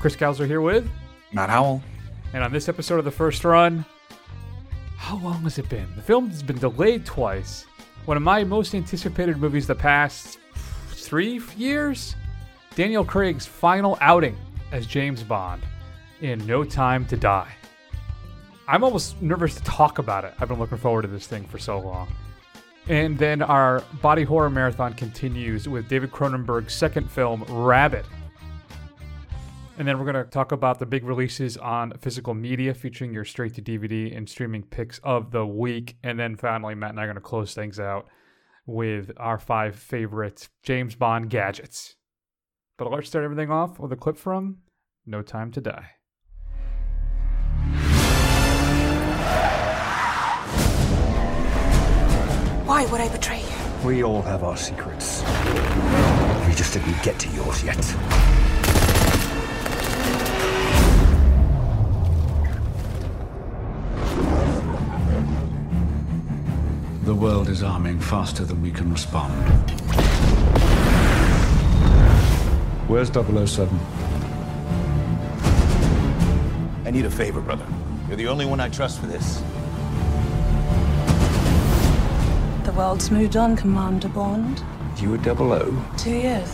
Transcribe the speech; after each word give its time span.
Chris 0.00 0.16
Gauser 0.16 0.46
here 0.46 0.62
with 0.62 0.88
Matt 1.30 1.50
Howell. 1.50 1.82
And 2.32 2.42
on 2.42 2.52
this 2.52 2.70
episode 2.70 2.98
of 2.98 3.04
the 3.04 3.10
first 3.10 3.44
run, 3.44 3.84
how 4.96 5.18
long 5.18 5.42
has 5.42 5.58
it 5.58 5.68
been? 5.68 5.86
The 5.94 6.00
film 6.00 6.30
has 6.30 6.42
been 6.42 6.58
delayed 6.58 7.04
twice. 7.04 7.66
One 8.06 8.16
of 8.16 8.22
my 8.22 8.42
most 8.42 8.74
anticipated 8.74 9.36
movies 9.36 9.66
the 9.66 9.74
past 9.74 10.38
three 10.88 11.42
years? 11.54 12.16
Daniel 12.74 13.04
Craig's 13.04 13.44
final 13.44 13.98
outing 14.00 14.38
as 14.72 14.86
James 14.86 15.22
Bond 15.22 15.62
in 16.22 16.46
No 16.46 16.64
Time 16.64 17.04
to 17.06 17.16
Die. 17.16 17.52
I'm 18.66 18.82
almost 18.82 19.20
nervous 19.20 19.54
to 19.56 19.62
talk 19.64 19.98
about 19.98 20.24
it. 20.24 20.32
I've 20.38 20.48
been 20.48 20.58
looking 20.58 20.78
forward 20.78 21.02
to 21.02 21.08
this 21.08 21.26
thing 21.26 21.44
for 21.44 21.58
so 21.58 21.78
long. 21.78 22.08
And 22.88 23.18
then 23.18 23.42
our 23.42 23.82
body 24.00 24.22
horror 24.22 24.48
marathon 24.48 24.94
continues 24.94 25.68
with 25.68 25.88
David 25.88 26.10
Cronenberg's 26.10 26.72
second 26.72 27.10
film, 27.10 27.44
Rabid. 27.48 28.06
And 29.80 29.88
then 29.88 29.98
we're 29.98 30.12
going 30.12 30.22
to 30.22 30.30
talk 30.30 30.52
about 30.52 30.78
the 30.78 30.84
big 30.84 31.04
releases 31.04 31.56
on 31.56 31.94
physical 31.98 32.34
media 32.34 32.74
featuring 32.74 33.14
your 33.14 33.24
straight 33.24 33.54
to 33.54 33.62
DVD 33.62 34.14
and 34.14 34.28
streaming 34.28 34.62
picks 34.62 34.98
of 34.98 35.30
the 35.30 35.46
week. 35.46 35.96
And 36.02 36.20
then 36.20 36.36
finally, 36.36 36.74
Matt 36.74 36.90
and 36.90 37.00
I 37.00 37.04
are 37.04 37.06
going 37.06 37.14
to 37.14 37.22
close 37.22 37.54
things 37.54 37.80
out 37.80 38.06
with 38.66 39.10
our 39.16 39.38
five 39.38 39.74
favorite 39.74 40.50
James 40.62 40.94
Bond 40.96 41.30
gadgets. 41.30 41.96
But 42.76 42.92
let's 42.92 43.08
start 43.08 43.24
everything 43.24 43.50
off 43.50 43.78
with 43.78 43.90
a 43.90 43.96
clip 43.96 44.18
from 44.18 44.58
No 45.06 45.22
Time 45.22 45.50
to 45.52 45.62
Die. 45.62 45.90
Why 52.66 52.84
would 52.84 53.00
I 53.00 53.08
betray 53.08 53.40
you? 53.40 53.88
We 53.88 54.04
all 54.04 54.20
have 54.20 54.44
our 54.44 54.58
secrets. 54.58 55.22
We 56.46 56.54
just 56.54 56.74
didn't 56.74 57.02
get 57.02 57.18
to 57.20 57.30
yours 57.30 57.64
yet. 57.64 58.39
The 67.10 67.16
world 67.16 67.48
is 67.48 67.64
arming 67.64 67.98
faster 67.98 68.44
than 68.44 68.62
we 68.62 68.70
can 68.70 68.92
respond. 68.92 69.32
Where's 72.88 73.08
007? 73.08 73.80
I 76.86 76.90
need 76.92 77.04
a 77.06 77.10
favor, 77.10 77.40
brother. 77.40 77.66
You're 78.06 78.16
the 78.16 78.28
only 78.28 78.46
one 78.46 78.60
I 78.60 78.68
trust 78.68 79.00
for 79.00 79.08
this. 79.08 79.42
The 82.64 82.72
world's 82.78 83.10
moved 83.10 83.36
on, 83.36 83.56
Commander 83.56 84.08
Bond. 84.08 84.62
You 84.98 85.10
were 85.10 85.18
double 85.18 85.52
O? 85.52 85.84
Two 85.98 86.14
years. 86.14 86.52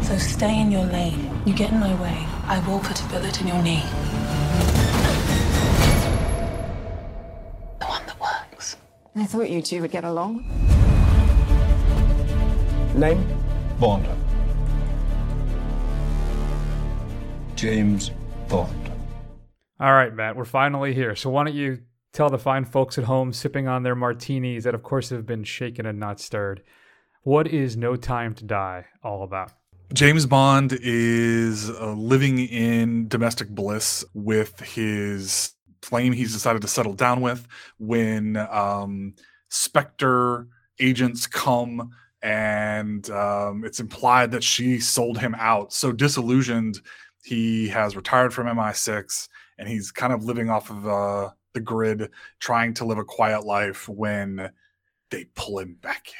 So 0.00 0.16
stay 0.16 0.58
in 0.62 0.72
your 0.72 0.86
lane. 0.86 1.30
You 1.44 1.52
get 1.52 1.72
in 1.72 1.78
my 1.78 1.94
way, 2.00 2.24
I 2.44 2.66
will 2.66 2.80
put 2.80 2.98
a 3.04 3.08
bullet 3.08 3.38
in 3.42 3.48
your 3.48 3.62
knee. 3.62 3.84
I 9.20 9.26
thought 9.26 9.50
you 9.50 9.60
two 9.60 9.80
would 9.80 9.90
get 9.90 10.04
along. 10.04 10.44
Name? 12.94 13.26
Bond. 13.80 14.06
James 17.56 18.10
Bond. 18.48 18.92
All 19.80 19.92
right, 19.92 20.14
Matt, 20.14 20.36
we're 20.36 20.44
finally 20.44 20.94
here. 20.94 21.16
So 21.16 21.30
why 21.30 21.44
don't 21.44 21.54
you 21.54 21.80
tell 22.12 22.30
the 22.30 22.38
fine 22.38 22.64
folks 22.64 22.96
at 22.96 23.04
home 23.04 23.32
sipping 23.32 23.66
on 23.66 23.82
their 23.82 23.96
martinis 23.96 24.64
that, 24.64 24.74
of 24.74 24.84
course, 24.84 25.10
have 25.10 25.26
been 25.26 25.42
shaken 25.42 25.84
and 25.84 25.98
not 25.98 26.20
stirred, 26.20 26.62
what 27.22 27.48
is 27.48 27.76
No 27.76 27.96
Time 27.96 28.34
to 28.34 28.44
Die 28.44 28.86
all 29.02 29.24
about? 29.24 29.52
James 29.92 30.26
Bond 30.26 30.78
is 30.80 31.70
uh, 31.70 31.92
living 31.92 32.38
in 32.38 33.08
domestic 33.08 33.48
bliss 33.48 34.04
with 34.14 34.60
his 34.60 35.54
flame 35.82 36.12
he's 36.12 36.32
decided 36.32 36.62
to 36.62 36.68
settle 36.68 36.94
down 36.94 37.20
with 37.20 37.46
when 37.78 38.36
um, 38.36 39.14
Spectre 39.48 40.46
agents 40.80 41.26
come 41.26 41.90
and 42.22 43.08
um, 43.10 43.64
it's 43.64 43.80
implied 43.80 44.32
that 44.32 44.42
she 44.42 44.80
sold 44.80 45.18
him 45.18 45.34
out. 45.38 45.72
So 45.72 45.92
disillusioned, 45.92 46.80
he 47.22 47.68
has 47.68 47.96
retired 47.96 48.34
from 48.34 48.46
MI6 48.46 49.28
and 49.58 49.68
he's 49.68 49.90
kind 49.90 50.12
of 50.12 50.24
living 50.24 50.50
off 50.50 50.70
of 50.70 50.86
uh, 50.86 51.30
the 51.54 51.60
grid, 51.60 52.10
trying 52.40 52.74
to 52.74 52.84
live 52.84 52.98
a 52.98 53.04
quiet 53.04 53.44
life 53.44 53.88
when 53.88 54.50
they 55.10 55.24
pull 55.34 55.58
him 55.58 55.76
back 55.80 56.12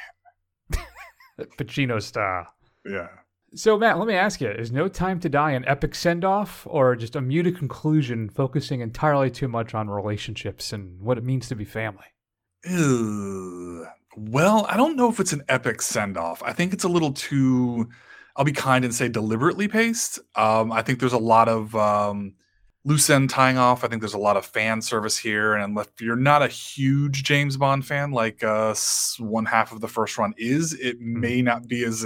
in. 0.69 1.45
Pacino 1.57 2.01
style. 2.01 2.47
Yeah. 2.85 3.07
So, 3.55 3.77
Matt, 3.79 3.97
let 3.97 4.07
me 4.07 4.13
ask 4.13 4.41
you 4.41 4.49
is 4.49 4.71
No 4.71 4.87
Time 4.87 5.19
to 5.21 5.29
Die 5.29 5.51
an 5.51 5.65
epic 5.67 5.95
send 5.95 6.23
off 6.23 6.67
or 6.69 6.95
just 6.95 7.15
a 7.15 7.21
muted 7.21 7.57
conclusion 7.57 8.29
focusing 8.29 8.81
entirely 8.81 9.31
too 9.31 9.47
much 9.47 9.73
on 9.73 9.89
relationships 9.89 10.71
and 10.71 10.99
what 11.01 11.17
it 11.17 11.23
means 11.23 11.47
to 11.49 11.55
be 11.55 11.65
family? 11.65 12.05
Ew. 12.65 13.87
Well, 14.17 14.65
I 14.67 14.75
don't 14.77 14.95
know 14.97 15.09
if 15.09 15.19
it's 15.19 15.33
an 15.33 15.43
epic 15.47 15.81
send 15.81 16.17
off. 16.17 16.43
I 16.43 16.51
think 16.53 16.73
it's 16.73 16.83
a 16.83 16.89
little 16.89 17.13
too, 17.13 17.89
I'll 18.35 18.45
be 18.45 18.51
kind 18.51 18.83
and 18.83 18.93
say 18.93 19.07
deliberately 19.07 19.67
paced. 19.67 20.19
Um, 20.35 20.71
I 20.71 20.81
think 20.81 20.99
there's 20.99 21.13
a 21.13 21.17
lot 21.17 21.47
of 21.47 21.73
um, 21.75 22.35
loose 22.83 23.09
end 23.09 23.29
tying 23.29 23.57
off. 23.57 23.83
I 23.83 23.87
think 23.87 24.01
there's 24.01 24.13
a 24.13 24.17
lot 24.19 24.35
of 24.35 24.45
fan 24.45 24.81
service 24.81 25.17
here. 25.17 25.53
And 25.55 25.77
if 25.77 25.87
you're 26.01 26.15
not 26.15 26.41
a 26.41 26.47
huge 26.47 27.23
James 27.23 27.55
Bond 27.55 27.85
fan, 27.85 28.11
like 28.11 28.43
uh, 28.43 28.75
one 29.19 29.45
half 29.45 29.71
of 29.71 29.79
the 29.79 29.87
first 29.87 30.17
run 30.17 30.33
is, 30.37 30.73
it 30.73 30.97
Hmm. 30.97 31.19
may 31.21 31.41
not 31.41 31.67
be 31.67 31.83
as 31.85 32.03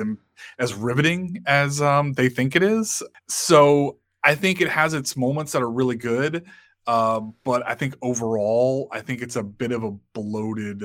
as 0.60 0.74
riveting 0.74 1.44
as 1.46 1.82
um, 1.82 2.14
they 2.14 2.30
think 2.30 2.56
it 2.56 2.64
is. 2.64 3.04
So 3.28 3.98
I 4.24 4.36
think 4.36 4.62
it 4.62 4.70
has 4.70 4.94
its 4.94 5.18
moments 5.18 5.52
that 5.52 5.62
are 5.62 5.70
really 5.70 5.96
good. 5.96 6.46
Uh, 6.86 7.22
but 7.44 7.66
I 7.66 7.76
think 7.76 7.96
overall, 8.02 8.90
I 8.92 9.02
think 9.02 9.22
it's 9.22 9.36
a 9.36 9.44
bit 9.44 9.72
of 9.72 9.84
a 9.84 9.92
bloated 10.14 10.84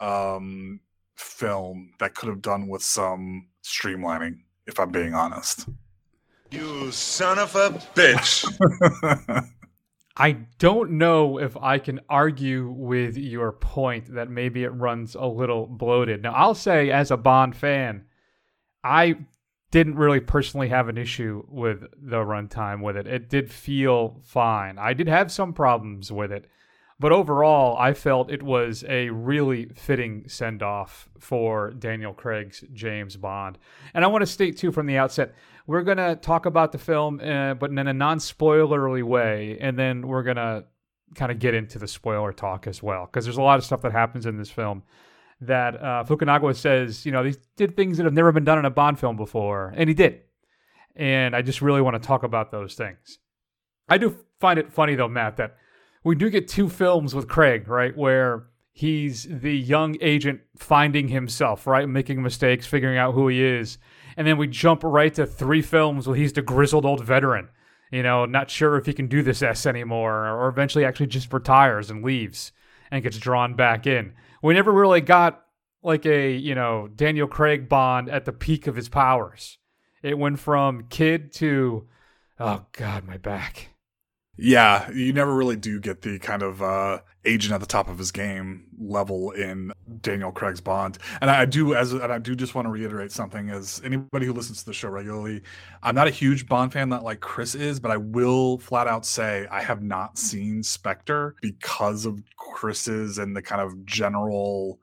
um, 0.00 0.80
film 1.16 1.92
that 1.98 2.14
could 2.14 2.28
have 2.28 2.42
done 2.42 2.68
with 2.68 2.82
some 2.82 3.48
streamlining, 3.64 4.38
if 4.66 4.78
I'm 4.78 4.90
being 4.90 5.14
honest. 5.14 5.68
You 6.50 6.92
son 6.92 7.38
of 7.38 7.56
a 7.56 7.70
bitch. 7.94 8.46
I 10.16 10.32
don't 10.60 10.92
know 10.92 11.38
if 11.40 11.56
I 11.56 11.78
can 11.78 12.00
argue 12.08 12.70
with 12.70 13.16
your 13.16 13.50
point 13.50 14.14
that 14.14 14.30
maybe 14.30 14.62
it 14.62 14.68
runs 14.68 15.16
a 15.16 15.26
little 15.26 15.66
bloated. 15.66 16.22
Now, 16.22 16.32
I'll 16.34 16.54
say, 16.54 16.90
as 16.92 17.10
a 17.10 17.16
Bond 17.16 17.56
fan, 17.56 18.04
I 18.84 19.16
didn't 19.70 19.96
really 19.96 20.20
personally 20.20 20.68
have 20.68 20.88
an 20.88 20.96
issue 20.96 21.44
with 21.48 21.80
the 22.00 22.18
runtime 22.18 22.80
with 22.80 22.96
it. 22.96 23.08
It 23.08 23.28
did 23.28 23.50
feel 23.50 24.20
fine. 24.22 24.78
I 24.78 24.92
did 24.92 25.08
have 25.08 25.32
some 25.32 25.52
problems 25.52 26.12
with 26.12 26.30
it, 26.30 26.48
but 27.00 27.10
overall, 27.10 27.76
I 27.76 27.92
felt 27.92 28.30
it 28.30 28.42
was 28.42 28.84
a 28.88 29.10
really 29.10 29.66
fitting 29.74 30.28
send 30.28 30.62
off 30.62 31.08
for 31.18 31.72
Daniel 31.72 32.14
Craig's 32.14 32.62
James 32.72 33.16
Bond. 33.16 33.58
And 33.94 34.04
I 34.04 34.08
want 34.08 34.22
to 34.22 34.26
state, 34.26 34.58
too, 34.58 34.70
from 34.70 34.86
the 34.86 34.96
outset, 34.96 35.34
we're 35.66 35.82
going 35.82 35.96
to 35.96 36.14
talk 36.14 36.46
about 36.46 36.70
the 36.70 36.78
film, 36.78 37.18
uh, 37.20 37.54
but 37.54 37.70
in 37.70 37.78
a 37.78 37.92
non 37.92 38.18
spoilerly 38.18 39.02
way, 39.02 39.58
and 39.60 39.76
then 39.76 40.06
we're 40.06 40.22
going 40.22 40.36
to 40.36 40.64
kind 41.16 41.32
of 41.32 41.40
get 41.40 41.54
into 41.54 41.80
the 41.80 41.88
spoiler 41.88 42.32
talk 42.32 42.68
as 42.68 42.80
well, 42.80 43.06
because 43.06 43.24
there's 43.24 43.38
a 43.38 43.42
lot 43.42 43.58
of 43.58 43.64
stuff 43.64 43.82
that 43.82 43.92
happens 43.92 44.24
in 44.24 44.36
this 44.36 44.50
film 44.50 44.84
that 45.46 45.76
uh, 45.76 46.04
Fukunaga 46.06 46.54
says, 46.54 47.04
you 47.04 47.12
know, 47.12 47.22
they 47.22 47.34
did 47.56 47.76
things 47.76 47.96
that 47.96 48.04
have 48.04 48.12
never 48.12 48.32
been 48.32 48.44
done 48.44 48.58
in 48.58 48.64
a 48.64 48.70
Bond 48.70 48.98
film 48.98 49.16
before, 49.16 49.72
and 49.76 49.88
he 49.88 49.94
did. 49.94 50.20
And 50.96 51.34
I 51.34 51.42
just 51.42 51.62
really 51.62 51.80
want 51.80 52.00
to 52.00 52.06
talk 52.06 52.22
about 52.22 52.50
those 52.50 52.74
things. 52.74 53.18
I 53.88 53.98
do 53.98 54.16
find 54.40 54.58
it 54.58 54.72
funny, 54.72 54.94
though, 54.94 55.08
Matt, 55.08 55.36
that 55.36 55.56
we 56.04 56.14
do 56.14 56.30
get 56.30 56.48
two 56.48 56.68
films 56.68 57.14
with 57.14 57.28
Craig, 57.28 57.68
right, 57.68 57.96
where 57.96 58.46
he's 58.72 59.26
the 59.28 59.56
young 59.56 59.96
agent 60.00 60.40
finding 60.56 61.08
himself, 61.08 61.66
right, 61.66 61.88
making 61.88 62.22
mistakes, 62.22 62.66
figuring 62.66 62.98
out 62.98 63.14
who 63.14 63.28
he 63.28 63.42
is. 63.42 63.78
And 64.16 64.26
then 64.26 64.36
we 64.36 64.46
jump 64.46 64.82
right 64.84 65.12
to 65.14 65.26
three 65.26 65.62
films 65.62 66.06
where 66.06 66.16
he's 66.16 66.32
the 66.32 66.42
grizzled 66.42 66.84
old 66.84 67.04
veteran, 67.04 67.48
you 67.90 68.02
know, 68.02 68.24
not 68.24 68.50
sure 68.50 68.76
if 68.76 68.86
he 68.86 68.92
can 68.92 69.06
do 69.06 69.22
this 69.22 69.42
S 69.42 69.66
anymore, 69.66 70.28
or 70.28 70.48
eventually 70.48 70.84
actually 70.84 71.06
just 71.06 71.32
retires 71.32 71.90
and 71.90 72.04
leaves 72.04 72.52
and 72.90 73.02
gets 73.02 73.18
drawn 73.18 73.54
back 73.54 73.86
in. 73.86 74.12
We 74.42 74.54
never 74.54 74.72
really 74.72 75.00
got 75.00 75.43
like 75.84 76.06
a, 76.06 76.32
you 76.32 76.54
know, 76.54 76.88
Daniel 76.94 77.28
Craig 77.28 77.68
Bond 77.68 78.08
at 78.08 78.24
the 78.24 78.32
peak 78.32 78.66
of 78.66 78.76
his 78.76 78.88
powers. 78.88 79.58
It 80.02 80.18
went 80.18 80.38
from 80.38 80.86
kid 80.88 81.32
to, 81.34 81.86
oh 82.38 82.66
God, 82.72 83.04
my 83.04 83.16
back. 83.16 83.70
Yeah, 84.36 84.90
you 84.90 85.12
never 85.12 85.32
really 85.32 85.56
do 85.56 85.78
get 85.78 86.02
the 86.02 86.18
kind 86.18 86.42
of 86.42 86.60
uh, 86.60 86.98
agent 87.24 87.54
at 87.54 87.60
the 87.60 87.66
top 87.66 87.88
of 87.88 87.98
his 87.98 88.10
game 88.10 88.64
level 88.78 89.30
in 89.30 89.72
Daniel 90.00 90.32
Craig's 90.32 90.60
Bond. 90.60 90.98
And 91.20 91.30
I 91.30 91.44
do 91.44 91.74
as 91.74 91.92
and 91.92 92.12
I 92.12 92.18
do 92.18 92.34
just 92.34 92.54
want 92.54 92.66
to 92.66 92.70
reiterate 92.70 93.12
something 93.12 93.50
as 93.50 93.80
anybody 93.84 94.26
who 94.26 94.32
listens 94.32 94.60
to 94.60 94.66
the 94.66 94.72
show 94.72 94.88
regularly, 94.88 95.42
I'm 95.84 95.94
not 95.94 96.08
a 96.08 96.10
huge 96.10 96.48
Bond 96.48 96.72
fan 96.72 96.88
that 96.88 97.04
like 97.04 97.20
Chris 97.20 97.54
is, 97.54 97.78
but 97.78 97.92
I 97.92 97.96
will 97.96 98.58
flat 98.58 98.88
out 98.88 99.06
say 99.06 99.46
I 99.50 99.62
have 99.62 99.82
not 99.82 100.18
seen 100.18 100.64
Spectre 100.64 101.36
because 101.40 102.04
of 102.04 102.20
Chris's 102.36 103.18
and 103.18 103.36
the 103.36 103.42
kind 103.42 103.60
of 103.60 103.86
general 103.86 104.80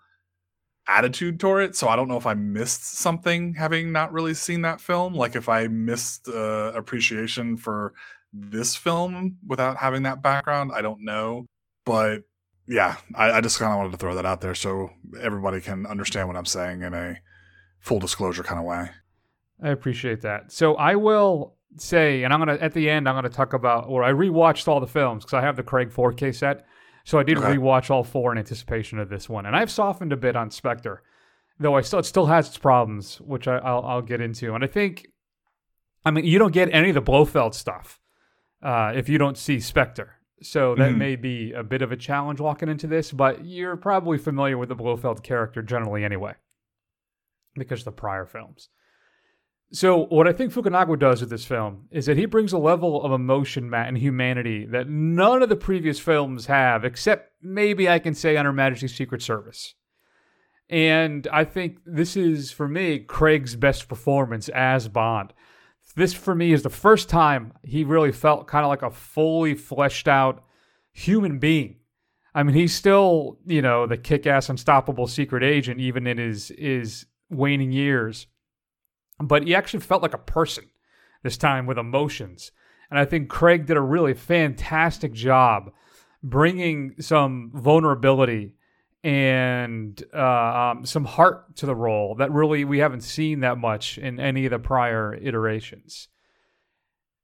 attitude 0.87 1.39
toward 1.39 1.63
it. 1.63 1.75
So 1.75 1.87
I 1.87 1.95
don't 1.95 2.07
know 2.07 2.17
if 2.17 2.25
I 2.25 2.33
missed 2.33 2.97
something 2.97 3.53
having 3.53 3.91
not 3.91 4.11
really 4.11 4.33
seen 4.33 4.61
that 4.61 4.81
film. 4.81 5.13
Like 5.13 5.35
if 5.35 5.49
I 5.49 5.67
missed 5.67 6.27
uh, 6.27 6.71
appreciation 6.75 7.57
for 7.57 7.93
this 8.33 8.75
film 8.75 9.37
without 9.45 9.77
having 9.77 10.03
that 10.03 10.21
background, 10.21 10.71
I 10.73 10.81
don't 10.81 11.03
know. 11.03 11.45
But 11.85 12.23
yeah, 12.67 12.97
I, 13.15 13.31
I 13.31 13.41
just 13.41 13.59
kind 13.59 13.71
of 13.71 13.77
wanted 13.77 13.91
to 13.91 13.97
throw 13.97 14.15
that 14.15 14.25
out 14.25 14.41
there 14.41 14.55
so 14.55 14.89
everybody 15.19 15.61
can 15.61 15.85
understand 15.85 16.27
what 16.27 16.37
I'm 16.37 16.45
saying 16.45 16.83
in 16.83 16.93
a 16.93 17.17
full 17.79 17.99
disclosure 17.99 18.43
kind 18.43 18.59
of 18.59 18.65
way. 18.65 18.89
I 19.61 19.69
appreciate 19.69 20.21
that. 20.21 20.51
So 20.51 20.75
I 20.75 20.95
will 20.95 21.55
say, 21.77 22.23
and 22.23 22.33
I'm 22.33 22.39
gonna 22.39 22.57
at 22.59 22.73
the 22.73 22.89
end, 22.89 23.07
I'm 23.07 23.15
gonna 23.15 23.29
talk 23.29 23.53
about, 23.53 23.87
or 23.87 24.03
I 24.03 24.11
rewatched 24.11 24.67
all 24.67 24.79
the 24.79 24.87
films 24.87 25.23
because 25.23 25.35
I 25.35 25.41
have 25.41 25.55
the 25.55 25.63
Craig 25.63 25.91
4K 25.91 26.33
set. 26.33 26.65
So 27.03 27.17
I 27.19 27.23
did 27.23 27.37
Okay. 27.37 27.47
rewatch 27.47 27.89
all 27.89 28.03
four 28.03 28.31
in 28.31 28.37
anticipation 28.37 28.99
of 28.99 29.09
this 29.09 29.27
one, 29.29 29.45
and 29.45 29.55
I've 29.55 29.71
softened 29.71 30.13
a 30.13 30.17
bit 30.17 30.35
on 30.35 30.51
Spectre, 30.51 31.01
though 31.59 31.75
I 31.75 31.81
still 31.81 31.99
it 31.99 32.05
still 32.05 32.27
has 32.27 32.47
its 32.47 32.57
problems, 32.57 33.19
which 33.21 33.47
I, 33.47 33.57
I'll 33.57 33.83
I'll 33.83 34.01
get 34.01 34.21
into. 34.21 34.53
And 34.53 34.63
I 34.63 34.67
think, 34.67 35.07
I 36.05 36.11
mean, 36.11 36.25
you 36.25 36.37
don't 36.39 36.53
get 36.53 36.69
any 36.73 36.89
of 36.89 36.95
the 36.95 37.01
Blofeld 37.01 37.53
stuff 37.55 37.99
uh, 38.61 38.93
if 38.95 39.09
you 39.09 39.17
don't 39.17 39.37
see 39.37 39.59
Spectre. 39.59 40.15
So 40.43 40.73
that 40.75 40.91
Mhm. 40.91 40.97
may 40.97 41.15
be 41.15 41.51
a 41.53 41.63
bit 41.63 41.83
of 41.83 41.91
a 41.91 41.95
challenge 41.97 42.39
walking 42.39 42.67
into 42.69 42.87
this, 42.87 43.11
but 43.11 43.45
you're 43.45 43.77
probably 43.77 44.17
familiar 44.17 44.57
with 44.57 44.69
the 44.69 44.75
Blofeld 44.75 45.21
character 45.23 45.61
generally 45.61 46.03
anyway, 46.03 46.33
because 47.55 47.81
of 47.81 47.85
the 47.85 47.91
prior 47.91 48.25
films. 48.25 48.69
So 49.73 50.05
what 50.07 50.27
I 50.27 50.33
think 50.33 50.51
Fukunaga 50.51 50.99
does 50.99 51.21
with 51.21 51.29
this 51.29 51.45
film 51.45 51.85
is 51.91 52.05
that 52.05 52.17
he 52.17 52.25
brings 52.25 52.51
a 52.51 52.57
level 52.57 53.01
of 53.03 53.13
emotion, 53.13 53.69
Matt, 53.69 53.87
and 53.87 53.97
humanity 53.97 54.65
that 54.65 54.89
none 54.89 55.41
of 55.41 55.47
the 55.47 55.55
previous 55.55 55.97
films 55.97 56.47
have, 56.47 56.83
except 56.83 57.31
maybe 57.41 57.87
I 57.87 57.99
can 57.99 58.13
say 58.13 58.35
on 58.35 58.45
Her 58.45 58.51
Majesty's 58.51 58.93
Secret 58.93 59.21
Service. 59.21 59.75
And 60.69 61.25
I 61.31 61.45
think 61.45 61.79
this 61.85 62.17
is, 62.17 62.51
for 62.51 62.67
me, 62.67 62.99
Craig's 62.99 63.55
best 63.55 63.87
performance 63.87 64.49
as 64.49 64.89
Bond. 64.89 65.33
This, 65.95 66.13
for 66.13 66.35
me, 66.35 66.51
is 66.51 66.63
the 66.63 66.69
first 66.69 67.07
time 67.07 67.53
he 67.63 67.85
really 67.85 68.11
felt 68.11 68.47
kind 68.47 68.65
of 68.65 68.69
like 68.69 68.81
a 68.81 68.91
fully 68.91 69.53
fleshed 69.55 70.07
out 70.07 70.43
human 70.91 71.39
being. 71.39 71.77
I 72.35 72.43
mean, 72.43 72.55
he's 72.55 72.75
still, 72.75 73.37
you 73.45 73.61
know, 73.61 73.87
the 73.87 73.97
kick 73.97 74.27
ass, 74.27 74.49
unstoppable 74.49 75.07
secret 75.07 75.43
agent, 75.43 75.79
even 75.79 76.07
in 76.07 76.17
his, 76.17 76.51
his 76.57 77.05
waning 77.29 77.71
years 77.71 78.27
but 79.21 79.43
he 79.43 79.55
actually 79.55 79.79
felt 79.81 80.01
like 80.01 80.13
a 80.13 80.19
person 80.19 80.65
this 81.23 81.37
time 81.37 81.65
with 81.65 81.77
emotions. 81.77 82.51
And 82.89 82.99
I 82.99 83.05
think 83.05 83.29
Craig 83.29 83.65
did 83.65 83.77
a 83.77 83.81
really 83.81 84.13
fantastic 84.13 85.13
job 85.13 85.71
bringing 86.23 86.95
some 86.99 87.51
vulnerability 87.53 88.53
and 89.03 90.03
uh, 90.13 90.73
um, 90.73 90.85
some 90.85 91.05
heart 91.05 91.55
to 91.55 91.65
the 91.65 91.75
role 91.75 92.15
that 92.15 92.31
really 92.31 92.65
we 92.65 92.79
haven't 92.79 93.01
seen 93.01 93.39
that 93.39 93.57
much 93.57 93.97
in 93.97 94.19
any 94.19 94.45
of 94.45 94.51
the 94.51 94.59
prior 94.59 95.15
iterations. 95.15 96.07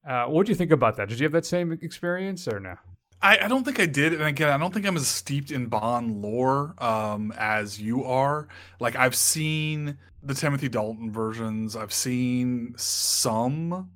Uh, 0.08 0.26
what 0.26 0.46
do 0.46 0.52
you 0.52 0.56
think 0.56 0.72
about 0.72 0.96
that? 0.98 1.10
Did 1.10 1.20
you 1.20 1.26
have 1.26 1.34
that 1.34 1.46
same 1.46 1.72
experience 1.82 2.48
or 2.48 2.60
no? 2.60 2.76
I, 3.22 3.40
I 3.40 3.48
don't 3.48 3.64
think 3.64 3.80
I 3.80 3.88
did, 3.88 4.14
and 4.14 4.24
again, 4.24 4.50
I 4.50 4.58
don't 4.58 4.74
think 4.74 4.86
I'm 4.86 4.96
as 4.96 5.08
steeped 5.08 5.52
in 5.52 5.68
Bond 5.68 6.22
lore 6.22 6.76
um, 6.78 7.34
as 7.38 7.82
you 7.82 8.04
are. 8.04 8.48
Like 8.80 8.96
I've 8.96 9.16
seen 9.16 9.98
the 10.22 10.36
Timothy 10.36 10.70
Dalton 10.70 11.12
versions, 11.12 11.76
I've 11.76 11.94
seen 11.94 12.74
some 12.78 13.92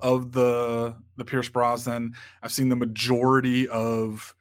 of 0.00 0.32
the 0.32 0.96
the 1.16 1.24
Pierce 1.24 1.48
Brosnan, 1.48 2.14
I've 2.42 2.52
seen 2.52 2.68
the 2.68 2.76
majority 2.76 3.68
of 3.68 4.34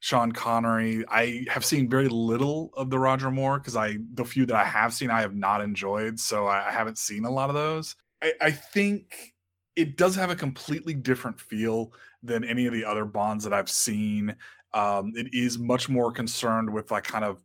Sean 0.00 0.32
Connery. 0.32 1.04
I 1.08 1.44
have 1.50 1.64
seen 1.64 1.90
very 1.90 2.08
little 2.08 2.70
of 2.76 2.88
the 2.90 2.98
Roger 2.98 3.30
Moore 3.30 3.58
because 3.58 3.76
I 3.76 3.98
the 4.14 4.24
few 4.24 4.46
that 4.46 4.56
I 4.56 4.64
have 4.64 4.94
seen 4.94 5.10
I 5.10 5.20
have 5.20 5.34
not 5.34 5.60
enjoyed, 5.60 6.18
so 6.18 6.46
I, 6.46 6.68
I 6.68 6.72
haven't 6.72 6.96
seen 6.96 7.24
a 7.26 7.30
lot 7.30 7.50
of 7.50 7.54
those. 7.54 7.94
I, 8.22 8.32
I 8.40 8.50
think 8.52 9.34
it 9.74 9.98
does 9.98 10.14
have 10.14 10.30
a 10.30 10.36
completely 10.36 10.94
different 10.94 11.38
feel 11.38 11.92
than 12.22 12.44
any 12.44 12.66
of 12.66 12.72
the 12.72 12.84
other 12.84 13.04
bonds 13.04 13.44
that 13.44 13.52
I've 13.52 13.70
seen. 13.70 14.34
Um, 14.74 15.12
it 15.16 15.32
is 15.32 15.58
much 15.58 15.88
more 15.88 16.12
concerned 16.12 16.72
with 16.72 16.90
like 16.90 17.04
kind 17.04 17.24
of 17.24 17.42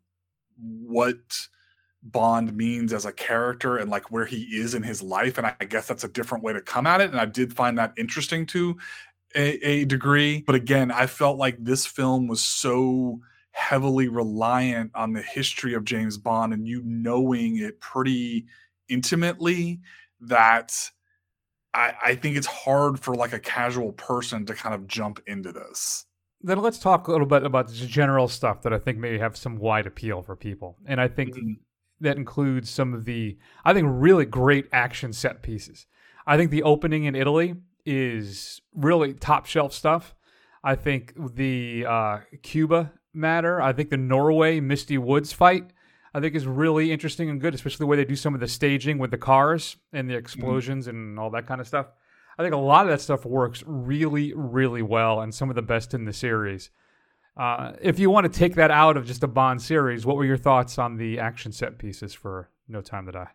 what 0.57 1.17
Bond 2.03 2.55
means 2.55 2.93
as 2.93 3.05
a 3.05 3.11
character 3.11 3.77
and 3.77 3.89
like 3.89 4.11
where 4.11 4.25
he 4.25 4.43
is 4.43 4.73
in 4.73 4.83
his 4.83 5.01
life. 5.03 5.37
And 5.37 5.47
I, 5.47 5.65
guess 5.65 5.87
that's 5.87 6.03
a 6.03 6.09
different 6.09 6.43
way 6.43 6.53
to 6.53 6.61
come 6.61 6.87
at 6.87 7.01
it. 7.01 7.11
And 7.11 7.19
I 7.19 7.25
did 7.25 7.53
find 7.53 7.77
that 7.77 7.93
interesting 7.97 8.45
to 8.47 8.77
a, 9.35 9.65
a 9.65 9.85
degree. 9.85 10.41
But 10.41 10.55
again, 10.55 10.91
I 10.91 11.05
felt 11.05 11.37
like 11.37 11.63
this 11.63 11.85
film 11.85 12.27
was 12.27 12.41
so 12.41 13.19
heavily 13.51 14.07
reliant 14.07 14.91
on 14.95 15.13
the 15.13 15.21
history 15.21 15.73
of 15.73 15.85
James 15.85 16.17
Bond 16.17 16.53
and 16.53 16.67
you 16.67 16.81
knowing 16.83 17.57
it 17.57 17.79
pretty 17.79 18.45
intimately 18.89 19.79
that 20.21 20.73
I, 21.73 21.93
I 22.03 22.15
think 22.15 22.35
it's 22.37 22.47
hard 22.47 22.99
for 22.99 23.15
like 23.15 23.33
a 23.33 23.39
casual 23.39 23.93
person 23.93 24.45
to 24.47 24.53
kind 24.53 24.75
of 24.75 24.87
jump 24.87 25.21
into 25.27 25.51
this. 25.51 26.05
Then 26.41 26.57
let's 26.59 26.79
talk 26.79 27.07
a 27.07 27.11
little 27.11 27.27
bit 27.27 27.43
about 27.43 27.67
the 27.67 27.73
general 27.73 28.27
stuff 28.27 28.63
that 28.63 28.73
I 28.73 28.79
think 28.79 28.97
may 28.97 29.17
have 29.17 29.37
some 29.37 29.57
wide 29.57 29.85
appeal 29.85 30.21
for 30.21 30.35
people. 30.35 30.77
And 30.85 30.99
I 30.99 31.07
think 31.07 31.35
Mhm. 31.35 31.59
that 31.99 32.17
includes 32.17 32.69
some 32.69 32.93
of 32.93 33.05
the, 33.05 33.37
I 33.63 33.73
think, 33.73 33.87
really 33.89 34.25
great 34.25 34.67
action 34.73 35.13
set 35.13 35.43
pieces. 35.43 35.85
I 36.25 36.37
think 36.37 36.51
the 36.51 36.63
opening 36.63 37.03
in 37.05 37.15
Italy 37.15 37.55
is 37.85 38.61
really 38.75 39.13
top 39.13 39.45
shelf 39.45 39.71
stuff. 39.73 40.15
I 40.63 40.75
think 40.75 41.13
the 41.35 41.85
uh, 41.87 42.19
Cuba 42.43 42.91
matter, 43.13 43.61
I 43.61 43.73
think 43.73 43.89
the 43.89 43.97
Norway 43.97 44.59
Misty 44.59 44.97
Woods 44.97 45.33
fight, 45.33 45.71
I 46.13 46.19
think 46.19 46.35
is 46.35 46.45
really 46.45 46.91
interesting 46.91 47.29
and 47.29 47.39
good, 47.39 47.53
especially 47.53 47.83
the 47.83 47.87
way 47.87 47.97
they 47.97 48.05
do 48.05 48.15
some 48.15 48.33
of 48.33 48.39
the 48.39 48.47
staging 48.47 48.97
with 48.97 49.11
the 49.11 49.17
cars 49.17 49.77
and 49.93 50.09
the 50.09 50.15
explosions 50.15 50.87
and 50.87 51.17
all 51.17 51.29
that 51.31 51.47
kind 51.47 51.61
of 51.61 51.67
stuff. 51.67 51.87
I 52.37 52.43
think 52.43 52.53
a 52.53 52.57
lot 52.57 52.85
of 52.85 52.91
that 52.91 53.01
stuff 53.01 53.25
works 53.25 53.63
really, 53.65 54.33
really 54.33 54.81
well 54.81 55.21
and 55.21 55.33
some 55.33 55.49
of 55.49 55.55
the 55.55 55.61
best 55.61 55.93
in 55.93 56.05
the 56.05 56.13
series. 56.13 56.69
Uh, 57.37 57.73
if 57.81 57.97
you 57.97 58.09
want 58.09 58.31
to 58.31 58.39
take 58.39 58.55
that 58.55 58.71
out 58.71 58.97
of 58.97 59.05
just 59.05 59.23
a 59.23 59.27
Bond 59.27 59.61
series, 59.61 60.05
what 60.05 60.17
were 60.17 60.25
your 60.25 60.37
thoughts 60.37 60.77
on 60.77 60.97
the 60.97 61.19
action 61.19 61.51
set 61.51 61.77
pieces 61.77 62.13
for 62.13 62.49
No 62.67 62.81
Time 62.81 63.05
to 63.05 63.11
Die? 63.11 63.27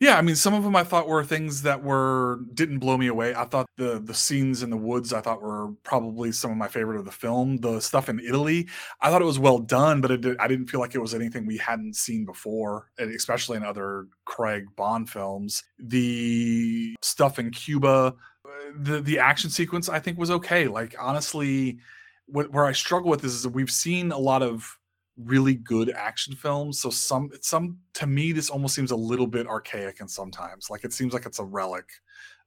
Yeah, 0.00 0.16
I 0.16 0.22
mean, 0.22 0.34
some 0.34 0.54
of 0.54 0.64
them 0.64 0.74
I 0.74 0.82
thought 0.82 1.06
were 1.06 1.22
things 1.22 1.60
that 1.60 1.82
were 1.84 2.40
didn't 2.54 2.78
blow 2.78 2.96
me 2.96 3.08
away. 3.08 3.34
I 3.34 3.44
thought 3.44 3.66
the 3.76 4.00
the 4.02 4.14
scenes 4.14 4.62
in 4.62 4.70
the 4.70 4.76
woods 4.76 5.12
I 5.12 5.20
thought 5.20 5.42
were 5.42 5.72
probably 5.82 6.32
some 6.32 6.50
of 6.50 6.56
my 6.56 6.68
favorite 6.68 6.98
of 6.98 7.04
the 7.04 7.12
film. 7.12 7.58
The 7.58 7.80
stuff 7.80 8.08
in 8.08 8.18
Italy, 8.18 8.66
I 9.02 9.10
thought 9.10 9.20
it 9.20 9.26
was 9.26 9.38
well 9.38 9.58
done, 9.58 10.00
but 10.00 10.18
did, 10.22 10.38
I 10.38 10.48
didn't 10.48 10.68
feel 10.68 10.80
like 10.80 10.94
it 10.94 11.00
was 11.00 11.14
anything 11.14 11.44
we 11.44 11.58
hadn't 11.58 11.96
seen 11.96 12.24
before, 12.24 12.90
especially 12.98 13.58
in 13.58 13.62
other 13.62 14.06
Craig 14.24 14.64
Bond 14.74 15.10
films. 15.10 15.62
The 15.78 16.96
stuff 17.02 17.38
in 17.38 17.50
Cuba, 17.50 18.14
uh, 18.46 18.50
the 18.78 19.02
the 19.02 19.18
action 19.18 19.50
sequence 19.50 19.90
I 19.90 19.98
think 19.98 20.18
was 20.18 20.30
okay. 20.30 20.66
Like 20.66 20.94
honestly, 20.98 21.78
what, 22.24 22.50
where 22.52 22.64
I 22.64 22.72
struggle 22.72 23.10
with 23.10 23.22
is, 23.22 23.34
is 23.34 23.42
that 23.42 23.50
we've 23.50 23.70
seen 23.70 24.12
a 24.12 24.18
lot 24.18 24.42
of 24.42 24.78
really 25.24 25.54
good 25.54 25.90
action 25.90 26.34
films. 26.34 26.80
So 26.80 26.90
some 26.90 27.30
some 27.40 27.78
to 27.94 28.06
me 28.06 28.32
this 28.32 28.50
almost 28.50 28.74
seems 28.74 28.90
a 28.90 28.96
little 28.96 29.26
bit 29.26 29.46
archaic 29.46 30.00
and 30.00 30.10
sometimes 30.10 30.70
like 30.70 30.84
it 30.84 30.92
seems 30.92 31.12
like 31.12 31.26
it's 31.26 31.38
a 31.38 31.44
relic 31.44 31.88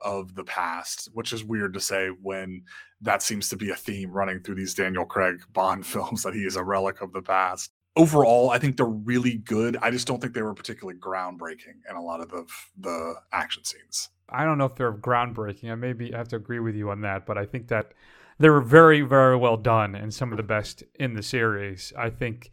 of 0.01 0.35
the 0.35 0.43
past, 0.43 1.09
which 1.13 1.33
is 1.33 1.43
weird 1.43 1.73
to 1.73 1.79
say 1.79 2.09
when 2.21 2.63
that 3.01 3.21
seems 3.21 3.49
to 3.49 3.55
be 3.55 3.69
a 3.69 3.75
theme 3.75 4.11
running 4.11 4.41
through 4.41 4.55
these 4.55 4.73
Daniel 4.73 5.05
Craig 5.05 5.41
Bond 5.53 5.85
films 5.85 6.23
that 6.23 6.33
he 6.33 6.41
is 6.41 6.55
a 6.55 6.63
relic 6.63 7.01
of 7.01 7.13
the 7.13 7.21
past. 7.21 7.71
Overall, 7.95 8.49
I 8.49 8.57
think 8.57 8.75
they're 8.75 8.85
really 8.87 9.35
good. 9.35 9.77
I 9.81 9.91
just 9.91 10.07
don't 10.07 10.19
think 10.19 10.33
they 10.33 10.41
were 10.41 10.55
particularly 10.55 10.99
groundbreaking 10.99 11.81
in 11.87 11.95
a 11.95 12.01
lot 12.01 12.21
of 12.21 12.29
the 12.29 12.45
the 12.79 13.15
action 13.31 13.63
scenes. 13.63 14.09
I 14.29 14.45
don't 14.45 14.57
know 14.57 14.65
if 14.65 14.75
they're 14.75 14.93
groundbreaking. 14.93 15.71
I 15.71 15.75
maybe 15.75 16.11
have 16.11 16.29
to 16.29 16.37
agree 16.37 16.59
with 16.59 16.75
you 16.75 16.89
on 16.89 17.01
that, 17.01 17.27
but 17.27 17.37
I 17.37 17.45
think 17.45 17.67
that 17.67 17.93
they 18.39 18.49
were 18.49 18.61
very, 18.61 19.01
very 19.01 19.37
well 19.37 19.57
done 19.57 19.95
and 19.95 20.13
some 20.13 20.31
of 20.31 20.37
the 20.37 20.43
best 20.43 20.83
in 20.95 21.13
the 21.13 21.23
series. 21.23 21.93
I 21.97 22.09
think 22.09 22.51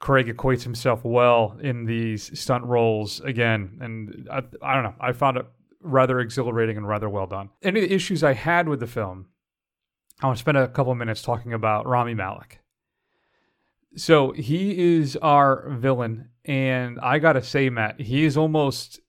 Craig 0.00 0.28
equates 0.28 0.62
himself 0.62 1.04
well 1.04 1.56
in 1.60 1.84
these 1.84 2.38
stunt 2.38 2.64
roles 2.64 3.20
again, 3.20 3.78
and 3.80 4.28
I, 4.30 4.42
I 4.62 4.74
don't 4.74 4.84
know. 4.84 4.94
I 5.00 5.12
found 5.12 5.36
it 5.36 5.46
rather 5.80 6.20
exhilarating 6.20 6.76
and 6.76 6.86
rather 6.86 7.08
well 7.08 7.26
done. 7.26 7.50
Any 7.62 7.80
issues 7.80 8.22
I 8.22 8.34
had 8.34 8.68
with 8.68 8.80
the 8.80 8.86
film, 8.86 9.26
I 10.20 10.26
want 10.26 10.38
to 10.38 10.40
spend 10.40 10.56
a 10.56 10.68
couple 10.68 10.92
of 10.92 10.98
minutes 10.98 11.22
talking 11.22 11.52
about 11.52 11.86
Rami 11.86 12.14
Malek. 12.14 12.60
So 13.96 14.32
he 14.32 14.96
is 14.96 15.16
our 15.16 15.68
villain, 15.70 16.28
and 16.44 17.00
I 17.00 17.18
gotta 17.18 17.42
say, 17.42 17.68
Matt, 17.70 18.00
he 18.00 18.24
is 18.24 18.36
almost 18.36 19.00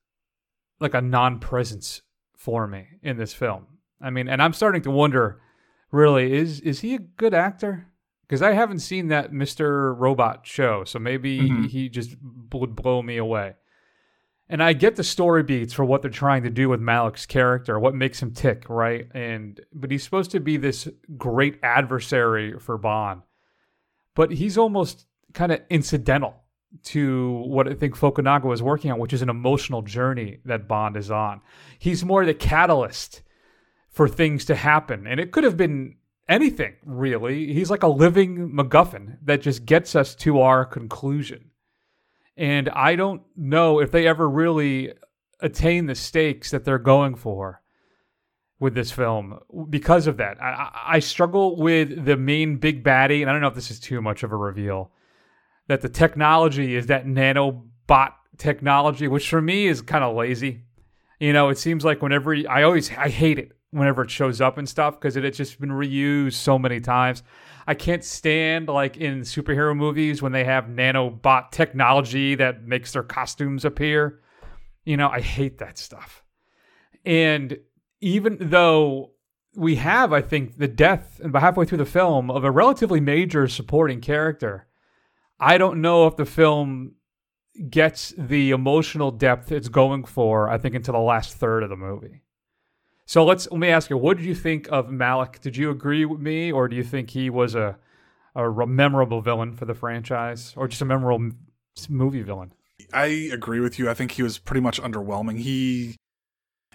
like 0.80 0.94
a 0.94 1.02
non-presence 1.02 2.02
for 2.36 2.66
me 2.66 2.88
in 3.04 3.18
this 3.18 3.34
film. 3.34 3.68
I 4.02 4.10
mean, 4.10 4.28
and 4.28 4.42
I'm 4.42 4.54
starting 4.54 4.82
to 4.84 4.92
wonder, 4.92 5.42
really, 5.92 6.34
is 6.34 6.62
is 6.62 6.80
he 6.80 6.96
a 6.96 7.00
good 7.00 7.34
actor? 7.34 7.89
Because 8.30 8.44
I 8.44 8.52
haven't 8.54 8.80
seen 8.80 9.08
that 9.08 9.32
Mr. 9.32 9.98
Robot 9.98 10.46
show, 10.46 10.84
so 10.84 11.00
maybe 11.00 11.42
Mhm. 11.50 11.66
he 11.66 11.90
just 11.90 12.16
would 12.54 12.76
blow 12.76 13.02
me 13.02 13.18
away. 13.18 13.56
And 14.48 14.62
I 14.62 14.74
get 14.74 14.96
the 14.98 15.04
story 15.04 15.42
beats 15.42 15.74
for 15.74 15.84
what 15.84 16.04
they're 16.04 16.12
trying 16.12 16.44
to 16.44 16.52
do 16.52 16.70
with 16.70 16.80
Malek's 16.80 17.26
character, 17.26 17.80
what 17.80 17.96
makes 17.96 18.22
him 18.22 18.32
tick, 18.32 18.70
right? 18.70 19.08
And 19.16 19.60
but 19.74 19.90
he's 19.90 20.04
supposed 20.04 20.30
to 20.32 20.40
be 20.40 20.58
this 20.58 20.88
great 21.18 21.58
adversary 21.64 22.58
for 22.60 22.78
Bond, 22.78 23.24
but 24.14 24.32
he's 24.32 24.60
almost 24.60 25.08
kind 25.34 25.52
of 25.52 25.62
incidental 25.72 26.36
to 26.84 27.32
what 27.48 27.68
I 27.68 27.74
think 27.74 27.96
Fukunaga 27.98 28.44
was 28.44 28.62
working 28.62 28.92
on, 28.92 29.00
which 29.00 29.14
is 29.14 29.24
an 29.24 29.30
emotional 29.30 29.82
journey 29.82 30.38
that 30.46 30.68
Bond 30.68 30.96
is 30.98 31.10
on. 31.10 31.42
He's 31.80 32.06
more 32.06 32.24
the 32.26 32.36
catalyst 32.36 33.24
for 33.90 34.08
things 34.08 34.46
to 34.46 34.56
happen. 34.56 35.08
And 35.08 35.20
it 35.20 35.32
could 35.32 35.44
have 35.44 35.58
been 35.58 35.96
anything, 36.30 36.76
really. 36.86 37.52
He's 37.54 37.72
like 37.72 37.84
a 37.84 37.88
living 37.88 38.52
MacGuffin 38.52 39.18
that 39.24 39.42
just 39.42 39.66
gets 39.66 39.96
us 39.96 40.16
to 40.16 40.40
our 40.40 40.64
conclusion. 40.64 41.52
And 42.38 42.70
I 42.70 42.96
don't 42.96 43.24
know 43.36 43.80
if 43.82 43.92
they 43.92 44.08
ever 44.08 44.30
really 44.30 44.94
attain 45.42 45.88
the 45.88 45.96
stakes 45.96 46.52
that 46.52 46.64
they're 46.64 46.78
going 46.78 47.16
for 47.16 47.62
with 48.60 48.76
this 48.76 48.92
film 48.92 49.40
because 49.70 50.08
of 50.08 50.18
that. 50.18 50.42
I, 50.42 50.70
I 50.86 51.00
struggle 51.00 51.58
with 51.58 52.06
the 52.06 52.18
main 52.18 52.58
big 52.58 52.84
baddie, 52.84 53.22
and 53.22 53.30
I 53.30 53.34
don't 53.34 53.42
know 53.42 53.48
if 53.48 53.56
this 53.56 53.72
is 53.72 53.80
too 53.80 54.02
much 54.02 54.24
of 54.24 54.32
a 54.32 54.38
reveal, 54.38 54.92
that 55.68 55.82
the 55.82 55.90
technology 55.90 56.76
is 56.76 56.88
that 56.88 57.06
nanobot 57.06 58.14
technology, 58.38 59.08
which 59.08 59.30
for 59.30 59.42
me 59.42 59.68
is 59.68 59.82
kind 59.82 60.04
of 60.04 60.16
lazy. 60.16 60.64
You 61.20 61.34
know, 61.34 61.50
it 61.50 61.58
seems 61.58 61.84
like 61.84 62.02
whenever 62.02 62.34
I 62.50 62.64
always 62.64 62.90
I 62.92 63.10
hate 63.10 63.40
it 63.40 63.52
whenever 63.72 64.04
it 64.04 64.10
shows 64.10 64.42
up 64.42 64.58
and 64.58 64.68
stuff 64.68 65.00
because 65.00 65.16
it 65.16 65.24
had 65.24 65.34
just 65.34 65.60
been 65.60 65.70
reused 65.70 66.34
so 66.34 66.58
many 66.58 66.80
times. 66.80 67.24
I 67.68 67.76
can't 67.76 68.04
stand 68.04 68.68
like 68.68 68.98
in 68.98 69.22
superhero 69.22 69.76
movies 69.76 70.22
when 70.22 70.32
they 70.32 70.44
have 70.44 70.66
nanobot 70.66 71.52
technology 71.52 72.36
that 72.36 72.64
makes 72.64 72.94
their 72.94 73.04
costumes 73.04 73.66
appear. 73.66 74.22
You 74.86 74.98
know, 74.98 75.10
I 75.10 75.22
hate 75.22 75.60
that 75.60 75.78
stuff. 75.78 76.24
And 77.06 77.60
even 78.02 78.38
though 78.40 79.12
we 79.56 79.76
have, 79.76 80.14
I 80.14 80.22
think, 80.22 80.58
the 80.58 80.68
death 80.68 81.20
about 81.24 81.42
halfway 81.42 81.66
through 81.66 81.80
the 81.80 81.86
film 81.86 82.32
of 82.32 82.44
a 82.44 82.52
relatively 82.52 83.00
major 83.00 83.48
supporting 83.48 84.02
character, 84.02 84.68
I 85.40 85.58
don't 85.58 85.82
know 85.82 86.08
if 86.08 86.18
the 86.18 86.26
film 86.26 86.94
gets 87.70 88.14
the 88.18 88.52
emotional 88.52 89.12
depth 89.12 89.52
it's 89.52 89.70
going 89.70 90.06
for, 90.06 90.50
I 90.50 90.58
think, 90.58 90.76
until 90.76 90.94
the 90.94 91.00
last 91.00 91.36
third 91.36 91.64
of 91.64 91.70
the 91.70 91.76
movie. 91.76 92.22
So 93.10 93.26
let's 93.26 93.50
let 93.50 93.60
me 93.60 93.70
ask 93.70 93.90
you, 93.90 93.98
what 93.98 94.18
did 94.18 94.26
you 94.28 94.36
think 94.36 94.72
of 94.72 94.92
Malek? 94.92 95.42
Did 95.42 95.58
you 95.58 95.72
agree 95.72 96.06
with 96.06 96.20
me, 96.20 96.52
or 96.52 96.68
do 96.68 96.76
you 96.76 96.84
think 96.84 97.10
he 97.10 97.32
was 97.32 97.56
a 97.56 97.76
a 98.36 98.68
memorable 98.68 99.20
villain 99.20 99.56
for 99.56 99.66
the 99.66 99.74
franchise, 99.74 100.54
or 100.56 100.68
just 100.68 100.84
a 100.84 100.86
memorable 100.86 101.32
movie 101.90 102.22
villain? 102.22 102.54
I 102.94 103.06
agree 103.34 103.62
with 103.62 103.80
you. 103.80 103.90
I 103.90 103.96
think 103.96 104.12
he 104.12 104.22
was 104.22 104.38
pretty 104.38 104.62
much 104.62 104.80
underwhelming. 104.80 105.40
He 105.40 105.96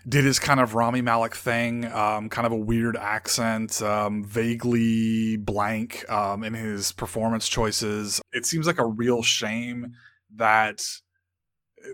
did 0.09 0.25
his 0.25 0.41
kind 0.41 0.59
of 0.59 0.75
Rami 0.75 1.03
Malek 1.03 1.37
thing, 1.37 1.85
um, 1.93 2.29
kind 2.29 2.47
of 2.47 2.53
a 2.53 2.57
weird 2.57 2.97
accent, 2.97 3.81
um, 3.81 4.25
vaguely 4.25 5.37
blank 5.37 6.05
um, 6.11 6.43
in 6.43 6.55
his 6.55 6.91
performance 6.91 7.47
choices. 7.47 8.21
It 8.33 8.45
seems 8.45 8.67
like 8.67 8.81
a 8.81 8.87
real 8.87 9.23
shame 9.23 9.93
that, 10.35 10.85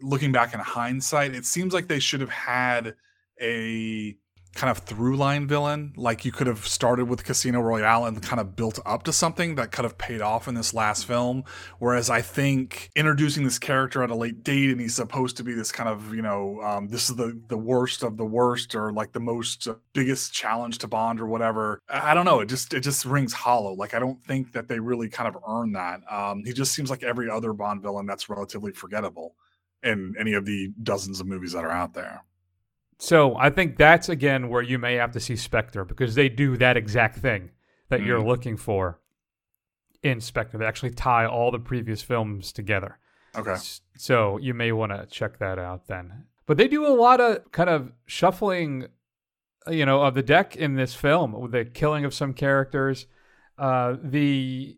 looking 0.01 0.33
back 0.33 0.55
in 0.55 0.61
hindsight, 0.61 1.35
it 1.35 1.45
seems 1.45 1.75
like 1.75 1.89
they 1.89 2.01
should 2.01 2.23
have 2.23 2.31
had 2.31 2.95
a 3.39 4.17
kind 4.55 4.71
of 4.71 4.79
through 4.79 5.17
line 5.17 5.47
villain. 5.47 5.93
Like 5.97 6.25
you 6.25 6.33
could 6.33 6.47
have 6.47 6.67
started 6.67 7.07
with 7.07 7.25
Casino 7.25 7.61
Royale 7.61 8.07
and 8.07 8.21
kind 8.23 8.41
of 8.41 8.57
built 8.57 8.79
up 8.85 9.05
to 9.05 9.13
something 9.13 9.55
that 9.55 9.71
could 9.71 9.85
have 9.85 9.97
paid 9.97 10.21
off 10.21 10.49
in 10.49 10.55
this 10.55 10.75
last 10.75 11.07
film. 11.07 11.45
Whereas 11.79 12.11
I 12.11 12.21
think 12.21 12.91
introducing 12.97 13.45
this 13.45 13.59
character 13.59 14.03
at 14.03 14.11
a 14.11 14.15
late 14.15 14.43
date 14.43 14.71
and 14.71 14.81
he's 14.81 14.95
supposed 14.95 15.37
to 15.37 15.45
be 15.45 15.55
this 15.55 15.71
kind 15.71 15.89
of, 15.89 16.15
you 16.15 16.23
know, 16.23 16.61
um, 16.63 16.89
this 16.89 17.09
is 17.09 17.17
the, 17.17 17.41
the 17.49 17.57
worst 17.57 18.03
of 18.03 18.17
the 18.17 18.25
worst 18.25 18.75
or 18.75 18.93
like 18.93 19.13
the 19.13 19.21
most 19.21 19.69
uh, 19.69 19.75
biggest 19.93 20.33
challenge 20.33 20.79
to 20.79 20.89
Bond 20.89 21.21
or 21.21 21.27
whatever. 21.27 21.81
I, 21.89 22.15
don't 22.15 22.25
know. 22.25 22.41
It 22.41 22.47
just, 22.47 22.75
it 22.75 22.81
just 22.81 23.05
rings 23.05 23.33
hollow. 23.33 23.73
Like 23.73 23.95
I 23.95 23.99
don't 23.99 24.23
think 24.25 24.53
that 24.53 24.69
they 24.69 24.81
really 24.81 25.09
kind 25.09 25.29
of 25.29 25.41
earn 25.49 25.73
that. 25.73 26.01
Um, 26.11 26.45
he 26.45 26.53
just 26.53 26.73
seems 26.73 26.91
like 26.91 27.03
every 27.03 27.31
other 27.31 27.53
Bond 27.53 27.83
villain 27.83 28.07
that's 28.07 28.29
relatively 28.29 28.73
forgettable 28.73 29.35
in 29.83 30.15
any 30.19 30.35
of 30.35 30.45
the 30.45 30.73
dozens 30.83 31.21
of 31.21 31.27
movies 31.27 31.53
that 31.53 31.65
are 31.65 31.71
out 31.71 31.95
there. 31.95 32.25
So 33.01 33.35
I 33.37 33.49
think 33.49 33.79
that's 33.79 34.11
again 34.11 34.51
where 34.51 34.61
you 34.61 34.79
may 34.79 34.95
have 34.97 35.13
to 35.13 35.21
see 35.21 35.35
Spectre 35.35 35.87
because 35.87 36.15
they 36.15 36.29
do 36.29 36.59
that 36.59 36.77
exact 36.77 37.17
thing 37.17 37.51
that 37.89 38.01
mm. 38.01 38.07
you're 38.07 38.23
looking 38.23 38.59
for 38.59 39.01
in 40.03 40.21
Spectre. 40.21 40.59
They 40.59 40.67
actually 40.67 40.91
tie 40.91 41.25
all 41.25 41.51
the 41.51 41.59
previous 41.59 42.03
films 42.03 42.53
together. 42.53 42.99
Okay. 43.35 43.57
So 43.97 44.37
you 44.37 44.53
may 44.53 44.73
want 44.73 44.93
to 44.93 45.07
check 45.07 45.39
that 45.39 45.59
out 45.59 45.87
then. 45.87 46.25
But 46.45 46.59
they 46.59 46.69
do 46.69 46.87
a 46.87 46.93
lot 46.93 47.23
of 47.23 47.51
kind 47.53 47.71
of 47.71 47.91
shuffling, 48.05 48.89
uh, 49.67 49.71
you 49.71 49.87
know, 49.87 50.03
of 50.03 50.15
the 50.15 50.23
deck 50.23 50.55
in 50.55 50.75
this 50.75 50.95
film 50.95 51.33
with 51.33 51.53
the 51.53 51.65
killing 51.65 52.05
of 52.05 52.13
some 52.13 52.35
characters, 52.35 53.07
uh, 53.57 53.97
the 54.03 54.77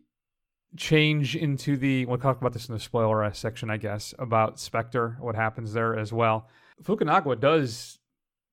change 0.77 1.35
into 1.35 1.75
the. 1.75 2.05
We'll 2.05 2.19
talk 2.19 2.39
about 2.39 2.53
this 2.53 2.69
in 2.69 2.73
the 2.73 2.79
spoiler 2.79 3.33
section, 3.33 3.69
I 3.69 3.75
guess, 3.75 4.13
about 4.17 4.61
Spectre, 4.61 5.17
what 5.19 5.35
happens 5.35 5.73
there 5.73 5.99
as 5.99 6.13
well. 6.13 6.47
Fukunaga 6.81 7.37
does 7.37 7.99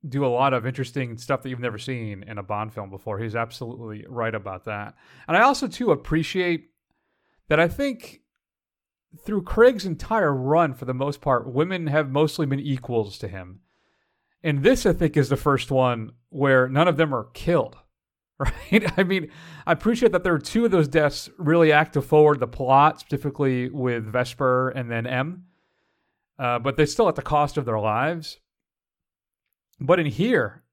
do 0.09 0.25
a 0.25 0.29
lot 0.29 0.55
of 0.55 0.67
interesting 0.67 1.19
stuff 1.19 1.43
that 1.43 1.51
you've 1.51 1.61
never 1.61 1.79
seen 1.79 2.23
in 2.23 2.39
a 2.39 2.43
Bond 2.43 2.73
film 2.73 2.91
before. 2.91 3.19
He's 3.19 3.37
absolutely 3.37 4.05
right 4.09 4.35
about 4.35 4.65
that. 4.65 4.95
And 5.29 5.37
I 5.37 5.43
also 5.43 5.69
too 5.69 5.91
appreciate 5.91 6.71
that 7.49 7.61
I 7.61 7.69
think 7.69 8.21
through 9.25 9.43
Craig's 9.43 9.85
entire 9.85 10.33
run 10.33 10.75
for 10.75 10.85
the 10.85 10.95
most 10.95 11.21
part, 11.21 11.53
women 11.53 11.89
have 11.89 12.11
mostly 12.11 12.47
been 12.47 12.61
equals 12.61 13.19
to 13.19 13.29
him. 13.29 13.61
And 14.43 14.63
this 14.63 14.87
I 14.87 14.93
think 14.93 15.17
is 15.17 15.29
the 15.29 15.37
first 15.37 15.71
one 15.71 16.13
where 16.31 16.69
none 16.69 16.89
of 16.89 16.97
them 16.97 17.15
are 17.15 17.29
killed. 17.35 17.77
Right? 18.73 18.91
I 18.99 19.03
mean, 19.03 19.31
I 19.67 19.73
appreciate 19.73 20.13
that 20.13 20.25
there 20.25 20.33
are 20.33 20.39
two 20.39 20.65
of 20.65 20.71
those 20.71 20.89
deaths 20.89 21.29
really 21.37 21.73
act 21.73 21.93
to 21.93 22.01
forward 22.01 22.41
the 22.41 22.47
plot, 22.47 22.99
specifically 22.99 23.69
with 23.69 24.07
Vesper 24.07 24.71
and 24.71 24.91
then 24.91 25.07
M. 25.07 25.45
Uh, 26.39 26.59
but 26.59 26.75
they're 26.75 26.87
still 26.87 27.11
at 27.11 27.17
the 27.17 27.23
cost 27.23 27.59
of 27.59 27.67
their 27.67 27.79
lives. 27.79 28.39
But 29.81 29.99
in 29.99 30.07
here, 30.07 30.65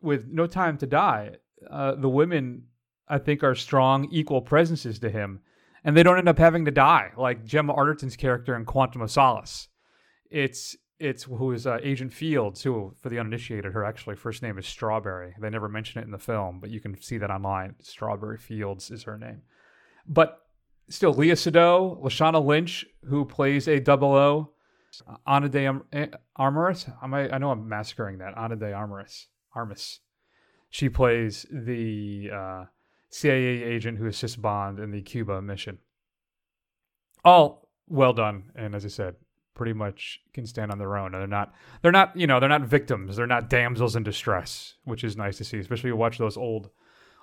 with 0.00 0.28
No 0.28 0.46
Time 0.46 0.76
to 0.78 0.86
Die, 0.86 1.30
uh, 1.70 1.94
the 1.94 2.08
women, 2.08 2.64
I 3.08 3.18
think, 3.18 3.42
are 3.44 3.54
strong, 3.54 4.08
equal 4.10 4.42
presences 4.42 4.98
to 5.00 5.10
him. 5.10 5.40
And 5.84 5.96
they 5.96 6.02
don't 6.02 6.18
end 6.18 6.28
up 6.28 6.38
having 6.38 6.64
to 6.66 6.70
die, 6.70 7.10
like 7.16 7.44
Gemma 7.44 7.74
Arterton's 7.74 8.16
character 8.16 8.54
in 8.54 8.64
Quantum 8.64 9.02
of 9.02 9.10
Solace. 9.10 9.68
It's 10.30 10.76
it's 11.00 11.24
who 11.24 11.50
is 11.50 11.66
uh, 11.66 11.78
Agent 11.82 12.12
Fields, 12.12 12.62
who, 12.62 12.94
for 13.00 13.08
the 13.08 13.18
uninitiated, 13.18 13.72
her 13.72 13.84
actually 13.84 14.14
first 14.14 14.40
name 14.40 14.56
is 14.56 14.66
Strawberry. 14.66 15.34
They 15.40 15.50
never 15.50 15.68
mention 15.68 16.00
it 16.00 16.04
in 16.04 16.12
the 16.12 16.18
film, 16.18 16.60
but 16.60 16.70
you 16.70 16.78
can 16.78 17.00
see 17.02 17.18
that 17.18 17.30
online. 17.30 17.74
Strawberry 17.80 18.38
Fields 18.38 18.88
is 18.92 19.02
her 19.02 19.18
name. 19.18 19.42
But 20.06 20.38
still, 20.88 21.12
Léa 21.12 21.32
Seydoux, 21.32 22.00
Lashana 22.00 22.44
Lynch, 22.44 22.86
who 23.08 23.24
plays 23.24 23.66
a 23.66 23.80
double 23.80 24.14
O, 24.14 24.52
Ana 25.26 25.48
de 25.48 25.80
eh, 25.92 26.06
Armas. 26.36 26.86
I, 27.00 27.06
I 27.06 27.38
know 27.38 27.50
I'm 27.50 27.68
massacring 27.68 28.18
that. 28.18 28.36
Ana 28.36 28.56
de 28.56 28.72
Armas. 28.72 29.28
Armas. 29.54 30.00
She 30.70 30.88
plays 30.88 31.46
the 31.50 32.30
uh, 32.32 32.64
CIA 33.10 33.62
agent 33.62 33.98
who 33.98 34.06
assists 34.06 34.36
Bond 34.36 34.78
in 34.78 34.90
the 34.90 35.02
Cuba 35.02 35.40
mission. 35.42 35.78
All 37.24 37.68
well 37.88 38.12
done, 38.12 38.50
and 38.56 38.74
as 38.74 38.84
I 38.84 38.88
said, 38.88 39.16
pretty 39.54 39.74
much 39.74 40.20
can 40.32 40.46
stand 40.46 40.72
on 40.72 40.78
their 40.78 40.96
own. 40.96 41.12
They're 41.12 41.26
not. 41.26 41.52
They're 41.82 41.92
not. 41.92 42.16
You 42.16 42.26
know, 42.26 42.40
they're 42.40 42.48
not 42.48 42.62
victims. 42.62 43.16
They're 43.16 43.26
not 43.26 43.50
damsels 43.50 43.96
in 43.96 44.02
distress, 44.02 44.74
which 44.84 45.04
is 45.04 45.16
nice 45.16 45.36
to 45.38 45.44
see. 45.44 45.58
Especially 45.58 45.90
if 45.90 45.92
you 45.92 45.96
watch 45.96 46.18
those 46.18 46.36
old, 46.36 46.70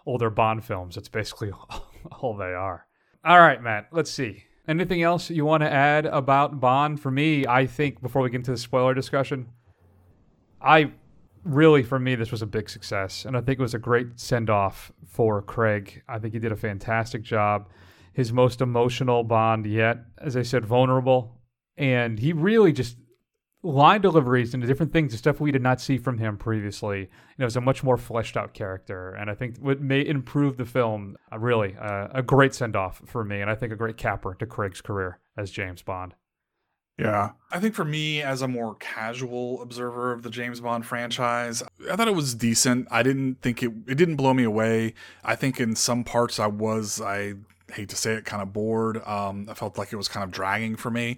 older 0.05 0.29
Bond 0.29 0.63
films. 0.63 0.95
That's 0.95 1.09
basically 1.09 1.51
all 2.11 2.37
they 2.37 2.53
are. 2.53 2.85
All 3.25 3.39
right, 3.39 3.61
Matt. 3.61 3.87
Let's 3.91 4.11
see. 4.11 4.43
Anything 4.69 5.01
else 5.01 5.31
you 5.31 5.45
want 5.45 5.61
to 5.61 5.71
add 5.71 6.05
about 6.05 6.59
Bond? 6.59 6.99
For 6.99 7.09
me, 7.09 7.47
I 7.47 7.65
think 7.65 8.03
before 8.03 8.21
we 8.21 8.29
get 8.29 8.35
into 8.35 8.51
the 8.51 8.57
spoiler 8.57 8.93
discussion, 8.93 9.49
I 10.61 10.91
really, 11.43 11.81
for 11.81 11.97
me, 11.97 12.13
this 12.13 12.29
was 12.29 12.43
a 12.43 12.45
big 12.45 12.69
success. 12.69 13.25
And 13.25 13.35
I 13.35 13.41
think 13.41 13.57
it 13.57 13.63
was 13.63 13.73
a 13.73 13.79
great 13.79 14.19
send 14.19 14.47
off 14.47 14.91
for 15.07 15.41
Craig. 15.41 16.03
I 16.07 16.19
think 16.19 16.35
he 16.35 16.39
did 16.39 16.51
a 16.51 16.55
fantastic 16.55 17.23
job. 17.23 17.67
His 18.13 18.31
most 18.31 18.61
emotional 18.61 19.23
Bond 19.23 19.65
yet, 19.65 20.01
as 20.19 20.37
I 20.37 20.43
said, 20.43 20.67
vulnerable. 20.67 21.41
And 21.75 22.19
he 22.19 22.31
really 22.31 22.71
just 22.71 22.95
line 23.63 24.01
deliveries 24.01 24.53
and 24.53 24.63
the 24.63 24.67
different 24.67 24.93
things, 24.93 25.11
the 25.11 25.17
stuff 25.17 25.39
we 25.39 25.51
did 25.51 25.61
not 25.61 25.81
see 25.81 25.97
from 25.97 26.17
him 26.17 26.37
previously. 26.37 26.99
You 26.99 27.07
know, 27.39 27.45
was 27.45 27.55
a 27.55 27.61
much 27.61 27.83
more 27.83 27.97
fleshed 27.97 28.37
out 28.37 28.53
character, 28.53 29.11
and 29.11 29.29
I 29.29 29.35
think 29.35 29.57
what 29.57 29.81
may 29.81 30.05
improve 30.05 30.57
the 30.57 30.65
film. 30.65 31.17
Uh, 31.31 31.39
really, 31.39 31.75
uh, 31.79 32.07
a 32.11 32.23
great 32.23 32.53
send 32.53 32.75
off 32.75 33.01
for 33.05 33.23
me, 33.23 33.41
and 33.41 33.49
I 33.49 33.55
think 33.55 33.73
a 33.73 33.75
great 33.75 33.97
capper 33.97 34.35
to 34.35 34.45
Craig's 34.45 34.81
career 34.81 35.19
as 35.37 35.51
James 35.51 35.81
Bond. 35.81 36.15
Yeah. 36.99 37.31
I 37.49 37.59
think 37.59 37.75
for 37.75 37.85
me, 37.85 38.21
as 38.21 38.41
a 38.41 38.47
more 38.47 38.75
casual 38.75 39.61
observer 39.61 40.11
of 40.11 40.21
the 40.21 40.29
James 40.29 40.59
Bond 40.59 40.85
franchise, 40.85 41.63
I 41.89 41.95
thought 41.95 42.09
it 42.09 42.15
was 42.15 42.35
decent. 42.35 42.89
I 42.91 43.03
didn't 43.03 43.41
think 43.41 43.63
it, 43.63 43.71
it 43.87 43.95
didn't 43.95 44.17
blow 44.17 44.33
me 44.33 44.43
away. 44.43 44.95
I 45.23 45.35
think 45.35 45.61
in 45.61 45.75
some 45.77 46.03
parts 46.03 46.39
I 46.39 46.47
was, 46.47 46.99
I 46.99 47.35
hate 47.73 47.89
to 47.89 47.95
say 47.95 48.13
it, 48.13 48.25
kind 48.25 48.41
of 48.41 48.53
bored. 48.53 49.05
Um, 49.05 49.47
I 49.49 49.53
felt 49.53 49.77
like 49.77 49.93
it 49.93 49.97
was 49.97 50.07
kind 50.07 50.23
of 50.23 50.31
dragging 50.31 50.75
for 50.75 50.89
me. 50.91 51.17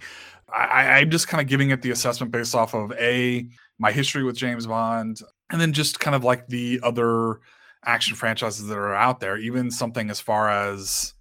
I, 0.53 0.99
I'm 0.99 1.09
just 1.09 1.27
kind 1.27 1.41
of 1.41 1.47
giving 1.47 1.69
it 1.69 1.81
the 1.81 1.91
assessment 1.91 2.31
based 2.31 2.55
off 2.55 2.73
of 2.73 2.91
a 2.93 3.47
my 3.79 3.91
history 3.91 4.23
with 4.23 4.35
James 4.35 4.67
Bond, 4.67 5.21
and 5.49 5.59
then 5.59 5.73
just 5.73 5.99
kind 5.99 6.15
of 6.15 6.23
like 6.23 6.47
the 6.47 6.79
other 6.83 7.39
action 7.85 8.15
franchises 8.15 8.67
that 8.67 8.77
are 8.77 8.93
out 8.93 9.19
there. 9.19 9.37
Even 9.37 9.71
something 9.71 10.09
as 10.09 10.19
far 10.19 10.49
as 10.49 11.13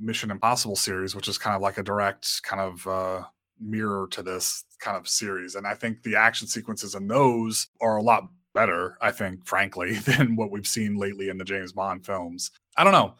Mission 0.00 0.30
Impossible 0.30 0.76
series, 0.76 1.14
which 1.14 1.28
is 1.28 1.38
kind 1.38 1.54
of 1.54 1.62
like 1.62 1.78
a 1.78 1.82
direct 1.82 2.42
kind 2.42 2.60
of 2.60 2.86
uh, 2.86 3.22
mirror 3.60 4.08
to 4.10 4.22
this 4.22 4.64
kind 4.80 4.96
of 4.96 5.08
series. 5.08 5.54
And 5.54 5.66
I 5.66 5.74
think 5.74 6.02
the 6.02 6.16
action 6.16 6.48
sequences 6.48 6.94
in 6.94 7.06
those 7.06 7.68
are 7.80 7.96
a 7.96 8.02
lot 8.02 8.28
better, 8.54 8.96
I 9.00 9.12
think, 9.12 9.46
frankly, 9.46 9.94
than 10.06 10.36
what 10.36 10.50
we've 10.50 10.66
seen 10.66 10.96
lately 10.96 11.28
in 11.28 11.38
the 11.38 11.44
James 11.44 11.72
Bond 11.72 12.04
films. 12.04 12.50
I 12.76 12.84
don't 12.84 12.92
know. 12.92 13.14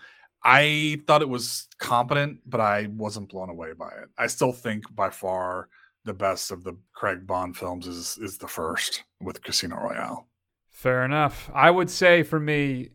I 0.45 1.01
thought 1.07 1.23
it 1.23 1.29
was 1.29 1.69
competent, 1.79 2.41
but 2.47 2.61
I 2.61 2.89
wasn't 2.91 3.29
blown 3.29 3.49
away 3.49 3.73
by 3.75 3.89
it. 3.89 4.09
I 4.19 4.27
still 4.27 4.53
think 4.53 4.93
by 4.95 5.11
far 5.11 5.69
the 6.05 6.15
best 6.15 6.51
of 6.51 6.65
the 6.65 6.77
Craig 6.93 7.27
Bond 7.27 7.57
films 7.57 7.87
is 7.87 8.19
is 8.19 8.39
the 8.39 8.49
first 8.49 9.05
with 9.21 9.43
Casino 9.43 9.77
Royale. 9.77 10.27
Fair 10.69 11.05
enough. 11.05 11.51
I 11.55 11.71
would 11.71 11.91
say 11.91 12.23
for 12.25 12.41
me, 12.41 12.91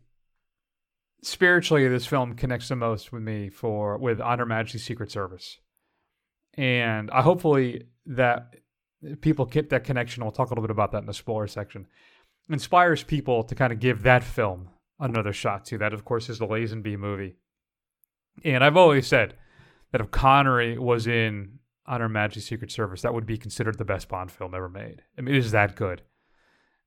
spiritually, 1.22 1.88
this 1.88 2.06
film 2.06 2.34
connects 2.34 2.68
the 2.68 2.76
most 2.76 3.12
with 3.12 3.22
me 3.22 3.48
for 3.48 3.96
with 3.96 4.20
On 4.20 4.38
Her 4.38 4.46
Majesty's 4.46 4.84
Secret 4.84 5.10
Service, 5.10 5.58
and 6.54 7.10
I 7.10 7.22
hopefully 7.22 7.84
that 8.06 8.56
people 9.20 9.46
get 9.46 9.70
that 9.70 9.84
connection. 9.84 10.22
We'll 10.22 10.32
talk 10.32 10.48
a 10.48 10.50
little 10.50 10.62
bit 10.62 10.70
about 10.70 10.92
that 10.92 10.98
in 10.98 11.06
the 11.06 11.14
spoiler 11.14 11.46
section. 11.46 11.86
Inspires 12.50 13.02
people 13.02 13.44
to 13.44 13.54
kind 13.54 13.72
of 13.72 13.78
give 13.78 14.02
that 14.02 14.24
film 14.24 14.70
another 15.00 15.32
shot 15.32 15.64
too. 15.64 15.78
That, 15.78 15.92
of 15.92 16.04
course, 16.04 16.28
is 16.28 16.38
the 16.38 16.46
Lazenby 16.46 16.98
movie. 16.98 17.36
And 18.44 18.62
I've 18.62 18.76
always 18.76 19.06
said 19.06 19.34
that 19.92 20.00
if 20.00 20.10
Connery 20.10 20.78
was 20.78 21.06
in 21.06 21.58
On 21.86 22.00
Her 22.00 22.08
Majesty's 22.08 22.46
Secret 22.48 22.70
Service, 22.70 23.02
that 23.02 23.14
would 23.14 23.26
be 23.26 23.36
considered 23.36 23.78
the 23.78 23.84
best 23.84 24.08
Bond 24.08 24.30
film 24.30 24.54
ever 24.54 24.68
made. 24.68 25.02
I 25.16 25.22
mean, 25.22 25.34
it 25.34 25.38
is 25.38 25.52
that 25.52 25.76
good. 25.76 26.02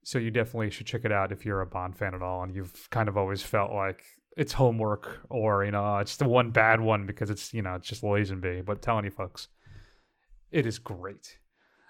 So 0.04 0.18
you 0.18 0.32
definitely 0.32 0.72
should 0.72 0.88
check 0.88 1.06
it 1.06 1.12
out 1.12 1.32
if 1.32 1.46
you're 1.46 1.62
a 1.62 1.68
Bond 1.68 1.98
fan 1.98 2.16
at 2.16 2.22
all, 2.22 2.44
and 2.44 2.56
you've 2.56 2.90
kind 2.90 3.08
of 3.08 3.18
always 3.18 3.44
felt 3.44 3.72
like 3.72 4.04
it's 4.38 4.54
homework 4.54 5.20
or 5.30 5.66
you 5.66 5.72
know 5.72 5.98
it's 5.98 6.16
the 6.16 6.28
one 6.28 6.52
bad 6.52 6.80
one 6.80 7.06
because 7.06 7.30
it's 7.30 7.54
you 7.54 7.62
know 7.62 7.76
it's 7.76 7.88
just 7.88 8.02
Lazenby. 8.02 8.66
But 8.66 8.82
telling 8.82 9.06
you 9.06 9.12
folks, 9.12 9.48
it 10.52 10.66
is 10.66 10.80
great. 10.80 11.38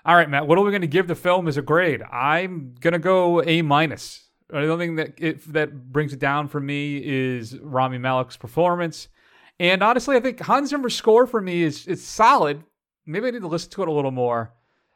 All 0.04 0.16
right, 0.16 0.30
Matt, 0.30 0.48
what 0.48 0.58
are 0.58 0.64
we 0.64 0.72
going 0.72 0.82
to 0.82 0.88
give 0.88 1.08
the 1.08 1.16
film 1.16 1.48
as 1.48 1.58
a 1.58 1.62
grade? 1.62 2.02
I'm 2.02 2.74
going 2.80 2.94
to 2.94 3.00
go 3.00 3.44
A 3.44 3.62
minus. 3.62 4.31
The 4.52 4.70
only 4.70 4.86
thing 4.86 4.96
that 4.98 5.14
it, 5.18 5.54
that 5.54 5.92
brings 5.92 6.12
it 6.14 6.20
down 6.20 6.50
for 6.50 6.60
me 6.60 7.02
is 7.04 7.58
Rami 7.60 7.98
Malek's 7.98 8.38
performance, 8.38 9.08
and 9.60 9.82
honestly, 9.82 10.16
I 10.16 10.20
think 10.20 10.40
Hans 10.42 10.70
Zimmer's 10.70 10.96
score 10.96 11.26
for 11.26 11.42
me 11.42 11.64
is 11.64 11.88
is 11.88 12.06
solid. 12.06 12.64
Maybe 13.06 13.28
I 13.28 13.32
need 13.32 13.42
to 13.42 13.48
listen 13.48 13.72
to 13.72 13.84
it 13.84 13.88
a 13.88 13.92
little 13.92 14.12
more, 14.12 14.54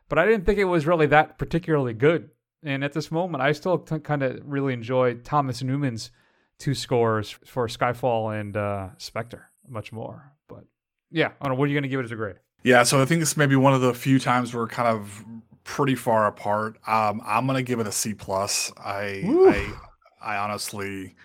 but 0.09 0.19
I 0.19 0.25
didn't 0.25 0.45
think 0.45 0.59
it 0.59 0.65
was 0.65 0.85
really 0.85 1.07
that 1.07 1.38
particularly 1.38 1.93
good. 1.93 2.29
And 2.63 2.83
at 2.83 2.93
this 2.93 3.12
moment, 3.12 3.43
I 3.43 3.51
still 3.51 3.77
t- 3.77 4.00
kind 4.00 4.24
of 4.24 4.39
really 4.43 4.74
enjoy 4.74 5.15
Thomas 5.15 5.62
Newman's 5.62 6.12
two 6.57 6.74
scores 6.74 7.29
for 7.45 7.67
Skyfall 7.67 8.39
and 8.39 8.57
uh, 8.57 8.89
Spectre 8.97 9.51
much 9.67 9.91
more. 9.91 10.33
But 10.47 10.65
yeah, 11.12 11.27
I 11.39 11.45
don't 11.45 11.53
know. 11.53 11.59
What 11.59 11.65
are 11.65 11.67
you 11.67 11.75
going 11.75 11.83
to 11.83 11.89
give 11.89 12.00
it 12.00 12.05
as 12.05 12.12
a 12.12 12.15
grade? 12.15 12.38
Yeah, 12.63 12.83
so 12.83 13.00
I 13.01 13.05
think 13.05 13.19
this 13.19 13.38
may 13.38 13.45
be 13.45 13.55
one 13.55 13.75
of 13.75 13.81
the 13.81 13.93
few 13.93 14.19
times 14.19 14.53
we're 14.53 14.67
kind 14.67 14.88
of 14.88 15.24
pretty 15.65 15.95
far 15.95 16.27
apart. 16.27 16.77
Um, 16.88 17.22
I'm 17.25 17.45
gonna 17.45 17.63
give 17.63 17.81
it 17.81 17.88
a 17.88 17.91
C 17.91 18.13
plus. 18.13 18.72
I, 18.77 19.24
I, 19.25 19.74
I 20.22 20.38
honestly, 20.38 21.15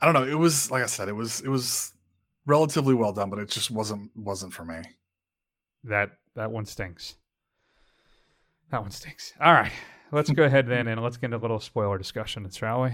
I 0.00 0.04
don't 0.06 0.14
know. 0.14 0.30
It 0.30 0.38
was 0.38 0.70
like 0.70 0.84
I 0.84 0.86
said, 0.86 1.08
it 1.08 1.16
was 1.16 1.40
it 1.40 1.48
was 1.48 1.92
relatively 2.46 2.94
well 2.94 3.12
done, 3.12 3.30
but 3.30 3.40
it 3.40 3.48
just 3.48 3.72
wasn't 3.72 4.12
wasn't 4.14 4.52
for 4.52 4.64
me. 4.64 4.82
That 5.82 6.10
that 6.36 6.52
one 6.52 6.66
stinks. 6.66 7.16
That 8.70 8.82
one 8.82 8.92
stinks. 8.92 9.32
All 9.40 9.52
right, 9.52 9.72
let's 10.12 10.30
go 10.30 10.44
ahead 10.44 10.68
then 10.68 10.86
and 10.86 11.02
let's 11.02 11.16
get 11.16 11.26
into 11.26 11.38
a 11.38 11.38
little 11.38 11.60
spoiler 11.60 11.98
discussion, 11.98 12.48
shall 12.50 12.82
we? 12.82 12.92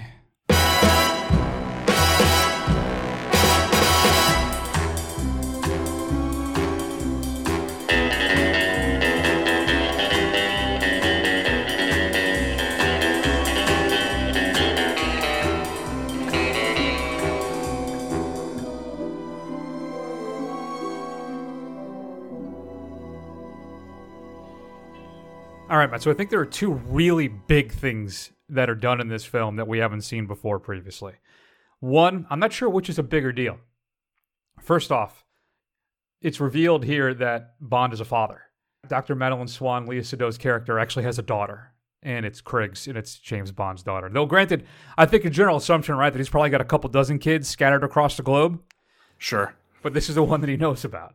Right, 25.80 25.90
Matt. 25.90 26.02
So 26.02 26.10
I 26.10 26.14
think 26.14 26.28
there 26.28 26.40
are 26.40 26.44
two 26.44 26.72
really 26.74 27.28
big 27.28 27.72
things 27.72 28.32
that 28.50 28.68
are 28.68 28.74
done 28.74 29.00
in 29.00 29.08
this 29.08 29.24
film 29.24 29.56
that 29.56 29.66
we 29.66 29.78
haven't 29.78 30.02
seen 30.02 30.26
before 30.26 30.58
previously. 30.58 31.14
One, 31.78 32.26
I'm 32.28 32.38
not 32.38 32.52
sure 32.52 32.68
which 32.68 32.90
is 32.90 32.98
a 32.98 33.02
bigger 33.02 33.32
deal. 33.32 33.56
First 34.60 34.92
off, 34.92 35.24
it's 36.20 36.38
revealed 36.38 36.84
here 36.84 37.14
that 37.14 37.54
Bond 37.62 37.94
is 37.94 38.00
a 38.00 38.04
father. 38.04 38.42
Dr. 38.88 39.14
Madeleine 39.14 39.48
Swann, 39.48 39.86
Léa 39.86 40.00
Seydoux' 40.00 40.38
character, 40.38 40.78
actually 40.78 41.04
has 41.04 41.18
a 41.18 41.22
daughter, 41.22 41.72
and 42.02 42.26
it's 42.26 42.42
Craig's, 42.42 42.86
and 42.86 42.98
it's 42.98 43.18
James 43.18 43.50
Bond's 43.50 43.82
daughter. 43.82 44.10
Though, 44.12 44.26
granted, 44.26 44.66
I 44.98 45.06
think 45.06 45.24
a 45.24 45.30
general 45.30 45.56
assumption, 45.56 45.94
right, 45.94 46.12
that 46.12 46.18
he's 46.18 46.28
probably 46.28 46.50
got 46.50 46.60
a 46.60 46.64
couple 46.66 46.90
dozen 46.90 47.18
kids 47.18 47.48
scattered 47.48 47.84
across 47.84 48.18
the 48.18 48.22
globe, 48.22 48.60
Sure. 49.16 49.54
but 49.80 49.94
this 49.94 50.10
is 50.10 50.16
the 50.16 50.22
one 50.22 50.42
that 50.42 50.50
he 50.50 50.58
knows 50.58 50.84
about. 50.84 51.14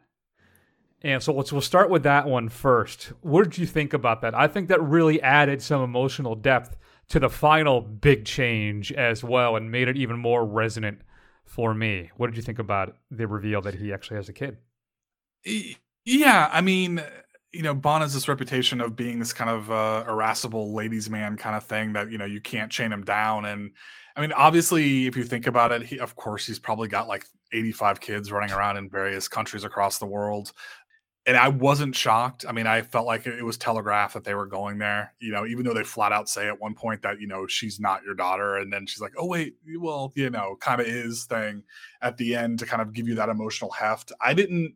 And 1.06 1.22
so 1.22 1.34
let's 1.34 1.52
we'll 1.52 1.62
start 1.62 1.92
with 1.92 2.02
that 2.02 2.28
one 2.28 2.50
first. 2.50 3.14
What 3.22 3.44
did 3.44 3.60
you 3.60 3.68
think 3.68 3.94
about 3.94 4.22
that? 4.22 4.34
I 4.34 4.48
think 4.48 4.70
that 4.70 4.82
really 4.82 5.22
added 5.22 5.62
some 5.62 5.84
emotional 5.84 6.34
depth 6.34 6.78
to 7.10 7.20
the 7.20 7.30
final 7.30 7.80
big 7.80 8.26
change 8.26 8.92
as 8.92 9.24
well 9.24 9.56
and 9.56 9.70
made 9.70 9.88
it 9.88 9.98
even 9.98 10.18
more 10.18 10.44
resonant 10.44 11.02
for 11.46 11.76
me. 11.76 12.10
What 12.18 12.26
did 12.26 12.38
you 12.38 12.42
think 12.42 12.58
about 12.58 12.98
the 13.12 13.28
reveal 13.28 13.62
that 13.62 13.76
he 13.76 13.94
actually 13.94 14.18
has 14.18 14.30
a 14.30 14.34
kid? 14.34 14.58
Yeah, 16.06 16.50
I 16.52 16.62
mean, 16.62 17.04
you 17.54 17.62
know, 17.62 17.76
Bond 17.76 18.02
has 18.02 18.16
this 18.16 18.28
reputation 18.28 18.82
of 18.82 18.96
being 18.96 19.20
this 19.20 19.32
kind 19.32 19.52
of 19.52 19.70
uh, 19.70 20.06
irascible 20.08 20.74
ladies' 20.74 21.08
man 21.08 21.38
kind 21.38 21.56
of 21.56 21.64
thing 21.66 21.94
that 21.94 22.10
you 22.10 22.18
know 22.18 22.26
you 22.26 22.42
can't 22.42 22.72
chain 22.72 22.92
him 22.92 23.04
down. 23.04 23.46
And 23.46 23.74
I 24.16 24.22
mean, 24.22 24.32
obviously, 24.32 25.06
if 25.06 25.16
you 25.16 25.24
think 25.24 25.46
about 25.46 25.72
it, 25.72 25.84
he, 25.84 26.00
of 26.00 26.16
course, 26.16 26.48
he's 26.48 26.58
probably 26.58 26.88
got 26.88 27.08
like 27.08 27.26
85 27.54 28.02
kids 28.02 28.32
running 28.32 28.52
around 28.52 28.78
in 28.78 28.90
various 28.90 29.28
countries 29.28 29.64
across 29.64 30.00
the 30.00 30.06
world. 30.08 30.52
And 31.28 31.36
I 31.36 31.48
wasn't 31.48 31.96
shocked. 31.96 32.46
I 32.48 32.52
mean, 32.52 32.68
I 32.68 32.84
felt 32.84 33.08
like 33.08 33.26
it 33.26 33.44
was 33.44 33.58
telegraphed 33.58 34.14
that 34.14 34.24
they 34.24 34.36
were 34.36 34.46
going 34.46 34.78
there. 34.78 35.14
You 35.20 35.32
know, 35.32 35.48
even 35.48 35.66
though 35.66 35.74
they 35.74 35.84
flat 35.84 36.12
out 36.12 36.30
say 36.30 36.48
at 36.48 36.62
one 36.62 36.76
point 36.76 37.02
that 37.02 37.20
you 37.20 37.26
know 37.26 37.48
she's 37.48 37.80
not 37.80 38.04
your 38.04 38.14
daughter, 38.14 38.58
and 38.58 38.72
then 38.72 38.86
she's 38.86 39.02
like, 39.02 39.14
"Oh 39.18 39.26
wait, 39.26 39.56
well, 39.80 40.14
you 40.16 40.30
know, 40.30 40.56
kind 40.60 40.80
of 40.80 40.88
is" 40.88 41.26
thing 41.26 41.64
at 42.04 42.18
the 42.18 42.36
end 42.36 42.60
to 42.60 42.68
kind 42.68 42.82
of 42.82 42.94
give 42.94 43.08
you 43.08 43.16
that 43.16 43.30
emotional 43.30 43.72
heft. 43.72 44.12
I 44.22 44.36
didn't 44.36 44.76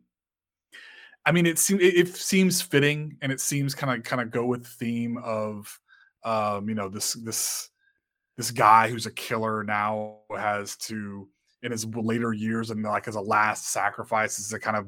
I 1.26 1.32
mean, 1.32 1.46
it 1.46 1.58
seems 1.58 1.80
it, 1.82 1.94
it 1.96 2.16
seems 2.16 2.62
fitting, 2.62 3.16
and 3.20 3.30
it 3.30 3.40
seems 3.40 3.74
kind 3.74 3.96
of 3.98 4.04
kind 4.04 4.22
of 4.22 4.30
go 4.30 4.46
with 4.46 4.62
the 4.64 4.70
theme 4.70 5.18
of, 5.18 5.78
um, 6.24 6.68
you 6.68 6.74
know, 6.74 6.88
this 6.88 7.12
this 7.14 7.70
this 8.36 8.50
guy 8.50 8.88
who's 8.88 9.06
a 9.06 9.10
killer 9.12 9.62
now 9.64 10.18
has 10.36 10.76
to 10.76 11.28
in 11.62 11.72
his 11.72 11.84
later 11.86 12.32
years 12.32 12.70
and 12.70 12.82
like 12.82 13.06
as 13.06 13.16
a 13.16 13.20
last 13.20 13.70
sacrifice 13.70 14.38
is 14.38 14.48
to 14.48 14.58
kind 14.58 14.78
of 14.78 14.86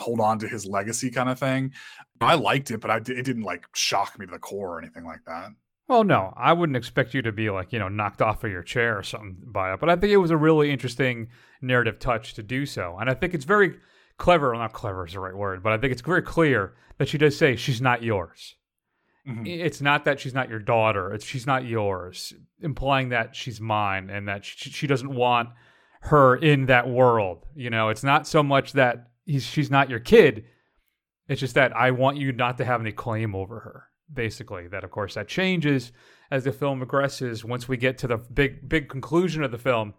hold 0.00 0.20
on 0.20 0.38
to 0.40 0.48
his 0.48 0.66
legacy 0.66 1.10
kind 1.10 1.28
of 1.28 1.38
thing. 1.38 1.72
I 2.20 2.34
liked 2.34 2.70
it, 2.70 2.80
but 2.80 2.90
I 2.90 2.96
it 2.96 3.24
didn't 3.24 3.42
like 3.42 3.66
shock 3.74 4.18
me 4.18 4.26
to 4.26 4.32
the 4.32 4.38
core 4.38 4.76
or 4.76 4.78
anything 4.80 5.04
like 5.04 5.24
that. 5.26 5.50
Well, 5.88 6.04
no, 6.04 6.32
I 6.36 6.52
wouldn't 6.52 6.76
expect 6.76 7.14
you 7.14 7.22
to 7.22 7.32
be 7.32 7.50
like, 7.50 7.72
you 7.72 7.78
know, 7.78 7.88
knocked 7.88 8.22
off 8.22 8.44
of 8.44 8.50
your 8.50 8.62
chair 8.62 8.96
or 8.96 9.02
something 9.02 9.36
by 9.46 9.74
it. 9.74 9.80
But 9.80 9.90
I 9.90 9.96
think 9.96 10.12
it 10.12 10.18
was 10.18 10.30
a 10.30 10.36
really 10.36 10.70
interesting 10.70 11.28
narrative 11.60 11.98
touch 11.98 12.34
to 12.34 12.44
do 12.44 12.64
so. 12.64 12.96
And 13.00 13.10
I 13.10 13.14
think 13.14 13.34
it's 13.34 13.44
very 13.44 13.74
clever. 14.16 14.50
Well, 14.52 14.60
not 14.60 14.72
clever 14.72 15.06
is 15.06 15.14
the 15.14 15.20
right 15.20 15.34
word, 15.34 15.62
but 15.62 15.72
I 15.72 15.78
think 15.78 15.92
it's 15.92 16.02
very 16.02 16.22
clear 16.22 16.74
that 16.98 17.08
she 17.08 17.18
does 17.18 17.36
say 17.36 17.56
she's 17.56 17.80
not 17.80 18.04
yours. 18.04 18.54
Mhm. 19.26 19.46
It's 19.46 19.80
not 19.80 20.04
that 20.04 20.20
she's 20.20 20.32
not 20.32 20.48
your 20.48 20.60
daughter. 20.60 21.12
It's 21.12 21.24
she's 21.24 21.46
not 21.46 21.64
yours, 21.64 22.34
implying 22.60 23.08
that 23.08 23.34
she's 23.34 23.60
mine 23.60 24.10
and 24.10 24.28
that 24.28 24.44
she, 24.44 24.70
she 24.70 24.86
doesn't 24.86 25.12
want 25.12 25.50
her 26.02 26.36
in 26.36 26.66
that 26.66 26.88
world. 26.88 27.46
You 27.54 27.70
know, 27.70 27.88
it's 27.88 28.04
not 28.04 28.26
so 28.26 28.42
much 28.42 28.72
that 28.74 29.09
he's 29.30 29.44
she's 29.44 29.70
not 29.70 29.88
your 29.88 30.00
kid. 30.00 30.44
It's 31.28 31.40
just 31.40 31.54
that 31.54 31.74
I 31.76 31.92
want 31.92 32.16
you 32.16 32.32
not 32.32 32.58
to 32.58 32.64
have 32.64 32.80
any 32.80 32.92
claim 32.92 33.34
over 33.34 33.60
her. 33.60 33.84
Basically, 34.12 34.66
that 34.68 34.82
of 34.82 34.90
course 34.90 35.14
that 35.14 35.28
changes 35.28 35.92
as 36.30 36.44
the 36.44 36.52
film 36.52 36.78
progresses. 36.78 37.44
Once 37.44 37.68
we 37.68 37.76
get 37.76 37.98
to 37.98 38.08
the 38.08 38.16
big 38.16 38.68
big 38.68 38.88
conclusion 38.88 39.44
of 39.44 39.52
the 39.52 39.58
film, 39.58 39.94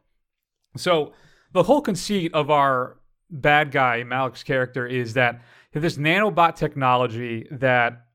so 0.75 1.13
the 1.53 1.63
whole 1.63 1.81
conceit 1.81 2.33
of 2.33 2.49
our 2.49 2.97
bad 3.29 3.71
guy 3.71 4.03
Malek's 4.03 4.43
character 4.43 4.85
is 4.85 5.13
that 5.13 5.41
this 5.73 5.97
nanobot 5.97 6.55
technology 6.55 7.47
that 7.51 8.07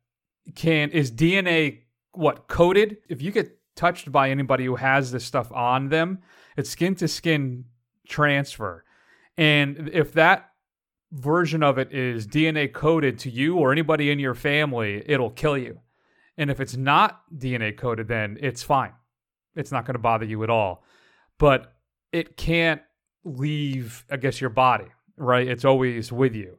can 0.54 0.90
is 0.90 1.10
DNA 1.10 1.80
what 2.12 2.48
coded. 2.48 2.98
If 3.08 3.22
you 3.22 3.30
get 3.32 3.58
touched 3.74 4.12
by 4.12 4.30
anybody 4.30 4.66
who 4.66 4.76
has 4.76 5.12
this 5.12 5.24
stuff 5.24 5.50
on 5.52 5.88
them, 5.88 6.18
it's 6.58 6.68
skin 6.68 6.94
to 6.96 7.08
skin 7.08 7.64
transfer. 8.06 8.84
And 9.38 9.90
if 9.92 10.12
that 10.12 10.50
version 11.16 11.62
of 11.62 11.78
it 11.78 11.92
is 11.92 12.26
DNA 12.26 12.72
coded 12.72 13.18
to 13.20 13.30
you 13.30 13.56
or 13.56 13.72
anybody 13.72 14.10
in 14.10 14.18
your 14.18 14.34
family, 14.34 15.02
it'll 15.06 15.30
kill 15.30 15.56
you. 15.58 15.80
And 16.36 16.50
if 16.50 16.60
it's 16.60 16.76
not 16.76 17.22
DNA 17.34 17.76
coded, 17.76 18.08
then 18.08 18.38
it's 18.40 18.62
fine. 18.62 18.92
It's 19.54 19.72
not 19.72 19.86
going 19.86 19.94
to 19.94 20.00
bother 20.00 20.26
you 20.26 20.42
at 20.44 20.50
all. 20.50 20.84
But 21.38 21.74
it 22.12 22.36
can't 22.36 22.82
leave, 23.24 24.04
I 24.10 24.16
guess, 24.16 24.40
your 24.40 24.50
body. 24.50 24.86
right? 25.16 25.46
It's 25.48 25.64
always 25.64 26.12
with 26.12 26.34
you. 26.34 26.58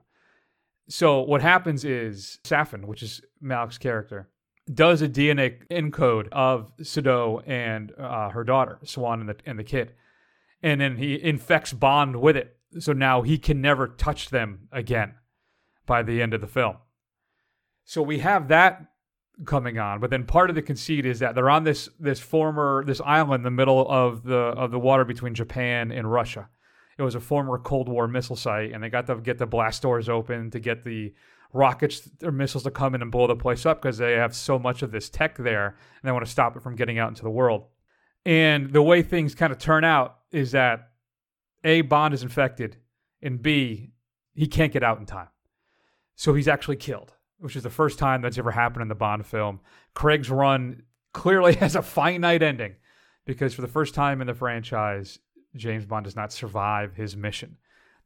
So 0.90 1.22
what 1.22 1.42
happens 1.42 1.86
is 1.86 2.40
Safin, 2.44 2.86
which 2.86 3.04
is 3.04 3.22
Malek's 3.44 3.78
character, 3.78 4.30
does 4.74 5.02
a 5.02 5.10
DNA 5.10 5.66
encode 5.70 6.28
of 6.32 6.72
Seydoux 6.78 7.44
and 7.46 7.92
uh, 7.98 8.30
her 8.30 8.44
daughter, 8.44 8.80
Swann 8.84 9.22
and 9.22 9.30
the 9.30 9.36
and 9.46 9.60
the 9.60 9.64
kid, 9.64 9.94
and 10.62 10.82
then 10.82 10.98
he 10.98 11.22
infects 11.22 11.74
Bond 11.74 12.18
with 12.18 12.36
it. 12.36 12.57
So 12.80 12.94
now 12.94 13.22
he 13.22 13.38
can 13.38 13.62
never 13.62 13.88
touch 13.88 14.30
them 14.30 14.68
again 14.72 15.16
by 15.86 16.04
the 16.04 16.22
end 16.22 16.34
of 16.34 16.42
the 16.42 16.48
film. 16.48 16.78
So 17.86 18.02
we 18.02 18.20
have 18.20 18.50
that 18.50 18.86
coming 19.46 19.78
on, 19.78 20.00
but 20.00 20.10
then 20.10 20.26
part 20.26 20.50
of 20.50 20.56
the 20.56 20.62
conceit 20.62 21.06
is 21.06 21.20
that 21.20 21.36
they're 21.36 21.50
on 21.50 21.64
this 21.64 21.90
this 22.00 22.20
former 22.20 22.84
this 22.86 23.00
island 23.02 23.42
in 23.42 23.44
the 23.44 23.52
middle 23.52 23.88
of 23.90 24.24
the 24.24 24.36
of 24.36 24.72
the 24.72 24.80
water 24.80 25.06
between 25.06 25.34
Japan 25.34 25.92
and 25.92 26.12
Russia. 26.12 26.50
It 26.98 27.04
was 27.04 27.16
a 27.16 27.20
former 27.20 27.58
Cold 27.60 27.88
War 27.88 28.08
missile 28.08 28.36
site, 28.36 28.72
and 28.74 28.84
they 28.84 28.90
got 28.90 29.08
to 29.08 29.16
get 29.18 29.38
the 29.38 29.46
blast 29.46 29.82
doors 29.82 30.10
open 30.10 30.50
to 30.52 30.60
get 30.60 30.84
the 30.84 31.14
rockets 31.54 32.10
or 32.24 32.32
missiles 32.32 32.64
to 32.64 32.72
come 32.72 32.96
in 32.96 33.02
and 33.02 33.12
blow 33.12 33.28
the 33.28 33.36
place 33.36 33.66
up 33.66 33.82
because 33.82 34.00
they 34.00 34.14
have 34.14 34.36
so 34.36 34.58
much 34.58 34.82
of 34.82 34.92
this 34.92 35.10
tech 35.10 35.38
there, 35.38 35.68
and 35.68 36.08
they 36.08 36.12
want 36.12 36.26
to 36.26 36.32
stop 36.32 36.58
it 36.58 36.64
from 36.64 36.76
getting 36.76 36.98
out 36.98 37.10
into 37.10 37.24
the 37.24 37.30
world. 37.30 37.66
And 38.26 38.74
the 38.74 38.82
way 38.82 39.04
things 39.04 39.36
kind 39.36 39.54
of 39.54 39.60
turn 39.60 39.84
out 39.84 40.18
is 40.32 40.52
that 40.52 40.90
a 41.64 41.82
Bond 41.82 42.14
is 42.14 42.24
infected, 42.24 42.78
and 43.22 43.42
B 43.42 43.92
he 44.34 44.48
can't 44.48 44.74
get 44.74 44.84
out 44.84 45.00
in 45.00 45.06
time, 45.06 45.30
so 46.16 46.34
he's 46.34 46.48
actually 46.48 46.76
killed 46.76 47.14
which 47.40 47.56
is 47.56 47.64
the 47.64 47.70
first 47.70 48.00
time 48.00 48.22
that's 48.22 48.38
ever 48.38 48.52
happened 48.52 48.82
in 48.82 48.88
the 48.88 48.96
Bond 48.96 49.26
film. 49.26 49.60
Craig's 49.94 50.30
run 50.30 50.84
clearly 51.14 51.56
has 51.60 51.76
a 51.76 51.82
finite 51.82 52.44
ending 52.44 52.76
because 53.26 53.54
for 53.54 53.62
the 53.62 53.68
first 53.68 53.94
time 53.94 54.22
in 54.22 54.28
the 54.28 54.34
franchise, 54.34 55.20
James 55.56 55.86
Bond 55.86 56.06
does 56.06 56.16
not 56.16 56.32
survive 56.32 56.96
his 56.96 57.16
mission. 57.16 57.58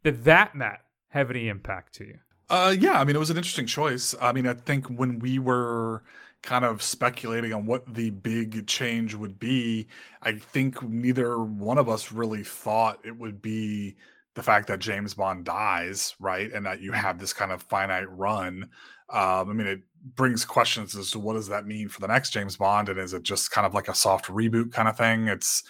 Did 0.03 0.23
that, 0.25 0.55
Matt, 0.55 0.81
have 1.09 1.29
any 1.29 1.47
impact 1.47 1.93
to 1.95 2.05
you? 2.05 2.19
Uh, 2.49 2.75
yeah, 2.77 2.99
I 2.99 3.05
mean, 3.05 3.15
it 3.15 3.19
was 3.19 3.29
an 3.29 3.37
interesting 3.37 3.65
choice. 3.65 4.13
I 4.19 4.33
mean, 4.33 4.45
I 4.45 4.53
think 4.53 4.87
when 4.87 5.19
we 5.19 5.39
were 5.39 6.03
kind 6.41 6.65
of 6.65 6.81
speculating 6.81 7.53
on 7.53 7.65
what 7.65 7.93
the 7.93 8.09
big 8.09 8.65
change 8.67 9.13
would 9.13 9.39
be, 9.39 9.87
I 10.21 10.33
think 10.33 10.81
neither 10.81 11.43
one 11.43 11.77
of 11.77 11.89
us 11.89 12.11
really 12.11 12.43
thought 12.43 12.99
it 13.05 13.17
would 13.17 13.41
be 13.41 13.95
the 14.33 14.43
fact 14.43 14.67
that 14.67 14.79
James 14.79 15.13
Bond 15.13 15.45
dies, 15.45 16.15
right? 16.19 16.51
And 16.51 16.65
that 16.65 16.81
you 16.81 16.91
have 16.93 17.19
this 17.19 17.33
kind 17.33 17.51
of 17.51 17.61
finite 17.63 18.09
run. 18.09 18.69
Um, 19.09 19.49
I 19.49 19.53
mean, 19.53 19.67
it 19.67 19.81
brings 20.15 20.45
questions 20.45 20.95
as 20.95 21.11
to 21.11 21.19
what 21.19 21.33
does 21.33 21.49
that 21.49 21.67
mean 21.67 21.89
for 21.89 21.99
the 21.99 22.07
next 22.07 22.31
James 22.31 22.57
Bond, 22.57 22.89
and 22.89 22.99
is 22.99 23.13
it 23.13 23.23
just 23.23 23.51
kind 23.51 23.67
of 23.67 23.73
like 23.73 23.89
a 23.89 23.95
soft 23.95 24.25
reboot 24.25 24.71
kind 24.71 24.87
of 24.87 24.97
thing? 24.97 25.27
It's 25.27 25.63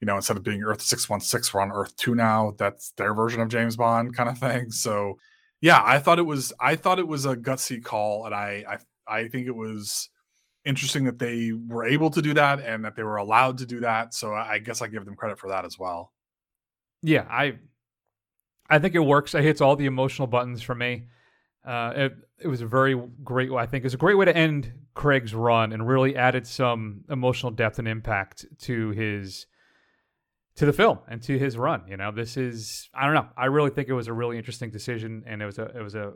you 0.00 0.06
know, 0.06 0.16
instead 0.16 0.36
of 0.36 0.44
being 0.44 0.62
Earth 0.62 0.82
six 0.82 1.08
one 1.08 1.20
six, 1.20 1.52
we're 1.52 1.60
on 1.60 1.72
Earth 1.72 1.96
two 1.96 2.14
now. 2.14 2.54
That's 2.58 2.90
their 2.92 3.14
version 3.14 3.40
of 3.40 3.48
James 3.48 3.76
Bond 3.76 4.14
kind 4.16 4.28
of 4.28 4.38
thing. 4.38 4.70
So, 4.70 5.18
yeah, 5.60 5.82
I 5.84 5.98
thought 5.98 6.18
it 6.18 6.26
was 6.26 6.52
I 6.60 6.76
thought 6.76 6.98
it 6.98 7.08
was 7.08 7.26
a 7.26 7.36
gutsy 7.36 7.82
call, 7.82 8.26
and 8.26 8.34
I 8.34 8.64
I 8.68 9.22
I 9.22 9.28
think 9.28 9.46
it 9.46 9.56
was 9.56 10.10
interesting 10.68 11.04
that 11.04 11.18
they 11.18 11.52
were 11.52 11.84
able 11.84 12.10
to 12.10 12.20
do 12.20 12.34
that 12.34 12.60
and 12.60 12.84
that 12.84 12.94
they 12.94 13.02
were 13.02 13.16
allowed 13.16 13.58
to 13.58 13.66
do 13.66 13.80
that. 13.80 14.12
So 14.12 14.34
I 14.34 14.58
guess 14.58 14.82
I 14.82 14.86
give 14.86 15.06
them 15.06 15.16
credit 15.16 15.38
for 15.38 15.48
that 15.48 15.64
as 15.64 15.78
well. 15.78 16.12
Yeah, 17.02 17.26
I 17.30 17.58
I 18.68 18.78
think 18.78 18.94
it 18.94 19.00
works. 19.00 19.34
It 19.34 19.42
hits 19.42 19.60
all 19.60 19.76
the 19.76 19.86
emotional 19.86 20.28
buttons 20.28 20.62
for 20.62 20.74
me. 20.74 21.06
Uh, 21.66 21.92
it 21.96 22.16
it 22.40 22.48
was 22.48 22.60
a 22.60 22.66
very 22.66 23.00
great. 23.24 23.50
I 23.50 23.66
think 23.66 23.84
it's 23.84 23.94
a 23.94 23.98
great 23.98 24.16
way 24.18 24.26
to 24.26 24.36
end 24.36 24.72
Craig's 24.94 25.34
run 25.34 25.72
and 25.72 25.88
really 25.88 26.16
added 26.16 26.46
some 26.46 27.04
emotional 27.08 27.50
depth 27.50 27.78
and 27.78 27.88
impact 27.88 28.44
to 28.60 28.90
his 28.90 29.46
to 30.56 30.66
the 30.66 30.72
film 30.72 30.98
and 31.08 31.22
to 31.22 31.38
his 31.38 31.56
run. 31.56 31.84
You 31.88 31.96
know, 31.96 32.12
this 32.12 32.36
is 32.36 32.90
I 32.92 33.06
don't 33.06 33.14
know. 33.14 33.28
I 33.36 33.46
really 33.46 33.70
think 33.70 33.88
it 33.88 33.94
was 33.94 34.08
a 34.08 34.12
really 34.12 34.36
interesting 34.36 34.70
decision 34.70 35.24
and 35.26 35.40
it 35.40 35.46
was 35.46 35.58
a 35.58 35.64
it 35.76 35.82
was 35.82 35.94
a 35.94 36.12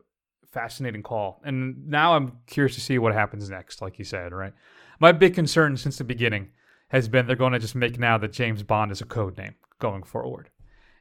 fascinating 0.53 1.03
call. 1.03 1.41
And 1.45 1.89
now 1.89 2.15
I'm 2.15 2.39
curious 2.47 2.75
to 2.75 2.81
see 2.81 2.99
what 2.99 3.15
happens 3.15 3.49
next. 3.51 3.83
Like 3.83 3.99
you 3.99 4.05
said, 4.05 4.33
right? 4.33 4.53
My 5.01 5.13
big 5.13 5.35
concern 5.35 5.77
since 5.77 5.99
the 5.99 6.05
beginning 6.05 6.51
has 6.89 7.09
been 7.09 7.27
they're 7.27 7.37
going 7.37 7.55
to 7.55 7.59
just 7.59 7.75
make 7.75 7.99
now 7.99 8.19
that 8.19 8.33
James 8.33 8.63
Bond 8.63 8.93
is 8.93 9.01
a 9.01 9.07
code 9.07 9.37
name 9.39 9.55
going 9.79 10.03
forward. 10.03 10.51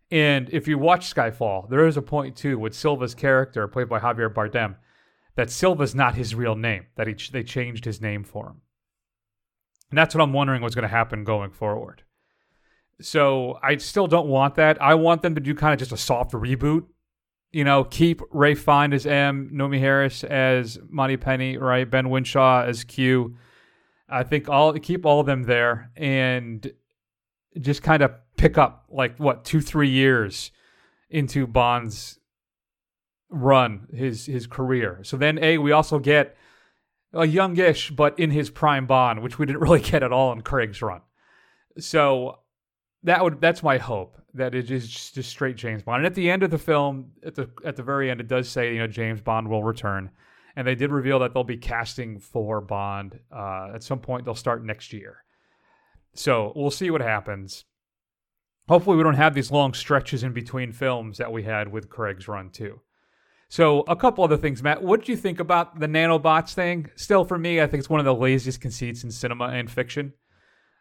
And 0.10 0.50
if 0.52 0.68
you 0.68 0.78
watch 0.78 1.14
Skyfall, 1.14 1.70
there 1.70 1.86
is 1.86 1.98
a 1.98 2.02
point 2.02 2.36
too 2.36 2.58
with 2.58 2.74
Silva's 2.74 3.14
character, 3.14 3.68
played 3.68 3.90
by 3.90 4.00
Javier 4.00 4.34
Bardem, 4.34 4.76
that 5.36 5.50
Silva's 5.50 5.96
not 5.96 6.16
his 6.16 6.36
real 6.36 6.56
name. 6.56 6.88
That 6.96 7.08
he 7.08 7.16
they 7.32 7.44
changed 7.44 7.86
his 7.86 8.02
name 8.02 8.24
for 8.24 8.48
him. 8.48 8.62
And 9.90 9.98
that's 9.98 10.16
what 10.16 10.22
I'm 10.22 10.34
wondering 10.34 10.62
what's 10.62 10.76
going 10.76 10.84
to 10.84 10.90
happen 10.90 11.24
going 11.24 11.52
forward. 11.52 12.04
So 13.02 13.58
I 13.62 13.78
still 13.78 14.08
don't 14.08 14.28
want 14.28 14.56
that. 14.56 14.82
I 14.82 14.96
want 14.96 15.22
them 15.22 15.36
to 15.36 15.42
do 15.42 15.54
kind 15.56 15.74
of 15.74 15.80
just 15.80 15.92
a 15.92 15.98
soft 15.98 16.32
reboot. 16.32 16.86
You 17.52 17.64
know, 17.64 17.84
keep 17.84 18.22
Ralph 18.32 18.60
Fiennes 18.60 18.94
as 18.94 19.06
M, 19.06 19.50
Naomie 19.54 19.80
Harris 19.80 20.24
as 20.24 20.80
Moneypenny, 20.90 21.58
right? 21.58 21.90
Ben 21.90 22.06
Whishaw 22.06 22.66
as 22.66 22.84
Q. 22.84 23.36
I 24.08 24.24
think 24.24 24.50
all 24.50 24.74
keep 24.74 25.06
all 25.06 25.20
of 25.20 25.26
them 25.26 25.44
there 25.44 25.92
and 25.96 26.72
just 27.60 27.84
kind 27.84 28.02
of 28.02 28.12
pick 28.38 28.58
up 28.58 28.86
like 28.90 29.18
what 29.18 29.44
two 29.44 29.62
three 29.62 29.90
years 29.90 30.52
into 31.10 31.46
Bond's 31.46 32.20
run 33.30 33.88
his 33.94 34.26
his 34.26 34.48
career. 34.48 35.00
So 35.04 35.18
then 35.18 35.40
a 35.40 35.58
we 35.58 35.72
also 35.72 36.00
get 36.00 36.36
a 37.14 37.26
youngish 37.26 37.92
but 37.92 38.18
in 38.20 38.32
his 38.32 38.50
prime 38.50 38.86
Bond, 38.86 39.22
which 39.22 39.40
we 39.40 39.46
didn't 39.46 39.62
really 39.62 39.82
get 39.82 40.04
at 40.04 40.12
all 40.12 40.32
in 40.32 40.42
Craig's 40.42 40.82
run. 40.82 41.02
So 41.80 42.40
that 43.04 43.24
would 43.24 43.42
that's 43.42 43.64
my 43.64 43.78
hope 43.78 44.18
that 44.34 44.56
it 44.56 44.72
is 44.72 44.88
just, 44.88 45.16
just 45.16 45.30
straight 45.30 45.58
James 45.58 45.84
Bond. 45.84 45.98
And 45.98 46.06
at 46.06 46.16
the 46.16 46.30
end 46.30 46.44
of 46.44 46.52
the 46.52 46.58
film, 46.58 47.12
at 47.26 47.36
the 47.36 47.50
at 47.66 47.76
the 47.76 47.84
very 47.84 48.10
end, 48.10 48.22
it 48.22 48.28
does 48.28 48.48
say 48.50 48.74
you 48.74 48.80
know 48.80 48.88
James 48.88 49.22
Bond 49.22 49.48
will 49.50 49.64
return, 49.64 50.12
and 50.56 50.68
they 50.68 50.76
did 50.76 50.92
reveal 50.92 51.20
that 51.20 51.34
they'll 51.34 51.44
be 51.44 51.58
casting 51.58 52.20
for 52.20 52.62
Bond 52.62 53.20
uh, 53.32 53.72
at 53.74 53.84
some 53.84 54.00
point. 54.00 54.26
They'll 54.26 54.36
start 54.36 54.64
next 54.66 54.94
year. 54.94 55.24
So 56.14 56.52
we'll 56.56 56.72
see 56.72 56.92
what 56.92 57.02
happens. 57.02 57.66
Hopefully, 58.68 58.96
we 58.96 59.04
don't 59.04 59.16
have 59.16 59.34
these 59.34 59.52
long 59.52 59.74
stretches 59.74 60.24
in 60.24 60.34
between 60.34 60.72
films 60.72 61.18
that 61.18 61.32
we 61.32 61.44
had 61.44 61.72
with 61.72 61.90
Craig's 61.90 62.28
run, 62.28 62.50
too. 62.50 62.80
So, 63.50 63.82
a 63.82 63.98
couple 63.98 64.24
other 64.24 64.38
things, 64.38 64.64
Matt. 64.64 64.82
What 64.82 65.02
did 65.02 65.10
you 65.10 65.18
think 65.18 65.42
about 65.42 65.80
the 65.80 65.88
nanobots 65.88 66.54
thing? 66.54 66.90
Still, 66.96 67.26
for 67.26 67.38
me, 67.38 67.60
I 67.60 67.68
think 67.68 67.80
it's 67.80 67.90
one 67.90 68.00
of 68.00 68.06
the 68.06 68.16
laziest 68.16 68.62
conceits 68.62 69.04
in 69.04 69.12
cinema 69.12 69.48
and 69.48 69.70
fiction. 69.70 70.14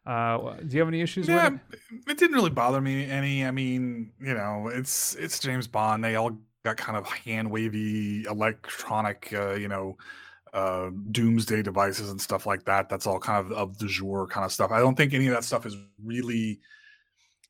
Uh, 0.06 0.54
do 0.54 0.74
you 0.74 0.80
have 0.80 0.88
any 0.88 1.00
issues 1.00 1.28
yeah, 1.28 1.50
with 1.50 1.60
it? 1.72 1.80
It 2.08 2.18
didn't 2.18 2.34
really 2.34 2.50
bother 2.50 2.80
me 2.80 3.04
any. 3.04 3.44
I 3.44 3.50
mean, 3.50 4.12
you 4.20 4.34
know, 4.34 4.68
it's 4.72 5.14
it's 5.16 5.38
James 5.38 5.66
Bond. 5.66 6.02
They 6.02 6.16
all 6.16 6.38
got 6.64 6.76
kind 6.76 6.96
of 6.96 7.06
hand 7.06 7.50
wavy 7.50 8.24
electronic, 8.24 9.32
uh, 9.34 9.54
you 9.54 9.68
know, 9.68 9.96
uh, 10.52 10.90
doomsday 11.10 11.62
devices 11.62 12.10
and 12.10 12.20
stuff 12.20 12.46
like 12.46 12.64
that. 12.64 12.88
That's 12.88 13.06
all 13.06 13.18
kind 13.18 13.44
of 13.44 13.52
of 13.52 13.78
the 13.78 13.86
jour 13.86 14.26
kind 14.26 14.44
of 14.44 14.52
stuff. 14.52 14.70
I 14.70 14.80
don't 14.80 14.96
think 14.96 15.12
any 15.12 15.26
of 15.26 15.34
that 15.34 15.44
stuff 15.44 15.66
is 15.66 15.76
really 16.02 16.60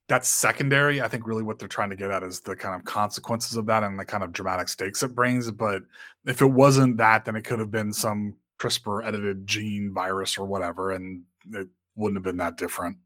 that's 0.09 0.29
secondary. 0.29 1.01
I 1.01 1.07
think 1.07 1.25
really 1.25 1.45
what 1.45 1.61
they're 1.61 1.69
trying 1.69 1.91
to 1.91 1.97
get 1.97 2.11
at 2.11 2.25
is 2.25 2.41
the 2.41 2.57
kind 2.57 2.75
of 2.75 2.85
consequences 2.85 3.57
of 3.57 3.65
that 3.67 3.85
and 3.85 3.97
the 3.97 4.05
kind 4.05 4.25
of 4.25 4.33
dramatic 4.33 4.69
stakes 4.69 5.05
it 5.05 5.15
brings. 5.15 5.49
But 5.53 5.83
if 6.27 6.43
it 6.43 6.47
wasn't 6.47 6.97
that, 6.97 7.25
then 7.25 7.37
it 7.37 7.45
could 7.45 7.61
have 7.61 7.71
been 7.71 7.93
some 7.93 8.35
CRISPR 8.59 9.07
edited 9.07 9.47
gene 9.47 9.93
virus 9.95 10.37
or 10.37 10.47
whatever, 10.47 10.91
and 10.91 11.23
it 11.53 11.69
wouldn't 12.01 12.17
have 12.17 12.25
been 12.25 12.39
that 12.39 12.57
different. 12.57 12.97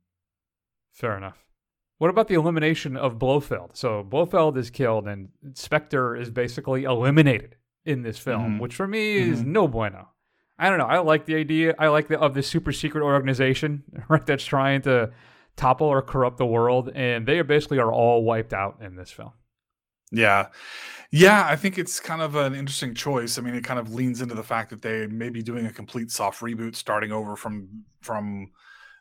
Fair 0.92 1.16
enough. 1.16 1.44
What 1.98 2.10
about 2.10 2.28
the 2.28 2.34
elimination 2.34 2.96
of 2.96 3.18
Blofeld? 3.18 3.76
So 3.76 4.02
Blofeld 4.02 4.56
is 4.56 4.70
killed, 4.70 5.06
and 5.06 5.28
Spectre 5.54 6.16
is 6.16 6.30
basically 6.30 6.84
eliminated 6.84 7.56
in 7.84 8.02
this 8.02 8.18
film, 8.18 8.42
mm-hmm. 8.42 8.58
which 8.58 8.74
for 8.74 8.86
me 8.86 9.16
is 9.16 9.40
mm-hmm. 9.40 9.52
no 9.52 9.68
bueno. 9.68 10.08
I 10.58 10.68
don't 10.68 10.78
know. 10.78 10.86
I 10.86 10.98
like 10.98 11.26
the 11.26 11.34
idea. 11.34 11.74
I 11.78 11.88
like 11.88 12.08
the 12.08 12.18
of 12.18 12.34
the 12.34 12.42
super 12.42 12.72
secret 12.72 13.02
organization, 13.02 13.84
right? 14.08 14.24
That's 14.24 14.44
trying 14.44 14.82
to 14.82 15.10
topple 15.56 15.86
or 15.86 16.02
corrupt 16.02 16.38
the 16.38 16.46
world, 16.46 16.90
and 16.94 17.26
they 17.26 17.40
basically 17.42 17.78
are 17.78 17.92
all 17.92 18.24
wiped 18.24 18.52
out 18.52 18.78
in 18.80 18.96
this 18.96 19.10
film. 19.10 19.32
Yeah. 20.10 20.48
Yeah, 21.10 21.46
I 21.46 21.56
think 21.56 21.78
it's 21.78 22.00
kind 22.00 22.22
of 22.22 22.34
an 22.34 22.54
interesting 22.54 22.94
choice. 22.94 23.38
I 23.38 23.42
mean, 23.42 23.54
it 23.54 23.62
kind 23.62 23.78
of 23.78 23.94
leans 23.94 24.20
into 24.20 24.34
the 24.34 24.42
fact 24.42 24.70
that 24.70 24.82
they 24.82 25.06
may 25.06 25.28
be 25.28 25.42
doing 25.42 25.66
a 25.66 25.72
complete 25.72 26.10
soft 26.10 26.40
reboot, 26.40 26.74
starting 26.74 27.12
over 27.12 27.36
from 27.36 27.84
from 28.00 28.50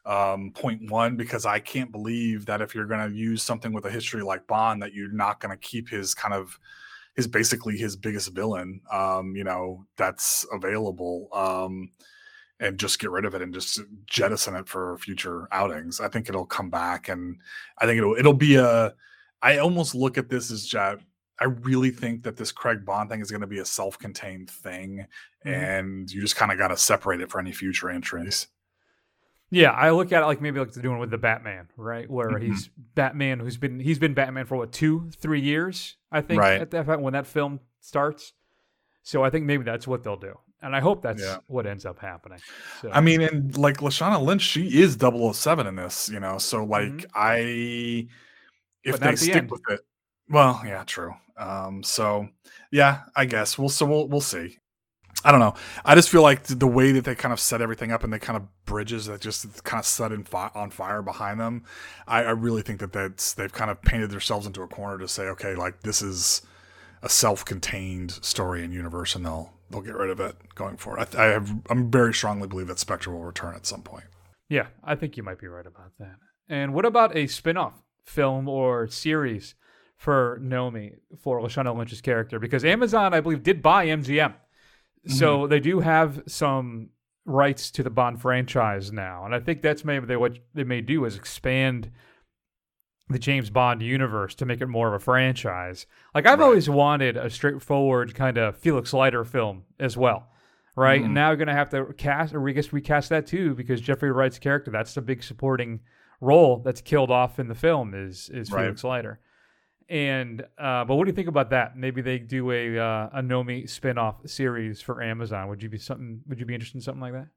um, 0.05 0.51
point 0.51 0.89
one. 0.91 1.15
Because 1.15 1.45
I 1.45 1.59
can't 1.59 1.91
believe 1.91 2.45
that 2.45 2.61
if 2.61 2.73
you're 2.73 2.85
going 2.85 3.09
to 3.09 3.15
use 3.15 3.43
something 3.43 3.73
with 3.73 3.85
a 3.85 3.91
history 3.91 4.21
like 4.21 4.47
Bond, 4.47 4.81
that 4.81 4.93
you're 4.93 5.11
not 5.11 5.39
going 5.39 5.51
to 5.51 5.67
keep 5.67 5.89
his 5.89 6.13
kind 6.13 6.33
of 6.33 6.59
his 7.15 7.27
basically 7.27 7.77
his 7.77 7.95
biggest 7.95 8.33
villain. 8.33 8.81
Um, 8.91 9.35
you 9.35 9.43
know, 9.43 9.85
that's 9.97 10.45
available. 10.51 11.29
Um, 11.33 11.91
and 12.59 12.79
just 12.79 12.99
get 12.99 13.11
rid 13.11 13.25
of 13.25 13.33
it 13.33 13.41
and 13.41 13.53
just 13.53 13.81
jettison 14.05 14.55
it 14.55 14.69
for 14.69 14.97
future 14.97 15.47
outings. 15.51 15.99
I 15.99 16.07
think 16.07 16.29
it'll 16.29 16.45
come 16.45 16.69
back, 16.69 17.09
and 17.09 17.37
I 17.79 17.85
think 17.85 17.97
it'll 17.97 18.15
it'll 18.15 18.33
be 18.33 18.55
a. 18.55 18.93
I 19.41 19.57
almost 19.57 19.93
look 19.93 20.17
at 20.17 20.29
this 20.29 20.49
as 20.51 20.65
just, 20.65 21.03
I 21.37 21.45
really 21.45 21.91
think 21.91 22.23
that 22.23 22.37
this 22.37 22.53
Craig 22.53 22.85
Bond 22.85 23.09
thing 23.09 23.19
is 23.19 23.29
going 23.29 23.41
to 23.41 23.47
be 23.47 23.59
a 23.59 23.65
self-contained 23.65 24.49
thing, 24.49 25.05
mm-hmm. 25.45 25.49
and 25.49 26.09
you 26.09 26.21
just 26.21 26.37
kind 26.37 26.53
of 26.53 26.57
got 26.57 26.69
to 26.69 26.77
separate 26.77 27.19
it 27.19 27.29
for 27.29 27.41
any 27.41 27.51
future 27.51 27.89
entries. 27.89 28.47
Yeah, 29.53 29.71
I 29.71 29.91
look 29.91 30.11
at 30.11 30.23
it 30.23 30.25
like 30.25 30.41
maybe 30.41 30.59
like 30.59 30.71
they're 30.73 30.83
doing 30.83 30.99
with 30.99 31.11
the 31.11 31.17
Batman, 31.17 31.67
right? 31.77 32.09
Where 32.09 32.29
Mm-hmm. 32.31 32.51
he's 32.51 32.69
Batman 32.95 33.39
who's 33.39 33.57
been 33.57 33.79
he's 33.79 33.99
been 33.99 34.13
Batman 34.13 34.45
for 34.45 34.57
what 34.57 34.71
two, 34.71 35.09
three 35.17 35.41
years, 35.41 35.97
I 36.11 36.21
think, 36.21 36.39
Right. 36.41 36.59
at 36.61 36.71
that 36.71 37.01
when 37.01 37.13
that 37.13 37.27
film 37.27 37.59
starts. 37.79 38.33
So 39.03 39.23
I 39.23 39.29
think 39.29 39.45
maybe 39.45 39.63
that's 39.63 39.85
what 39.87 40.03
they'll 40.03 40.15
do, 40.17 40.37
and 40.61 40.75
I 40.75 40.79
hope 40.79 41.01
that's 41.01 41.21
Yeah. 41.21 41.37
what 41.47 41.67
ends 41.67 41.85
up 41.85 41.99
happening. 41.99 42.39
So, 42.81 42.89
I 42.91 43.01
mean, 43.01 43.21
and 43.21 43.57
like 43.57 43.77
Lashana 43.77 44.21
Lynch, 44.23 44.41
she 44.41 44.79
is 44.81 44.95
007 44.95 45.67
in 45.67 45.75
this, 45.75 46.09
you 46.09 46.19
know. 46.21 46.37
So 46.37 46.63
like 46.63 47.05
I 47.13 48.07
if 48.83 48.99
they 48.99 49.11
the 49.11 49.17
stick 49.17 49.35
end. 49.35 49.51
with 49.51 49.61
it. 49.69 49.81
Well, 50.29 50.61
yeah, 50.65 50.83
true. 50.85 51.13
Um, 51.37 51.83
so 51.83 52.29
yeah, 52.71 53.01
I 53.15 53.25
guess 53.25 53.57
we'll 53.57 53.69
so 53.69 53.85
we'll 53.85 54.07
we'll 54.07 54.21
see. 54.21 54.57
I 55.25 55.31
don't 55.31 55.39
know. 55.39 55.53
I 55.85 55.95
just 55.95 56.09
feel 56.09 56.21
like 56.21 56.43
the 56.43 56.67
way 56.67 56.91
that 56.91 57.05
they 57.05 57.15
kind 57.15 57.31
of 57.31 57.39
set 57.39 57.61
everything 57.61 57.91
up 57.91 58.03
and 58.03 58.11
they 58.11 58.19
kind 58.19 58.35
of 58.35 58.43
bridges 58.65 59.05
that 59.05 59.21
just 59.21 59.63
kind 59.63 59.79
of 59.79 59.85
set 59.85 60.11
in 60.11 60.23
fi- 60.25 60.51
on 60.53 60.69
fire 60.69 61.01
behind 61.01 61.39
them. 61.39 61.63
I, 62.07 62.23
I 62.23 62.31
really 62.31 62.61
think 62.61 62.79
that 62.79 62.91
that's 62.91 63.33
they've 63.33 63.51
kind 63.51 63.71
of 63.71 63.81
painted 63.81 64.09
themselves 64.11 64.45
into 64.45 64.61
a 64.61 64.67
corner 64.67 64.97
to 64.97 65.07
say, 65.07 65.23
okay, 65.23 65.55
like 65.55 65.81
this 65.83 66.01
is 66.01 66.41
a 67.01 67.09
self-contained 67.09 68.11
story 68.11 68.63
and 68.63 68.73
universe, 68.73 69.15
and 69.15 69.25
they'll 69.25 69.53
they'll 69.69 69.81
get 69.81 69.95
rid 69.95 70.09
of 70.09 70.19
it 70.19 70.35
going 70.55 70.77
forward. 70.77 71.07
I, 71.15 71.23
I 71.23 71.25
have 71.27 71.51
I'm 71.69 71.89
very 71.89 72.13
strongly 72.13 72.47
believe 72.47 72.67
that 72.67 72.79
Spectre 72.79 73.11
will 73.11 73.23
return 73.23 73.55
at 73.55 73.65
some 73.65 73.81
point. 73.81 74.05
yeah, 74.49 74.67
I 74.83 74.95
think 74.95 75.15
you 75.17 75.23
might 75.23 75.39
be 75.39 75.47
right 75.47 75.65
about 75.65 75.91
that. 75.99 76.15
And 76.49 76.73
what 76.73 76.85
about 76.85 77.15
a 77.15 77.27
spin-off 77.27 77.81
film 78.05 78.49
or 78.49 78.87
series 78.87 79.55
for 79.95 80.37
Nomi 80.43 80.95
for 81.21 81.39
Lashana 81.39 81.75
Lynch's 81.75 82.01
character? 82.01 82.39
Because 82.39 82.65
Amazon, 82.65 83.13
I 83.13 83.21
believe, 83.21 83.43
did 83.43 83.61
buy 83.61 83.87
MGM, 83.87 84.33
so 85.07 85.39
mm-hmm. 85.39 85.49
they 85.49 85.59
do 85.59 85.79
have 85.79 86.23
some 86.27 86.89
rights 87.25 87.71
to 87.71 87.83
the 87.83 87.89
Bond 87.89 88.21
franchise 88.21 88.91
now, 88.91 89.25
and 89.25 89.33
I 89.35 89.39
think 89.39 89.61
that's 89.61 89.83
maybe 89.83 90.05
they, 90.05 90.17
what 90.17 90.37
they 90.53 90.63
may 90.63 90.81
do 90.81 91.05
is 91.05 91.15
expand 91.15 91.91
the 93.09 93.19
James 93.19 93.49
Bond 93.49 93.81
universe 93.81 94.33
to 94.35 94.45
make 94.45 94.61
it 94.61 94.67
more 94.67 94.87
of 94.87 94.93
a 94.93 94.99
franchise. 94.99 95.85
Like 96.15 96.25
I've 96.25 96.41
always 96.41 96.69
wanted 96.69 97.17
a 97.17 97.29
straightforward 97.29 98.15
kind 98.15 98.37
of 98.37 98.57
Felix 98.57 98.93
Leiter 98.93 99.25
film 99.25 99.63
as 99.79 99.97
well. 99.97 100.29
Right 100.75 100.95
and 100.95 101.05
mm-hmm. 101.05 101.13
now 101.13 101.29
you're 101.29 101.37
gonna 101.37 101.53
have 101.53 101.69
to 101.69 101.93
cast, 101.93 102.33
or 102.33 102.47
I 102.47 102.51
guess 102.53 102.73
recast 102.73 103.09
that 103.09 103.27
too, 103.27 103.53
because 103.53 103.79
Jeffrey 103.81 104.11
Wright's 104.11 104.39
character, 104.39 104.71
that's 104.71 104.95
the 104.95 105.01
big 105.01 105.21
supporting 105.21 105.81
role 106.19 106.57
that's 106.57 106.81
killed 106.81 107.11
off 107.11 107.37
in 107.37 107.47
the 107.47 107.55
film 107.55 107.93
is 107.93 108.29
is 108.29 108.51
Right. 108.51 108.63
Felix 108.63 108.83
Leiter. 108.83 109.19
And 109.89 110.41
uh, 110.57 110.85
but 110.85 110.95
what 110.95 111.05
do 111.05 111.09
you 111.09 111.15
think 111.15 111.27
about 111.27 111.49
that? 111.51 111.77
Maybe 111.77 112.01
they 112.01 112.19
do 112.19 112.51
a 112.51 112.77
uh, 112.79 113.09
a 113.13 113.21
Nomi 113.21 113.69
spin-off 113.69 114.27
series 114.27 114.81
for 114.81 115.01
Amazon. 115.01 115.49
Would 115.49 115.61
you 115.61 115.69
be 115.69 115.77
something? 115.77 116.21
Would 116.27 116.39
you 116.39 116.45
be 116.45 116.53
interested 116.53 116.77
in 116.77 116.81
something 116.81 117.01
like 117.01 117.13
that? 117.13 117.27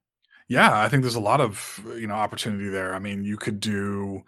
Yeah, 0.47 0.79
I 0.79 0.87
think 0.87 1.03
there's 1.03 1.15
a 1.15 1.19
lot 1.19 1.41
of 1.41 1.85
you 1.97 2.07
know 2.07 2.15
opportunity 2.15 2.69
there. 2.69 2.93
I 2.93 2.99
mean, 2.99 3.23
you 3.23 3.37
could 3.37 3.59
do 3.59 4.23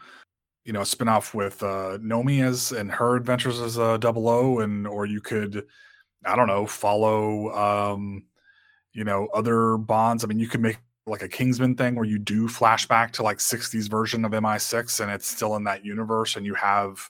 you 0.66 0.74
know 0.74 0.82
a 0.82 0.84
spinoff 0.84 1.34
with 1.34 1.64
uh 1.64 1.98
Nomi 2.00 2.44
as 2.44 2.72
and 2.72 2.92
her 2.92 3.16
adventures 3.16 3.60
as 3.62 3.78
a 3.78 3.98
double 3.98 4.28
O, 4.28 4.60
and 4.60 4.86
or 4.88 5.06
you 5.06 5.22
could 5.22 5.66
I 6.26 6.36
don't 6.36 6.48
know 6.48 6.66
follow 6.66 7.50
um 7.54 8.26
you 8.94 9.04
know 9.04 9.28
other 9.34 9.78
bonds. 9.78 10.24
I 10.24 10.28
mean, 10.28 10.40
you 10.40 10.48
could 10.48 10.62
make 10.62 10.78
like 11.06 11.24
a 11.24 11.30
Kingsman 11.30 11.76
thing 11.76 11.96
where 11.96 12.06
you 12.06 12.20
do 12.20 12.48
flashback 12.48 13.12
to 13.12 13.24
like 13.24 13.40
60s 13.40 13.90
version 13.90 14.24
of 14.26 14.32
MI6 14.32 15.00
and 15.00 15.10
it's 15.12 15.26
still 15.26 15.56
in 15.56 15.64
that 15.64 15.86
universe, 15.86 16.36
and 16.36 16.46
you 16.46 16.54
have 16.56 17.10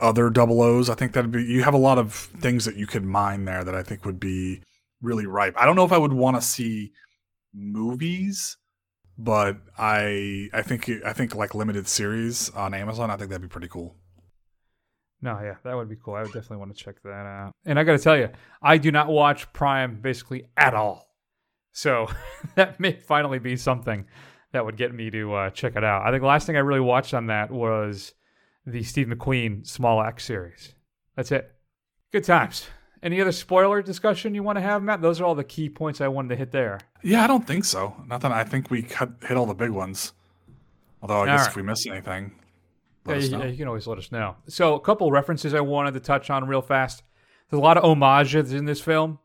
other 0.00 0.30
double 0.30 0.62
O's. 0.62 0.88
I 0.88 0.94
think 0.94 1.12
that'd 1.12 1.30
be 1.30 1.44
you 1.44 1.62
have 1.62 1.74
a 1.74 1.78
lot 1.78 1.98
of 1.98 2.14
things 2.14 2.64
that 2.64 2.76
you 2.76 2.86
could 2.86 3.04
mine 3.04 3.44
there 3.44 3.64
that 3.64 3.74
I 3.74 3.82
think 3.82 4.04
would 4.04 4.20
be 4.20 4.62
really 5.00 5.26
ripe. 5.26 5.54
I 5.56 5.66
don't 5.66 5.76
know 5.76 5.84
if 5.84 5.92
I 5.92 5.98
would 5.98 6.12
want 6.12 6.36
to 6.36 6.42
see 6.42 6.92
movies, 7.54 8.56
but 9.18 9.58
I 9.78 10.48
I 10.52 10.62
think 10.62 10.90
I 11.04 11.12
think 11.12 11.34
like 11.34 11.54
limited 11.54 11.88
series 11.88 12.50
on 12.50 12.74
Amazon. 12.74 13.10
I 13.10 13.16
think 13.16 13.30
that'd 13.30 13.42
be 13.42 13.48
pretty 13.48 13.68
cool. 13.68 13.96
No, 15.22 15.40
yeah, 15.42 15.56
that 15.64 15.74
would 15.74 15.88
be 15.88 15.96
cool. 15.96 16.14
I 16.14 16.22
would 16.22 16.32
definitely 16.32 16.58
want 16.58 16.76
to 16.76 16.84
check 16.84 16.96
that 17.02 17.10
out. 17.10 17.52
And 17.64 17.78
I 17.78 17.84
got 17.84 17.92
to 17.92 17.98
tell 17.98 18.16
you, 18.16 18.28
I 18.62 18.76
do 18.78 18.92
not 18.92 19.08
watch 19.08 19.50
Prime 19.52 20.00
basically 20.00 20.48
at 20.56 20.74
all. 20.74 21.08
So 21.72 22.08
that 22.54 22.78
may 22.78 22.92
finally 22.92 23.38
be 23.38 23.56
something 23.56 24.06
that 24.52 24.64
would 24.64 24.76
get 24.76 24.94
me 24.94 25.10
to 25.10 25.34
uh, 25.34 25.50
check 25.50 25.76
it 25.76 25.84
out. 25.84 26.06
I 26.06 26.10
think 26.10 26.22
the 26.22 26.28
last 26.28 26.46
thing 26.46 26.56
I 26.56 26.60
really 26.60 26.80
watched 26.80 27.14
on 27.14 27.26
that 27.26 27.50
was 27.50 28.12
the 28.66 28.82
Steve 28.82 29.06
McQueen 29.06 29.66
Small 29.66 30.00
Axe 30.02 30.24
series. 30.24 30.74
That's 31.14 31.32
it. 31.32 31.54
Good 32.12 32.24
times. 32.24 32.66
Any 33.02 33.20
other 33.20 33.32
spoiler 33.32 33.82
discussion 33.82 34.34
you 34.34 34.42
want 34.42 34.56
to 34.56 34.62
have, 34.62 34.82
Matt? 34.82 35.00
Those 35.02 35.20
are 35.20 35.24
all 35.24 35.34
the 35.34 35.44
key 35.44 35.68
points 35.68 36.00
I 36.00 36.08
wanted 36.08 36.30
to 36.30 36.36
hit 36.36 36.50
there. 36.50 36.80
Yeah, 37.02 37.22
I 37.22 37.26
don't 37.26 37.46
think 37.46 37.64
so. 37.64 37.94
Nothing. 38.06 38.32
I 38.32 38.42
think 38.42 38.70
we 38.70 38.82
cut, 38.82 39.10
hit 39.26 39.36
all 39.36 39.46
the 39.46 39.54
big 39.54 39.70
ones. 39.70 40.12
Although 41.02 41.22
I 41.22 41.26
guess 41.26 41.42
All 41.42 41.46
if 41.48 41.56
we 41.56 41.62
miss 41.62 41.86
anything, 41.86 42.32
Yeah, 43.06 43.14
us 43.14 43.28
you, 43.28 43.36
know. 43.38 43.44
you 43.44 43.56
can 43.56 43.68
always 43.68 43.86
let 43.86 43.98
us 43.98 44.10
know. 44.10 44.36
So, 44.48 44.74
a 44.74 44.80
couple 44.80 45.10
references 45.12 45.54
I 45.54 45.60
wanted 45.60 45.94
to 45.94 46.00
touch 46.00 46.30
on 46.30 46.48
real 46.48 46.62
fast. 46.62 47.02
There's 47.48 47.60
a 47.60 47.62
lot 47.62 47.76
of 47.76 47.84
homages 47.84 48.52
in 48.52 48.64
this 48.64 48.80
film. 48.80 49.20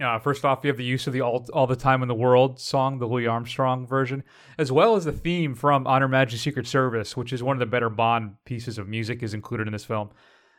Uh, 0.00 0.18
first 0.18 0.44
off, 0.46 0.60
you 0.64 0.68
have 0.68 0.78
the 0.78 0.84
use 0.84 1.06
of 1.06 1.12
the 1.12 1.20
all, 1.20 1.46
all 1.52 1.66
the 1.66 1.76
Time 1.76 2.00
in 2.00 2.08
the 2.08 2.14
World 2.14 2.58
song, 2.58 2.98
the 2.98 3.06
Louis 3.06 3.26
Armstrong 3.26 3.86
version, 3.86 4.24
as 4.56 4.72
well 4.72 4.96
as 4.96 5.04
the 5.04 5.12
theme 5.12 5.54
from 5.54 5.86
On 5.86 6.00
Her 6.00 6.08
Majesty's 6.08 6.40
Secret 6.40 6.66
Service, 6.66 7.16
which 7.16 7.32
is 7.34 7.42
one 7.42 7.54
of 7.54 7.60
the 7.60 7.66
better 7.66 7.90
Bond 7.90 8.36
pieces 8.46 8.78
of 8.78 8.88
music, 8.88 9.22
is 9.22 9.34
included 9.34 9.66
in 9.66 9.74
this 9.74 9.84
film. 9.84 10.10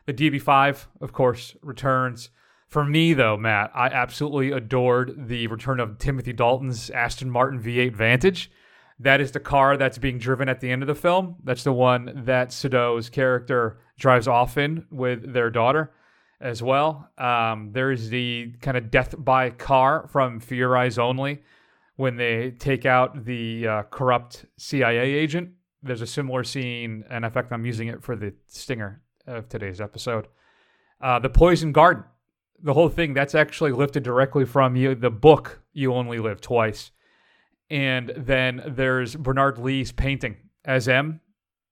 The 0.05 0.13
DB5, 0.13 0.85
of 1.01 1.11
course, 1.11 1.55
returns. 1.63 2.29
For 2.67 2.85
me, 2.85 3.13
though, 3.13 3.35
Matt, 3.35 3.71
I 3.73 3.87
absolutely 3.87 4.51
adored 4.51 5.27
the 5.27 5.47
return 5.47 5.79
of 5.79 5.97
Timothy 5.97 6.33
Dalton's 6.33 6.91
Aston 6.91 7.29
Martin 7.29 7.59
V8 7.59 7.95
Vantage. 7.95 8.51
That 8.99 9.21
is 9.21 9.31
the 9.31 9.39
car 9.39 9.75
that's 9.75 9.97
being 9.97 10.19
driven 10.19 10.49
at 10.49 10.61
the 10.61 10.69
end 10.69 10.83
of 10.83 10.87
the 10.87 10.93
film. 10.93 11.37
That's 11.43 11.63
the 11.63 11.73
one 11.73 12.23
that 12.25 12.49
Seydoux's 12.49 13.09
character 13.09 13.79
drives 13.97 14.27
off 14.27 14.57
in 14.57 14.85
with 14.91 15.33
their 15.33 15.49
daughter 15.49 15.91
as 16.41 16.61
well. 16.63 17.09
Um, 17.17 17.69
there's 17.71 18.09
the 18.09 18.53
kind 18.61 18.75
of 18.75 18.91
death 18.91 19.15
by 19.17 19.51
car 19.51 20.07
from 20.11 20.41
Your 20.49 20.75
Eyes 20.75 20.97
Only 20.97 21.41
when 21.95 22.15
they 22.15 22.51
take 22.51 22.85
out 22.85 23.25
the 23.25 23.67
uh, 23.67 23.83
corrupt 23.83 24.45
CIA 24.57 25.13
agent. 25.13 25.51
There's 25.83 26.01
a 26.01 26.07
similar 26.07 26.43
scene, 26.43 27.03
and 27.09 27.23
in 27.23 27.31
fact, 27.31 27.51
I'm 27.51 27.65
using 27.65 27.87
it 27.87 28.03
for 28.03 28.15
the 28.15 28.33
stinger 28.47 29.01
of 29.27 29.49
today's 29.49 29.79
episode. 29.79 30.27
Uh, 30.99 31.19
the 31.19 31.29
Poison 31.29 31.71
Garden, 31.71 32.03
the 32.61 32.73
whole 32.73 32.89
thing, 32.89 33.13
that's 33.13 33.35
actually 33.35 33.71
lifted 33.71 34.03
directly 34.03 34.45
from 34.45 34.75
you, 34.75 34.95
the 34.95 35.09
book 35.09 35.61
You 35.73 35.93
Only 35.93 36.19
Live 36.19 36.41
Twice. 36.41 36.91
And 37.69 38.11
then 38.17 38.61
there's 38.67 39.15
Bernard 39.15 39.57
Lee's 39.57 39.91
painting 39.91 40.37
as 40.65 40.87
M 40.87 41.21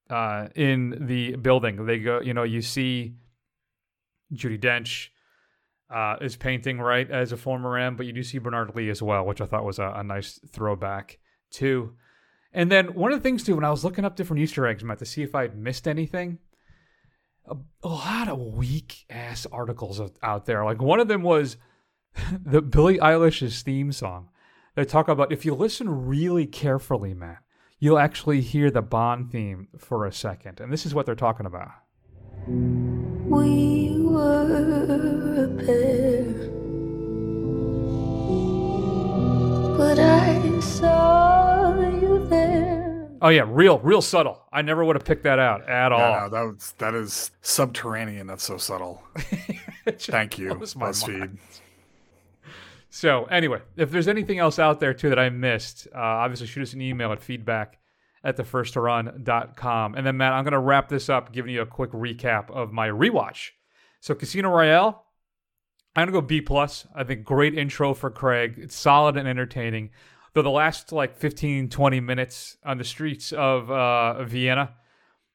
uh, 0.09 0.47
in 0.55 1.05
the 1.07 1.35
building. 1.35 1.85
They 1.85 1.99
go, 1.99 2.21
you 2.21 2.33
know, 2.33 2.43
you 2.43 2.61
see 2.61 3.15
Judi 4.33 4.59
Dench 4.59 5.09
uh, 5.93 6.17
is 6.21 6.35
painting 6.35 6.79
right 6.79 7.09
as 7.09 7.31
a 7.31 7.37
former 7.37 7.77
M, 7.77 7.95
but 7.95 8.05
you 8.05 8.13
do 8.13 8.23
see 8.23 8.37
Bernard 8.37 8.75
Lee 8.75 8.89
as 8.89 9.01
well, 9.01 9.25
which 9.25 9.41
I 9.41 9.45
thought 9.45 9.65
was 9.65 9.79
a, 9.79 9.93
a 9.95 10.03
nice 10.03 10.39
throwback 10.51 11.19
too. 11.49 11.93
And 12.53 12.71
then 12.71 12.93
one 12.93 13.11
of 13.11 13.19
the 13.19 13.23
things 13.23 13.43
too, 13.43 13.55
when 13.55 13.65
I 13.65 13.71
was 13.71 13.83
looking 13.83 14.05
up 14.05 14.15
different 14.15 14.41
Easter 14.41 14.65
eggs, 14.65 14.83
Matt, 14.83 14.99
to 14.99 15.05
see 15.05 15.23
if 15.23 15.35
I'd 15.35 15.57
missed 15.57 15.87
anything, 15.87 16.39
a, 17.45 17.55
a 17.83 17.87
lot 17.87 18.27
of 18.27 18.39
weak 18.39 19.05
ass 19.09 19.45
articles 19.51 20.01
out- 20.21 20.45
there. 20.45 20.63
Like 20.63 20.81
one 20.81 20.99
of 20.99 21.07
them 21.07 21.23
was 21.23 21.57
the 22.31 22.61
Billie 22.61 22.97
Eilish's 22.99 23.61
theme 23.61 23.91
song. 23.91 24.29
They 24.75 24.85
talk 24.85 25.07
about 25.07 25.31
if 25.31 25.45
you 25.45 25.55
listen 25.55 26.07
really 26.07 26.45
carefully, 26.45 27.13
Matt, 27.13 27.39
you'll 27.79 27.99
actually 27.99 28.41
hear 28.41 28.71
the 28.71 28.81
Bond 28.81 29.31
theme 29.31 29.67
for 29.77 30.05
a 30.05 30.13
second, 30.13 30.59
and 30.59 30.71
this 30.71 30.85
is 30.85 30.93
what 30.93 31.05
they're 31.05 31.15
talking 31.15 31.45
about. 31.45 31.71
We 33.29 33.95
were 33.99 35.43
a 35.43 35.47
pair, 35.63 36.23
but 39.77 39.99
I 39.99 40.59
saw 40.59 41.79
you 41.89 42.25
there. 42.27 43.09
Oh 43.21 43.29
yeah, 43.29 43.45
real, 43.47 43.79
real 43.79 44.01
subtle. 44.01 44.41
I 44.51 44.61
never 44.61 44.83
would 44.83 44.95
have 44.95 45.05
picked 45.05 45.23
that 45.23 45.39
out 45.39 45.67
at 45.69 45.91
all. 45.91 45.99
Yeah, 45.99 46.19
no, 46.21 46.29
that 46.29 46.41
was, 46.41 46.73
that 46.79 46.95
is 46.95 47.31
subterranean. 47.41 48.27
That's 48.27 48.43
so 48.43 48.57
subtle. 48.57 49.03
Thank 49.87 50.37
you, 50.39 50.49
BuzzFeed. 50.55 51.37
So 52.89 53.25
anyway, 53.25 53.61
if 53.77 53.91
there's 53.91 54.07
anything 54.07 54.39
else 54.39 54.57
out 54.57 54.79
there 54.79 54.93
too 54.93 55.09
that 55.09 55.19
I 55.19 55.29
missed, 55.29 55.87
uh, 55.93 55.99
obviously 55.99 56.47
shoot 56.47 56.63
us 56.63 56.73
an 56.73 56.81
email 56.81 57.11
at 57.11 57.21
feedback 57.21 57.78
at 58.23 58.37
thefirstrun.com. 58.37 59.95
And 59.95 60.05
then 60.05 60.17
Matt, 60.17 60.33
I'm 60.33 60.43
gonna 60.43 60.59
wrap 60.59 60.89
this 60.89 61.09
up 61.09 61.31
giving 61.31 61.53
you 61.53 61.61
a 61.61 61.65
quick 61.65 61.91
recap 61.91 62.51
of 62.51 62.71
my 62.71 62.87
rewatch. 62.87 63.49
So 64.01 64.15
Casino 64.15 64.49
Royale, 64.49 65.05
I'm 65.95 66.07
gonna 66.07 66.11
go 66.11 66.21
B 66.21 66.41
plus. 66.41 66.87
I 66.95 67.03
think 67.03 67.23
great 67.23 67.57
intro 67.57 67.93
for 67.93 68.09
Craig. 68.09 68.55
It's 68.57 68.75
solid 68.75 69.17
and 69.17 69.27
entertaining. 69.27 69.91
Though 70.33 70.41
the 70.41 70.49
last 70.49 70.91
like 70.91 71.15
15, 71.17 71.69
20 71.69 71.99
minutes 71.99 72.57
on 72.63 72.77
the 72.77 72.83
streets 72.83 73.31
of 73.31 73.71
uh, 73.71 74.23
Vienna, 74.23 74.75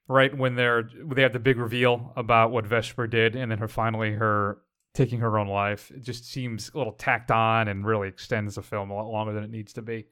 right 0.09 0.37
when 0.37 0.55
they're 0.55 0.89
they 1.05 1.23
have 1.23 1.33
the 1.33 1.39
big 1.39 1.59
reveal 1.59 2.13
about 2.17 2.53
what 2.53 2.67
Vesper 2.67 3.07
did, 3.07 3.35
and 3.35 3.51
then 3.51 3.59
her 3.59 3.69
finally 3.69 4.13
her 4.13 4.59
taking 4.95 5.21
her 5.21 5.39
own 5.39 5.49
life. 5.49 5.91
It 5.91 6.03
just 6.03 6.31
seems 6.31 6.71
a 6.73 6.79
little 6.79 6.93
tacked 6.93 7.31
on 7.31 7.69
and 7.69 7.85
really 7.85 8.09
extends 8.09 8.55
the 8.55 8.63
film 8.63 8.91
a 8.91 8.95
lot 8.95 9.11
longer 9.11 9.33
than 9.33 9.43
it 9.43 9.51
needs 9.51 9.73
to 9.75 9.83
be. 9.83 10.07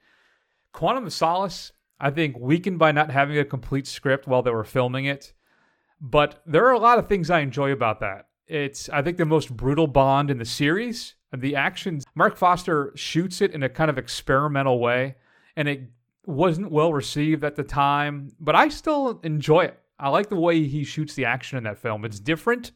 Quantum 0.72 1.06
of 1.06 1.12
Solace, 1.12 1.72
I 2.02 2.10
think 2.10 2.36
weakened 2.36 2.80
by 2.80 2.90
not 2.90 3.10
having 3.10 3.38
a 3.38 3.44
complete 3.44 3.86
script 3.86 4.26
while 4.26 4.42
they 4.42 4.50
were 4.50 4.64
filming 4.64 5.04
it. 5.04 5.32
But 6.00 6.42
there 6.44 6.66
are 6.66 6.72
a 6.72 6.80
lot 6.80 6.98
of 6.98 7.06
things 7.06 7.30
I 7.30 7.40
enjoy 7.40 7.70
about 7.70 8.00
that. 8.00 8.26
It's, 8.48 8.88
I 8.88 9.02
think, 9.02 9.18
the 9.18 9.24
most 9.24 9.56
brutal 9.56 9.86
Bond 9.86 10.28
in 10.28 10.38
the 10.38 10.44
series. 10.44 11.14
The 11.32 11.54
action, 11.54 12.00
Marc 12.16 12.36
Forster 12.36 12.92
shoots 12.96 13.40
it 13.40 13.52
in 13.52 13.62
a 13.62 13.68
kind 13.68 13.88
of 13.88 13.98
experimental 13.98 14.80
way, 14.80 15.14
and 15.56 15.68
it 15.68 15.84
wasn't 16.26 16.72
well 16.72 16.92
received 16.92 17.44
at 17.44 17.54
the 17.54 17.62
time, 17.62 18.32
but 18.40 18.56
I 18.56 18.68
still 18.68 19.20
enjoy 19.22 19.66
it. 19.66 19.78
I 19.96 20.08
like 20.08 20.28
the 20.28 20.36
way 20.36 20.66
he 20.66 20.82
shoots 20.82 21.14
the 21.14 21.24
action 21.24 21.56
in 21.56 21.64
that 21.64 21.78
film. 21.78 22.04
It's 22.04 22.18
different. 22.18 22.72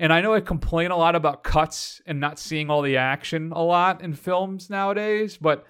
And 0.00 0.12
I 0.12 0.20
know 0.20 0.34
I 0.34 0.40
complain 0.40 0.90
a 0.90 0.96
lot 0.96 1.14
about 1.14 1.44
cuts 1.44 2.02
and 2.06 2.18
not 2.18 2.40
seeing 2.40 2.70
all 2.70 2.82
the 2.82 2.96
action 2.96 3.52
a 3.52 3.62
lot 3.62 4.02
in 4.02 4.14
films 4.14 4.68
nowadays, 4.68 5.36
but 5.36 5.64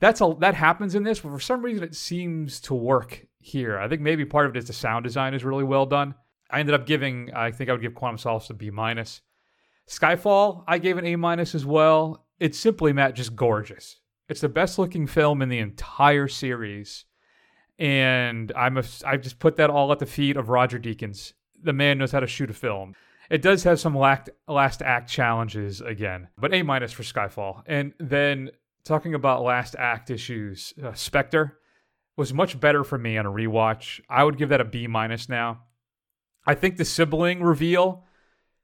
that's 0.00 0.20
a 0.20 0.36
that 0.40 0.54
happens 0.54 0.94
in 0.94 1.02
this, 1.02 1.20
but 1.20 1.30
for 1.30 1.40
some 1.40 1.64
reason 1.64 1.84
it 1.84 1.94
seems 1.94 2.60
to 2.62 2.74
work 2.74 3.26
here. 3.38 3.78
I 3.78 3.88
think 3.88 4.02
maybe 4.02 4.24
part 4.24 4.46
of 4.46 4.54
it 4.54 4.58
is 4.58 4.66
the 4.66 4.72
sound 4.72 5.04
design 5.04 5.34
is 5.34 5.44
really 5.44 5.64
well 5.64 5.86
done. 5.86 6.14
I 6.50 6.60
ended 6.60 6.74
up 6.74 6.86
giving 6.86 7.30
I 7.34 7.50
think 7.50 7.70
I 7.70 7.72
would 7.72 7.82
give 7.82 7.94
Quantum 7.94 8.18
Solace 8.18 8.50
a 8.50 8.54
B 8.54 8.70
minus. 8.70 9.22
Skyfall, 9.88 10.64
I 10.66 10.78
gave 10.78 10.98
an 10.98 11.06
A 11.06 11.16
minus 11.16 11.54
as 11.54 11.64
well. 11.64 12.26
It's 12.40 12.58
simply 12.58 12.92
Matt 12.92 13.14
just 13.14 13.36
gorgeous. 13.36 14.00
It's 14.28 14.40
the 14.40 14.48
best 14.48 14.78
looking 14.78 15.06
film 15.06 15.42
in 15.42 15.48
the 15.48 15.58
entire 15.58 16.28
series. 16.28 17.04
And 17.78 18.52
I'm 18.56 18.76
a, 18.78 18.84
I 19.04 19.16
just 19.16 19.38
put 19.38 19.56
that 19.56 19.70
all 19.70 19.92
at 19.92 19.98
the 19.98 20.06
feet 20.06 20.36
of 20.36 20.48
Roger 20.48 20.78
Deakins. 20.78 21.34
The 21.62 21.72
man 21.72 21.98
knows 21.98 22.12
how 22.12 22.20
to 22.20 22.26
shoot 22.26 22.50
a 22.50 22.54
film. 22.54 22.94
It 23.30 23.42
does 23.42 23.64
have 23.64 23.80
some 23.80 23.96
last, 23.96 24.30
last 24.48 24.82
act 24.82 25.10
challenges 25.10 25.80
again, 25.80 26.28
but 26.38 26.54
A 26.54 26.62
minus 26.62 26.92
for 26.92 27.02
Skyfall. 27.02 27.62
And 27.66 27.92
then 27.98 28.50
talking 28.86 29.14
about 29.14 29.42
last 29.42 29.74
act 29.78 30.10
issues, 30.10 30.72
uh, 30.82 30.94
Spectre 30.94 31.58
was 32.16 32.32
much 32.32 32.58
better 32.58 32.84
for 32.84 32.96
me 32.96 33.18
on 33.18 33.26
a 33.26 33.30
rewatch. 33.30 34.00
I 34.08 34.24
would 34.24 34.38
give 34.38 34.48
that 34.48 34.60
a 34.60 34.64
B 34.64 34.86
minus 34.86 35.28
now. 35.28 35.62
I 36.46 36.54
think 36.54 36.76
the 36.76 36.84
sibling 36.84 37.42
reveal 37.42 38.04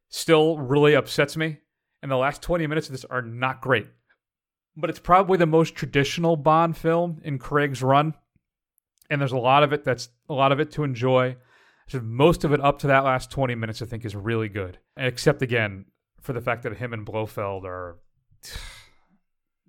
still 0.08 0.58
really 0.58 0.94
upsets 0.94 1.36
me, 1.36 1.58
and 2.00 2.10
the 2.10 2.16
last 2.16 2.40
20 2.40 2.66
minutes 2.66 2.86
of 2.86 2.92
this 2.92 3.04
are 3.04 3.22
not 3.22 3.60
great. 3.60 3.88
But 4.76 4.88
it's 4.88 5.00
probably 5.00 5.36
the 5.36 5.46
most 5.46 5.74
traditional 5.74 6.36
Bond 6.36 6.76
film 6.76 7.20
in 7.24 7.38
Craig's 7.38 7.82
run, 7.82 8.14
and 9.10 9.20
there's 9.20 9.32
a 9.32 9.38
lot 9.38 9.64
of 9.64 9.72
it 9.72 9.84
that's 9.84 10.08
a 10.28 10.34
lot 10.34 10.52
of 10.52 10.60
it 10.60 10.70
to 10.72 10.84
enjoy. 10.84 11.36
So 11.88 12.00
most 12.00 12.44
of 12.44 12.52
it 12.52 12.60
up 12.60 12.78
to 12.78 12.86
that 12.86 13.04
last 13.04 13.30
20 13.30 13.54
minutes, 13.56 13.82
I 13.82 13.86
think, 13.86 14.04
is 14.04 14.14
really 14.14 14.48
good. 14.48 14.78
Except 14.96 15.42
again, 15.42 15.86
for 16.20 16.32
the 16.32 16.40
fact 16.40 16.62
that 16.62 16.76
him 16.76 16.92
and 16.92 17.04
Blofeld 17.04 17.64
are 17.64 17.98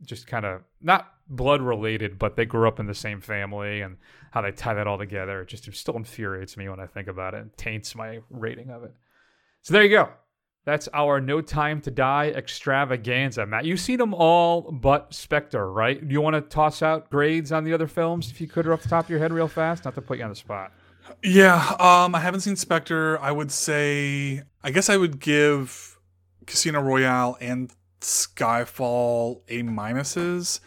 just 0.05 0.27
kind 0.27 0.45
of 0.45 0.61
not 0.81 1.11
blood 1.27 1.61
related, 1.61 2.19
but 2.19 2.35
they 2.35 2.45
grew 2.45 2.67
up 2.67 2.79
in 2.79 2.85
the 2.85 2.93
same 2.93 3.21
family 3.21 3.81
and 3.81 3.97
how 4.31 4.41
they 4.41 4.51
tie 4.51 4.73
that 4.73 4.87
all 4.87 4.97
together. 4.97 5.41
It 5.41 5.47
just 5.47 5.67
it 5.67 5.75
still 5.75 5.95
infuriates 5.95 6.57
me 6.57 6.69
when 6.69 6.79
I 6.79 6.87
think 6.87 7.07
about 7.07 7.33
it 7.33 7.41
and 7.41 7.57
taints 7.57 7.95
my 7.95 8.19
rating 8.29 8.69
of 8.69 8.83
it. 8.83 8.93
So 9.61 9.73
there 9.73 9.83
you 9.83 9.89
go. 9.89 10.09
That's 10.65 10.87
our 10.93 11.19
No 11.19 11.41
Time 11.41 11.81
to 11.81 11.91
Die 11.91 12.27
extravaganza. 12.29 13.45
Matt, 13.45 13.65
you've 13.65 13.81
seen 13.81 13.97
them 13.97 14.13
all 14.13 14.71
but 14.71 15.13
Spectre, 15.13 15.69
right? 15.71 16.05
Do 16.05 16.13
you 16.13 16.21
want 16.21 16.35
to 16.35 16.41
toss 16.41 16.81
out 16.81 17.09
grades 17.09 17.51
on 17.51 17.65
the 17.65 17.73
other 17.73 17.87
films 17.87 18.31
if 18.31 18.39
you 18.39 18.47
could 18.47 18.67
off 18.67 18.81
the 18.81 18.89
top 18.89 19.05
of 19.05 19.09
your 19.09 19.19
head 19.19 19.33
real 19.33 19.49
fast? 19.49 19.83
Not 19.83 19.95
to 19.95 20.01
put 20.01 20.19
you 20.19 20.23
on 20.23 20.29
the 20.29 20.35
spot. 20.35 20.71
Yeah, 21.21 21.75
um, 21.79 22.15
I 22.15 22.19
haven't 22.19 22.41
seen 22.41 22.55
Spectre. 22.55 23.19
I 23.19 23.31
would 23.31 23.51
say, 23.51 24.43
I 24.63 24.71
guess 24.71 24.89
I 24.89 24.95
would 24.95 25.19
give 25.19 25.99
Casino 26.45 26.81
Royale 26.81 27.37
and 27.41 27.69
Skyfall 28.03 29.41
A 29.47 29.63
minuses. 29.63 30.59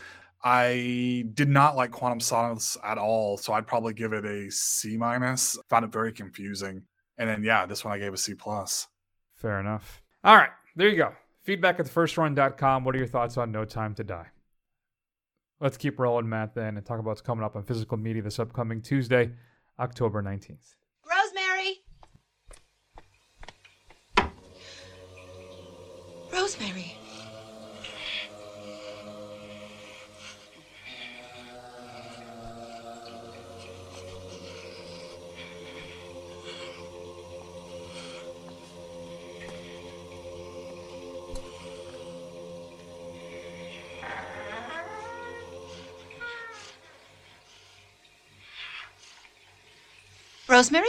I 0.43 1.25
did 1.35 1.49
not 1.49 1.77
like 1.77 1.91
Quantum 1.91 2.21
Solace 2.21 2.77
at 2.85 2.99
all, 2.99 3.37
so 3.37 3.53
I'd 3.53 3.67
probably 3.67 3.95
give 3.95 4.13
it 4.13 4.25
a 4.25 4.51
C 4.51 4.97
minus. 4.97 5.59
Found 5.71 5.85
it 5.85 5.93
very 5.93 6.13
confusing. 6.13 6.83
And 7.19 7.29
then 7.29 7.43
yeah, 7.43 7.67
this 7.67 7.85
one 7.85 7.95
I 7.95 7.99
gave 7.99 8.13
a 8.13 8.17
C 8.17 8.35
plus. 8.35 8.87
Fair 9.35 9.59
enough. 9.61 10.03
All 10.23 10.37
right, 10.37 10.51
there 10.77 10.89
you 10.89 10.97
go. 10.97 11.13
Feedback 11.43 11.81
at 11.81 11.87
thefirstrun.com. 11.87 12.85
What 12.85 12.95
are 12.95 12.99
your 12.99 13.07
thoughts 13.07 13.37
on 13.37 13.53
No 13.53 13.65
Time 13.65 13.95
to 13.95 14.05
Die? 14.05 14.27
Let's 15.61 15.77
keep 15.77 15.99
rolling, 15.99 16.29
Matt, 16.29 16.55
then, 16.55 16.77
and 16.77 16.85
talk 16.85 16.99
about 16.99 17.11
what's 17.11 17.21
coming 17.23 17.45
up 17.45 17.57
on 17.57 17.63
physical 17.63 17.97
media 17.97 18.23
this 18.23 18.39
upcoming 18.39 18.83
Tuesday, 18.83 19.31
October 19.79 20.23
19th. 20.23 20.75
Rosemary! 21.09 21.79
Rosemary! 26.33 26.97
Rosemary? 50.57 50.89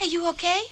Are 0.00 0.06
you 0.06 0.28
okay? 0.28 0.62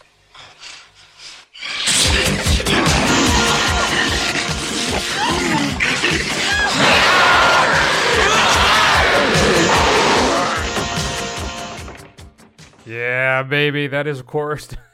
Yeah, 12.86 13.42
baby. 13.42 13.88
That 13.88 14.06
is, 14.06 14.20
of 14.20 14.28
course, 14.28 14.68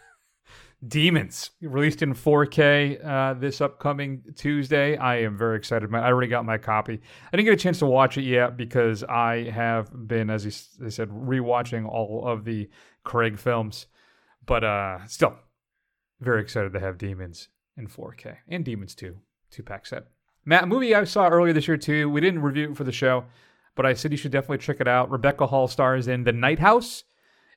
Demons, 0.86 1.50
released 1.60 2.02
in 2.02 2.14
4K 2.14 3.04
uh, 3.04 3.34
this 3.34 3.60
upcoming 3.60 4.22
Tuesday. 4.36 4.96
I 4.96 5.22
am 5.22 5.36
very 5.36 5.56
excited. 5.56 5.92
I 5.92 6.06
already 6.06 6.28
got 6.28 6.44
my 6.44 6.56
copy. 6.56 7.00
I 7.32 7.36
didn't 7.36 7.46
get 7.46 7.54
a 7.54 7.62
chance 7.62 7.80
to 7.80 7.86
watch 7.86 8.16
it 8.16 8.22
yet 8.22 8.56
because 8.56 9.02
I 9.02 9.50
have 9.50 9.90
been, 10.06 10.30
as 10.30 10.46
I 10.84 10.88
said, 10.88 11.08
rewatching 11.08 11.84
all 11.88 12.22
of 12.24 12.44
the 12.44 12.70
Craig 13.02 13.40
films. 13.40 13.86
But 14.46 14.62
uh, 14.62 15.04
still, 15.08 15.34
very 16.20 16.42
excited 16.42 16.72
to 16.72 16.80
have 16.80 16.96
Demons 16.96 17.48
in 17.76 17.88
4K 17.88 18.36
and 18.48 18.64
Demons 18.64 18.94
2, 18.94 19.16
two 19.50 19.62
pack 19.64 19.84
set. 19.84 20.06
Matt, 20.44 20.64
a 20.64 20.66
movie 20.66 20.94
I 20.94 21.02
saw 21.04 21.28
earlier 21.28 21.52
this 21.52 21.66
year 21.66 21.76
too. 21.76 22.08
We 22.08 22.20
didn't 22.20 22.42
review 22.42 22.70
it 22.70 22.76
for 22.76 22.84
the 22.84 22.92
show, 22.92 23.24
but 23.74 23.84
I 23.84 23.94
said 23.94 24.12
you 24.12 24.16
should 24.16 24.32
definitely 24.32 24.58
check 24.58 24.80
it 24.80 24.86
out. 24.86 25.10
Rebecca 25.10 25.46
Hall 25.48 25.66
stars 25.66 26.06
in 26.06 26.22
The 26.22 26.32
Night 26.32 26.60
House 26.60 27.02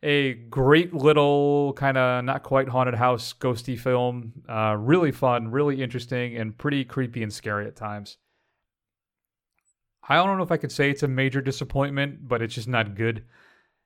a 0.04 0.34
great 0.34 0.94
little 0.94 1.74
kind 1.74 1.98
of 1.98 2.24
not 2.24 2.44
quite 2.44 2.70
haunted 2.70 2.96
house 2.96 3.34
ghosty 3.34 3.78
film. 3.78 4.34
Uh, 4.50 4.76
really 4.78 5.12
fun, 5.12 5.52
really 5.52 5.82
interesting, 5.82 6.38
and 6.38 6.58
pretty 6.58 6.84
creepy 6.84 7.22
and 7.22 7.32
scary 7.32 7.68
at 7.68 7.76
times. 7.76 8.18
I 10.08 10.16
don't 10.16 10.38
know 10.38 10.44
if 10.44 10.52
I 10.52 10.58
could 10.58 10.72
say 10.72 10.90
it's 10.90 11.04
a 11.04 11.08
major 11.08 11.42
disappointment, 11.42 12.28
but 12.28 12.42
it's 12.42 12.56
just 12.56 12.68
not 12.68 12.96
good. 12.96 13.24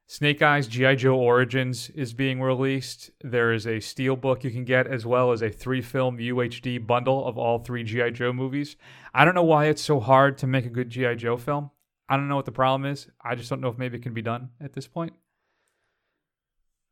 Snake 0.07 0.41
Eyes 0.41 0.67
G.I. 0.67 0.95
Joe 0.95 1.15
Origins 1.15 1.89
is 1.89 2.13
being 2.13 2.39
released. 2.39 3.09
There 3.21 3.51
is 3.51 3.65
a 3.65 3.77
steelbook 3.77 4.43
you 4.43 4.51
can 4.51 4.63
get, 4.63 4.87
as 4.87 5.05
well 5.05 5.31
as 5.31 5.41
a 5.41 5.49
three 5.49 5.81
film 5.81 6.17
UHD 6.17 6.85
bundle 6.85 7.27
of 7.27 7.37
all 7.37 7.59
three 7.59 7.83
G.I. 7.83 8.11
Joe 8.11 8.31
movies. 8.31 8.77
I 9.13 9.25
don't 9.25 9.35
know 9.35 9.43
why 9.43 9.65
it's 9.65 9.81
so 9.81 9.99
hard 9.99 10.37
to 10.37 10.47
make 10.47 10.65
a 10.65 10.69
good 10.69 10.89
G.I. 10.89 11.15
Joe 11.15 11.37
film. 11.37 11.71
I 12.07 12.15
don't 12.15 12.29
know 12.29 12.35
what 12.35 12.45
the 12.45 12.51
problem 12.51 12.89
is. 12.89 13.07
I 13.19 13.35
just 13.35 13.49
don't 13.49 13.61
know 13.61 13.69
if 13.69 13.79
maybe 13.79 13.97
it 13.97 14.03
can 14.03 14.13
be 14.13 14.21
done 14.21 14.49
at 14.61 14.73
this 14.73 14.87
point 14.87 15.13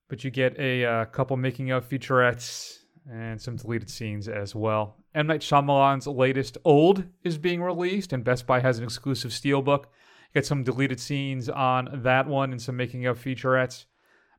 but 0.09 0.23
you 0.23 0.31
get 0.31 0.57
a 0.59 0.85
uh, 0.85 1.05
couple 1.05 1.37
making 1.37 1.71
of 1.71 1.87
featurettes 1.87 2.79
and 3.11 3.41
some 3.41 3.55
deleted 3.55 3.89
scenes 3.89 4.27
as 4.27 4.55
well. 4.55 4.97
M. 5.15 5.27
Night 5.27 5.41
Shyamalan's 5.41 6.07
latest 6.07 6.57
Old 6.63 7.03
is 7.23 7.38
being 7.38 7.61
released, 7.61 8.13
and 8.13 8.23
Best 8.23 8.47
Buy 8.47 8.59
has 8.59 8.78
an 8.78 8.84
exclusive 8.84 9.32
steelbook. 9.32 9.86
Get 10.34 10.45
some 10.45 10.63
deleted 10.63 10.99
scenes 10.99 11.49
on 11.49 12.01
that 12.03 12.28
one 12.28 12.51
and 12.51 12.61
some 12.61 12.75
making 12.75 13.05
of 13.05 13.21
featurettes. 13.21 13.86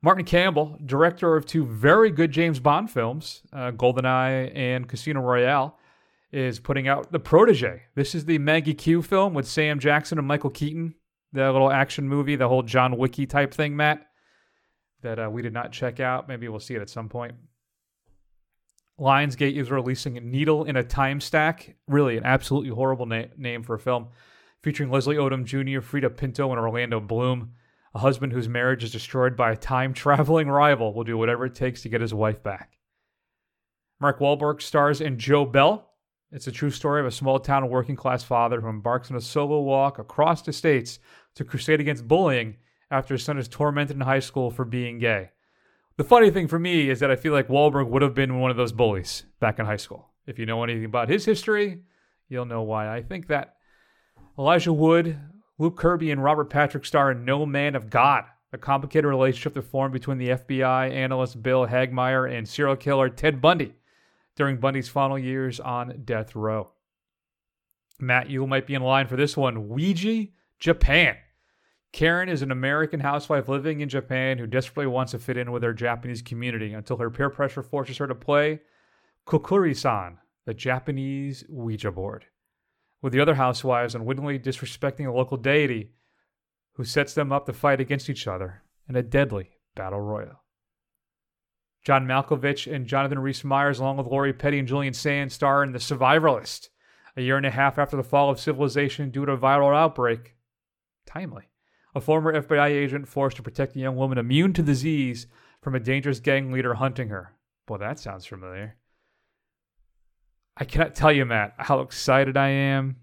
Martin 0.02 0.24
Campbell, 0.24 0.78
director 0.84 1.36
of 1.36 1.46
two 1.46 1.64
very 1.64 2.10
good 2.10 2.30
James 2.30 2.60
Bond 2.60 2.90
films, 2.90 3.42
uh, 3.52 3.70
GoldenEye 3.70 4.54
and 4.54 4.88
Casino 4.88 5.20
Royale, 5.20 5.78
is 6.32 6.58
putting 6.58 6.88
out 6.88 7.12
The 7.12 7.20
Protege. 7.20 7.84
This 7.94 8.14
is 8.14 8.24
the 8.24 8.38
Maggie 8.38 8.74
Q 8.74 9.02
film 9.02 9.34
with 9.34 9.46
Sam 9.46 9.78
Jackson 9.78 10.18
and 10.18 10.26
Michael 10.26 10.50
Keaton, 10.50 10.94
the 11.32 11.50
little 11.52 11.70
action 11.70 12.08
movie, 12.08 12.36
the 12.36 12.48
whole 12.48 12.62
John 12.62 12.98
Wicky 12.98 13.24
type 13.24 13.54
thing, 13.54 13.76
Matt 13.76 14.06
that 15.04 15.18
uh, 15.18 15.30
we 15.30 15.40
did 15.40 15.52
not 15.52 15.72
check 15.72 16.00
out. 16.00 16.28
Maybe 16.28 16.48
we'll 16.48 16.60
see 16.60 16.74
it 16.74 16.82
at 16.82 16.90
some 16.90 17.08
point. 17.08 17.34
Lionsgate 18.98 19.56
is 19.56 19.70
releasing 19.70 20.14
Needle 20.30 20.64
in 20.64 20.76
a 20.76 20.82
Time 20.82 21.20
Stack. 21.20 21.76
Really, 21.88 22.16
an 22.16 22.24
absolutely 22.24 22.70
horrible 22.70 23.06
na- 23.06 23.24
name 23.36 23.62
for 23.62 23.74
a 23.74 23.78
film. 23.78 24.08
Featuring 24.62 24.90
Leslie 24.90 25.16
Odom 25.16 25.44
Jr., 25.44 25.80
Freida 25.80 26.14
Pinto, 26.14 26.50
and 26.50 26.60
Orlando 26.60 27.00
Bloom. 27.00 27.52
A 27.94 27.98
husband 27.98 28.32
whose 28.32 28.48
marriage 28.48 28.82
is 28.82 28.92
destroyed 28.92 29.36
by 29.36 29.52
a 29.52 29.56
time 29.56 29.94
traveling 29.94 30.48
rival 30.48 30.92
will 30.92 31.04
do 31.04 31.16
whatever 31.16 31.46
it 31.46 31.54
takes 31.54 31.82
to 31.82 31.88
get 31.88 32.00
his 32.00 32.14
wife 32.14 32.42
back. 32.42 32.78
Mark 34.00 34.18
Wahlberg 34.18 34.60
stars 34.60 35.00
in 35.00 35.18
Joe 35.18 35.44
Bell. 35.44 35.90
It's 36.32 36.48
a 36.48 36.52
true 36.52 36.70
story 36.70 37.00
of 37.00 37.06
a 37.06 37.12
small 37.12 37.38
town 37.38 37.68
working 37.68 37.94
class 37.94 38.24
father 38.24 38.60
who 38.60 38.68
embarks 38.68 39.10
on 39.10 39.16
a 39.16 39.20
solo 39.20 39.60
walk 39.60 39.98
across 39.98 40.42
the 40.42 40.52
states 40.52 40.98
to 41.36 41.44
crusade 41.44 41.80
against 41.80 42.08
bullying 42.08 42.56
after 42.94 43.14
his 43.14 43.24
son 43.24 43.38
is 43.38 43.48
tormented 43.48 43.96
in 43.96 44.02
high 44.02 44.20
school 44.20 44.50
for 44.50 44.64
being 44.64 44.98
gay. 44.98 45.30
The 45.96 46.04
funny 46.04 46.30
thing 46.30 46.48
for 46.48 46.58
me 46.58 46.88
is 46.88 47.00
that 47.00 47.10
I 47.10 47.16
feel 47.16 47.32
like 47.32 47.48
Wahlberg 47.48 47.88
would 47.88 48.02
have 48.02 48.14
been 48.14 48.38
one 48.38 48.50
of 48.50 48.56
those 48.56 48.72
bullies 48.72 49.24
back 49.40 49.58
in 49.58 49.66
high 49.66 49.76
school. 49.76 50.10
If 50.26 50.38
you 50.38 50.46
know 50.46 50.62
anything 50.62 50.84
about 50.84 51.08
his 51.08 51.24
history, 51.24 51.82
you'll 52.28 52.46
know 52.46 52.62
why 52.62 52.94
I 52.94 53.02
think 53.02 53.26
that. 53.26 53.56
Elijah 54.38 54.72
Wood, 54.72 55.18
Luke 55.58 55.76
Kirby, 55.76 56.10
and 56.10 56.22
Robert 56.22 56.50
Patrick 56.50 56.84
star 56.84 57.10
in 57.10 57.24
No 57.24 57.44
Man 57.44 57.74
of 57.74 57.90
God, 57.90 58.24
a 58.52 58.58
complicated 58.58 59.06
relationship 59.06 59.54
that 59.54 59.62
formed 59.62 59.92
between 59.92 60.18
the 60.18 60.30
FBI 60.30 60.92
analyst 60.92 61.42
Bill 61.42 61.66
Hagmaier 61.66 62.32
and 62.32 62.48
serial 62.48 62.76
killer 62.76 63.08
Ted 63.08 63.40
Bundy 63.40 63.74
during 64.36 64.58
Bundy's 64.58 64.88
final 64.88 65.18
years 65.18 65.58
on 65.60 66.02
death 66.04 66.34
row. 66.34 66.70
Matt, 68.00 68.30
you 68.30 68.46
might 68.46 68.66
be 68.66 68.74
in 68.74 68.82
line 68.82 69.06
for 69.06 69.16
this 69.16 69.36
one. 69.36 69.68
Ouija, 69.68 70.26
Japan. 70.58 71.16
Karen 71.94 72.28
is 72.28 72.42
an 72.42 72.50
American 72.50 72.98
housewife 72.98 73.48
living 73.48 73.80
in 73.80 73.88
Japan 73.88 74.38
who 74.38 74.48
desperately 74.48 74.88
wants 74.88 75.12
to 75.12 75.18
fit 75.20 75.36
in 75.36 75.52
with 75.52 75.62
her 75.62 75.72
Japanese 75.72 76.22
community 76.22 76.72
until 76.72 76.96
her 76.96 77.08
peer 77.08 77.30
pressure 77.30 77.62
forces 77.62 77.98
her 77.98 78.08
to 78.08 78.16
play 78.16 78.62
Kokkuri-san, 79.28 80.18
the 80.44 80.54
Japanese 80.54 81.44
Ouija 81.48 81.92
board, 81.92 82.24
with 83.00 83.12
the 83.12 83.20
other 83.20 83.36
housewives 83.36 83.94
unwittingly 83.94 84.40
disrespecting 84.40 85.06
a 85.06 85.12
local 85.12 85.36
deity 85.36 85.92
who 86.72 86.82
sets 86.82 87.14
them 87.14 87.30
up 87.30 87.46
to 87.46 87.52
fight 87.52 87.80
against 87.80 88.10
each 88.10 88.26
other 88.26 88.64
in 88.88 88.96
a 88.96 89.02
deadly 89.02 89.50
battle 89.76 90.00
royal. 90.00 90.42
John 91.84 92.08
Malkovich 92.08 92.66
and 92.74 92.88
Jonathan 92.88 93.20
Rhys 93.20 93.44
Meyers, 93.44 93.78
along 93.78 93.98
with 93.98 94.08
Lori 94.08 94.32
Petty 94.32 94.58
and 94.58 94.66
Julian 94.66 94.94
Sands, 94.94 95.32
star 95.32 95.62
in 95.62 95.70
The 95.70 95.78
Survivalist, 95.78 96.70
a 97.16 97.22
year 97.22 97.36
and 97.36 97.46
a 97.46 97.52
half 97.52 97.78
after 97.78 97.96
the 97.96 98.02
fall 98.02 98.30
of 98.30 98.40
civilization 98.40 99.10
due 99.10 99.26
to 99.26 99.32
a 99.32 99.38
viral 99.38 99.76
outbreak. 99.76 100.34
Timely. 101.06 101.44
A 101.94 102.00
former 102.00 102.40
FBI 102.40 102.70
agent 102.70 103.06
forced 103.06 103.36
to 103.36 103.42
protect 103.42 103.76
a 103.76 103.80
young 103.80 103.96
woman 103.96 104.18
immune 104.18 104.52
to 104.54 104.62
disease 104.62 105.26
from 105.62 105.74
a 105.74 105.80
dangerous 105.80 106.20
gang 106.20 106.50
leader 106.50 106.74
hunting 106.74 107.08
her. 107.08 107.32
Boy, 107.66 107.78
that 107.78 107.98
sounds 107.98 108.26
familiar. 108.26 108.76
I 110.56 110.64
cannot 110.64 110.94
tell 110.94 111.12
you, 111.12 111.24
Matt, 111.24 111.54
how 111.58 111.80
excited 111.80 112.36
I 112.36 112.48
am 112.48 112.96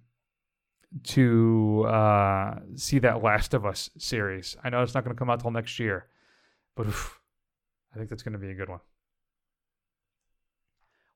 to 1.04 1.86
uh, 1.88 2.60
see 2.76 3.00
that 3.00 3.24
Last 3.24 3.54
of 3.54 3.66
Us 3.66 3.90
series. 3.98 4.58
I 4.64 4.70
know 4.70 4.82
it's 4.84 4.94
not 4.94 5.04
going 5.04 5.16
to 5.16 5.20
come 5.20 5.30
out 5.30 5.40
till 5.40 5.52
next 5.52 5.80
year, 5.80 6.08
but 6.76 6.88
oof, 6.88 7.20
I 7.94 7.98
think 7.98 8.10
that's 8.10 8.24
going 8.24 8.34
to 8.34 8.40
be 8.40 8.52
a 8.52 8.56
good 8.56 8.70
one. 8.70 8.80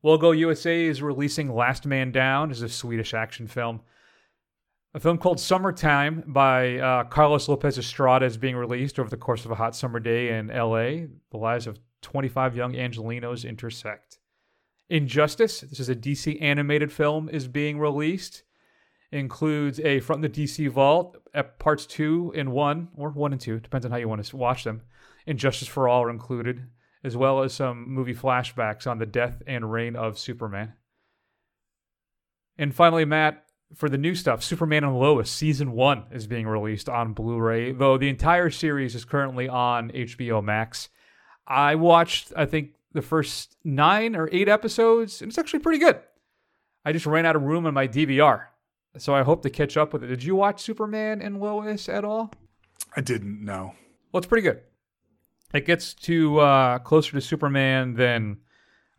Well 0.01 0.17
Go 0.17 0.31
USA 0.31 0.85
is 0.85 1.01
releasing 1.01 1.53
Last 1.53 1.85
Man 1.85 2.11
Down 2.11 2.51
as 2.51 2.61
a 2.61 2.69
Swedish 2.69 3.13
action 3.13 3.47
film. 3.47 3.81
A 4.95 4.99
film 5.01 5.17
called 5.17 5.41
Summertime 5.41 6.23
by 6.25 6.77
uh, 6.77 7.03
Carlos 7.03 7.49
Lopez 7.49 7.77
Estrada 7.77 8.25
is 8.25 8.37
being 8.37 8.55
released 8.55 8.97
over 8.97 9.09
the 9.09 9.17
course 9.17 9.43
of 9.43 9.51
a 9.51 9.55
hot 9.55 9.75
summer 9.75 9.99
day 9.99 10.29
in 10.29 10.47
LA. 10.47 11.07
The 11.31 11.37
lives 11.37 11.67
of 11.67 11.77
25 12.01 12.55
young 12.55 12.71
Angelenos 12.71 13.45
intersect. 13.45 14.19
Injustice, 14.89 15.59
this 15.59 15.81
is 15.81 15.89
a 15.89 15.97
DC 15.97 16.41
animated 16.41 16.93
film, 16.93 17.27
is 17.27 17.49
being 17.49 17.77
released. 17.77 18.43
Includes 19.11 19.81
a 19.81 19.99
From 19.99 20.21
the 20.21 20.29
DC 20.29 20.69
Vault, 20.69 21.17
parts 21.59 21.85
two 21.85 22.31
and 22.33 22.53
one, 22.53 22.87
or 22.95 23.09
one 23.09 23.33
and 23.33 23.41
two, 23.41 23.59
depends 23.59 23.85
on 23.85 23.91
how 23.91 23.97
you 23.97 24.07
want 24.07 24.23
to 24.23 24.37
watch 24.37 24.63
them. 24.63 24.81
Injustice 25.25 25.67
for 25.67 25.89
All 25.89 26.03
are 26.03 26.09
included, 26.09 26.67
as 27.03 27.17
well 27.17 27.43
as 27.43 27.51
some 27.51 27.89
movie 27.89 28.15
flashbacks 28.15 28.87
on 28.87 28.99
the 28.99 29.05
death 29.05 29.43
and 29.45 29.73
reign 29.73 29.97
of 29.97 30.17
Superman. 30.17 30.71
And 32.57 32.73
finally, 32.73 33.03
Matt, 33.03 33.44
for 33.73 33.89
the 33.89 33.97
new 33.97 34.15
stuff, 34.15 34.43
Superman 34.43 34.83
and 34.83 34.99
Lois 34.99 35.29
season 35.29 35.71
one 35.71 36.05
is 36.11 36.27
being 36.27 36.47
released 36.47 36.87
on 36.87 37.13
Blu 37.13 37.39
ray, 37.39 37.71
though 37.71 37.97
the 37.97 38.09
entire 38.09 38.49
series 38.49 38.95
is 38.95 39.05
currently 39.05 39.49
on 39.49 39.89
HBO 39.91 40.43
Max. 40.43 40.89
I 41.47 41.75
watched, 41.75 42.31
I 42.35 42.45
think, 42.45 42.71
the 42.93 43.01
first 43.01 43.57
nine 43.63 44.15
or 44.15 44.29
eight 44.31 44.47
episodes, 44.47 45.21
and 45.21 45.29
it's 45.29 45.37
actually 45.37 45.59
pretty 45.59 45.79
good. 45.79 45.99
I 46.85 46.93
just 46.93 47.05
ran 47.05 47.25
out 47.25 47.35
of 47.35 47.43
room 47.43 47.65
on 47.65 47.73
my 47.73 47.87
DVR, 47.87 48.45
so 48.97 49.13
I 49.13 49.23
hope 49.23 49.41
to 49.43 49.49
catch 49.49 49.75
up 49.75 49.91
with 49.91 50.03
it. 50.03 50.07
Did 50.07 50.23
you 50.23 50.35
watch 50.35 50.61
Superman 50.61 51.21
and 51.21 51.39
Lois 51.39 51.89
at 51.89 52.05
all? 52.05 52.31
I 52.95 53.01
didn't 53.01 53.43
know. 53.43 53.73
Well, 54.11 54.19
it's 54.19 54.27
pretty 54.27 54.43
good. 54.43 54.61
It 55.53 55.65
gets 55.65 55.93
to 55.93 56.39
uh, 56.39 56.79
closer 56.79 57.11
to 57.13 57.21
Superman 57.21 57.95
than 57.95 58.37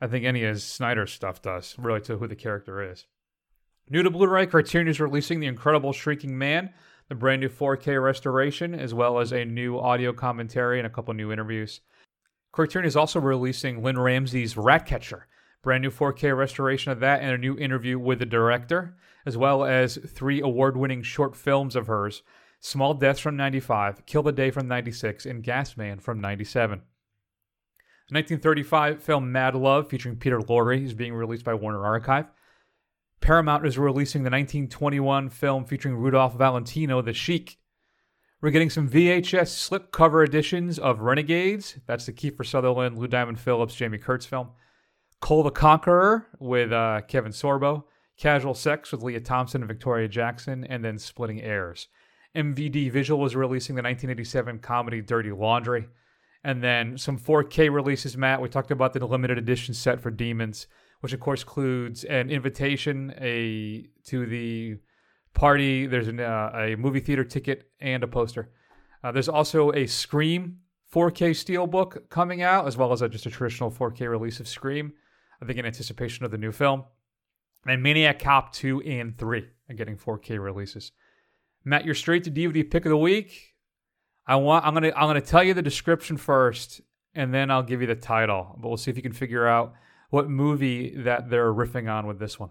I 0.01 0.07
think 0.09 0.25
any 0.25 0.45
of 0.45 0.61
Snyder's 0.61 1.13
stuff 1.13 1.41
does, 1.41 1.75
really, 1.79 2.01
to 2.03 2.19
who 2.19 2.27
the 2.27 2.37
character 2.37 2.83
is. 2.83 3.07
New 3.89 4.03
to 4.03 4.11
Blu-ray, 4.11 4.47
Criterion 4.47 4.89
is 4.89 4.99
releasing 4.99 5.39
The 5.39 5.47
Incredible 5.47 5.93
Shrinking 5.93 6.37
Man, 6.37 6.71
the 7.09 7.15
brand 7.15 7.41
new 7.41 7.49
4K 7.49 8.03
restoration, 8.03 8.75
as 8.75 8.93
well 8.93 9.21
as 9.21 9.33
a 9.33 9.45
new 9.45 9.79
audio 9.79 10.13
commentary 10.13 10.81
and 10.81 10.87
a 10.89 10.91
couple 10.91 11.15
new 11.15 11.31
interviews. 11.31 11.83
Criterion 12.51 12.89
is 12.89 12.97
also 12.97 13.21
releasing 13.21 13.85
Lynne 13.85 14.01
Ramsay's 14.01 14.57
Ratcatcher, 14.57 15.29
brand 15.63 15.83
new 15.83 15.93
4K 15.93 16.37
restoration 16.37 16.91
of 16.91 16.99
that, 16.99 17.21
and 17.21 17.31
a 17.31 17.39
new 17.39 17.57
interview 17.59 17.97
with 17.97 18.19
the 18.19 18.27
director, 18.27 18.97
as 19.25 19.37
well 19.37 19.65
as 19.65 20.01
three 20.05 20.41
award-winning 20.41 21.05
short 21.05 21.37
films 21.37 21.77
of 21.77 21.87
hers: 21.87 22.25
Small 22.59 22.93
Deaths 22.93 23.21
from 23.21 23.37
'95, 23.37 24.05
Kill 24.05 24.25
the 24.25 24.33
Day 24.33 24.51
from 24.51 24.67
'96, 24.67 25.27
and 25.27 25.45
Gasman 25.45 26.01
from 26.01 26.21
'97. 26.21 26.81
The 28.09 28.15
1935 28.15 29.01
film 29.01 29.31
Mad 29.31 29.55
Love, 29.55 29.89
featuring 29.89 30.17
Peter 30.17 30.41
Lorre, 30.41 30.85
is 30.85 30.95
being 30.95 31.15
released 31.15 31.45
by 31.45 31.55
Warner 31.55 31.85
Archive. 31.85 32.27
Paramount 33.21 33.67
is 33.67 33.79
releasing 33.79 34.23
the 34.23 34.31
1921 34.31 35.31
film 35.31 35.65
featuring 35.65 35.97
Rudolph 35.97 36.37
Valentino, 36.37 37.03
The 37.03 37.13
Sheik. 37.13 37.59
We're 38.41 38.51
getting 38.51 38.71
some 38.71 38.89
VHS 38.89 39.69
slipcover 39.69 40.25
editions 40.25 40.79
of 40.79 41.01
Renegades. 41.01 41.79
That's 41.87 42.07
the 42.07 42.13
Kiefer 42.13 42.47
Sutherland, 42.47 42.99
Lou 42.99 43.07
Diamond 43.07 43.41
Phillips, 43.41 43.75
Jami 43.75 43.99
Gertz 43.99 44.27
film. 44.27 44.51
Kull 45.21 45.43
the 45.43 45.51
Conqueror 45.51 46.27
with 46.39 46.71
uh, 46.71 47.01
Kevin 47.09 47.33
Sorbo. 47.33 47.85
Casual 48.19 48.55
Sex 48.55 48.93
with 48.93 49.03
Lea 49.03 49.21
Thompson 49.21 49.63
and 49.63 49.69
Victoria 49.69 50.09
Jackson. 50.09 50.65
And 50.65 50.85
then 50.85 50.99
Splitting 50.99 51.41
Heirs. 51.41 51.89
MVD 52.37 52.93
Visual 52.93 53.21
was 53.21 53.35
releasing 53.35 53.75
the 53.75 53.83
1987 53.83 54.59
comedy 54.59 55.01
Dirty 55.01 55.33
Laundry. 55.33 55.89
And 56.45 56.63
then 56.63 56.99
some 56.99 57.19
4K 57.19 57.73
releases, 57.73 58.17
Matt. 58.17 58.43
We 58.43 58.51
talked 58.51 58.71
about 58.71 58.93
the 58.93 59.05
limited 59.05 59.39
edition 59.39 59.75
set 59.75 60.01
for 60.01 60.11
Demons 60.11 60.67
which 61.01 61.13
of 61.13 61.21
course 61.21 61.43
includes 61.43 62.05
an 62.05 62.31
invitation 62.31 63.15
a 63.19 63.87
to 64.05 64.27
the 64.27 64.77
party. 65.35 65.87
There's 65.87 66.09
an, 66.09 66.21
uh, 66.21 66.51
a 66.55 66.77
movie 66.77 67.01
theater 67.01 67.25
ticket 67.25 67.71
and 67.81 68.03
a 68.03 68.09
poster. 68.09 68.51
Uh, 69.05 69.13
there's 69.13 69.29
also 69.29 69.73
a 69.73 69.87
Scream 69.87 70.59
4K 70.93 71.31
Steelbook 71.31 72.09
coming 72.09 72.43
out, 72.43 72.67
as 72.67 72.77
well 72.77 72.93
as 72.93 73.03
a, 73.03 73.09
just 73.09 73.27
a 73.27 73.31
traditional 73.31 73.71
4K 73.71 74.09
release 74.11 74.41
of 74.41 74.49
Scream. 74.49 74.93
I 75.43 75.45
think 75.45 75.59
in 75.59 75.67
anticipation 75.67 76.25
of 76.25 76.31
the 76.31 76.39
new 76.39 76.53
film. 76.53 76.85
And 77.67 77.83
Maniac 77.83 78.21
Cop 78.21 78.53
2 78.53 78.81
and 78.83 79.19
3 79.19 79.45
are 79.69 79.75
getting 79.75 79.97
4K 79.97 80.43
releases. 80.43 80.93
Matt, 81.65 81.85
you're 81.85 81.95
straight 81.95 82.25
to 82.25 82.31
DVD 82.31 82.69
pick 82.69 82.87
of 82.87 82.91
the 82.91 82.97
week. 82.97 83.55
I 84.27 84.37
want 84.37 84.65
I'm 84.65 84.75
gonna 84.75 84.93
I'm 84.97 85.09
gonna 85.09 85.21
tell 85.21 85.43
you 85.43 85.55
the 85.55 85.63
description 85.63 86.17
first, 86.17 86.81
and 87.15 87.33
then 87.33 87.51
I'll 87.51 87.63
give 87.63 87.81
you 87.81 87.87
the 87.87 87.95
title. 87.95 88.57
But 88.59 88.69
we'll 88.69 88.77
see 88.77 88.91
if 88.91 88.97
you 88.97 89.03
can 89.03 89.13
figure 89.13 89.47
out 89.47 89.75
what 90.11 90.29
movie 90.29 90.95
that 90.97 91.31
they're 91.31 91.53
riffing 91.53 91.91
on 91.93 92.07
with 92.07 92.19
this 92.19 92.39
one. 92.39 92.51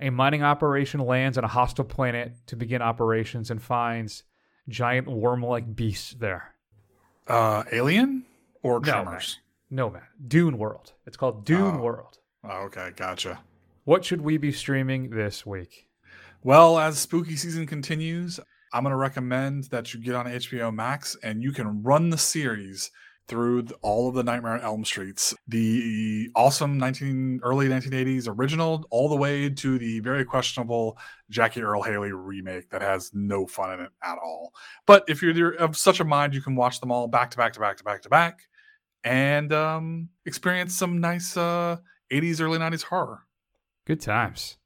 A 0.00 0.10
mining 0.10 0.42
operation 0.42 1.00
lands 1.00 1.38
on 1.38 1.44
a 1.44 1.48
hostile 1.48 1.84
planet 1.84 2.34
to 2.48 2.56
begin 2.56 2.82
operations 2.82 3.50
and 3.50 3.62
finds 3.62 4.24
giant 4.68 5.06
worm-like 5.06 5.74
beasts 5.76 6.14
there. 6.14 6.54
Uh, 7.28 7.62
Alien 7.72 8.24
or 8.62 8.80
No, 8.80 8.84
Tremors? 8.92 9.38
No 9.70 9.90
man, 9.90 10.02
Dune 10.26 10.58
World. 10.58 10.92
It's 11.06 11.16
called 11.16 11.44
Dune 11.44 11.76
Oh. 11.76 11.80
World. 11.80 12.18
Oh, 12.42 12.64
okay, 12.64 12.90
gotcha. 12.94 13.40
What 13.84 14.04
should 14.04 14.20
we 14.20 14.36
be 14.36 14.52
streaming 14.52 15.10
this 15.10 15.46
week? 15.46 15.88
Well, 16.42 16.78
as 16.78 16.98
spooky 16.98 17.36
season 17.36 17.66
continues, 17.66 18.38
I'm 18.72 18.82
going 18.82 18.90
to 18.90 18.96
recommend 18.96 19.64
that 19.64 19.94
you 19.94 20.00
get 20.00 20.14
on 20.14 20.26
HBO 20.26 20.74
Max 20.74 21.16
and 21.22 21.42
you 21.42 21.52
can 21.52 21.82
run 21.82 22.10
the 22.10 22.18
series 22.18 22.90
through 23.26 23.62
th- 23.62 23.78
all 23.82 24.08
of 24.08 24.14
the 24.14 24.22
Nightmare 24.22 24.54
on 24.54 24.60
Elm 24.60 24.84
Streets, 24.84 25.34
the 25.48 26.28
awesome 26.34 26.78
19 26.78 27.40
early 27.42 27.68
1980s 27.68 28.28
original, 28.28 28.84
all 28.90 29.08
the 29.08 29.16
way 29.16 29.48
to 29.48 29.78
the 29.78 30.00
very 30.00 30.24
questionable 30.24 30.98
Jackie 31.30 31.62
Earle 31.62 31.82
Haley 31.82 32.12
remake 32.12 32.70
that 32.70 32.82
has 32.82 33.10
no 33.14 33.46
fun 33.46 33.72
in 33.72 33.80
it 33.80 33.92
at 34.02 34.18
all. 34.22 34.52
But 34.86 35.04
if 35.08 35.22
you're 35.22 35.54
of 35.54 35.76
such 35.76 36.00
a 36.00 36.04
mind, 36.04 36.34
you 36.34 36.42
can 36.42 36.56
watch 36.56 36.80
them 36.80 36.92
all 36.92 37.08
back 37.08 37.30
to 37.30 37.36
back 37.36 37.54
to 37.54 37.60
back 37.60 37.78
to 37.78 37.84
back 37.84 38.02
to 38.02 38.08
back, 38.08 38.40
and 39.02 39.52
um, 39.52 40.08
experience 40.26 40.74
some 40.74 41.00
nice 41.00 41.36
uh, 41.36 41.76
80s 42.12 42.40
early 42.40 42.58
90s 42.58 42.82
horror. 42.82 43.26
Good 43.86 44.00
times. 44.00 44.56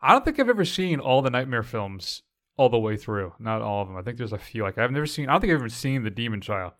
I 0.00 0.12
don't 0.12 0.24
think 0.24 0.38
I've 0.38 0.48
ever 0.48 0.64
seen 0.64 1.00
all 1.00 1.22
the 1.22 1.30
Nightmare 1.30 1.62
films 1.62 2.22
all 2.56 2.68
the 2.68 2.78
way 2.78 2.96
through. 2.96 3.32
Not 3.38 3.62
all 3.62 3.82
of 3.82 3.88
them. 3.88 3.96
I 3.96 4.02
think 4.02 4.18
there's 4.18 4.32
a 4.32 4.38
few. 4.38 4.62
Like 4.62 4.78
I've 4.78 4.92
never 4.92 5.06
seen. 5.06 5.28
I 5.28 5.32
don't 5.32 5.40
think 5.40 5.52
I've 5.52 5.60
ever 5.60 5.68
seen 5.68 6.02
the 6.04 6.10
Demon 6.10 6.40
Child, 6.40 6.72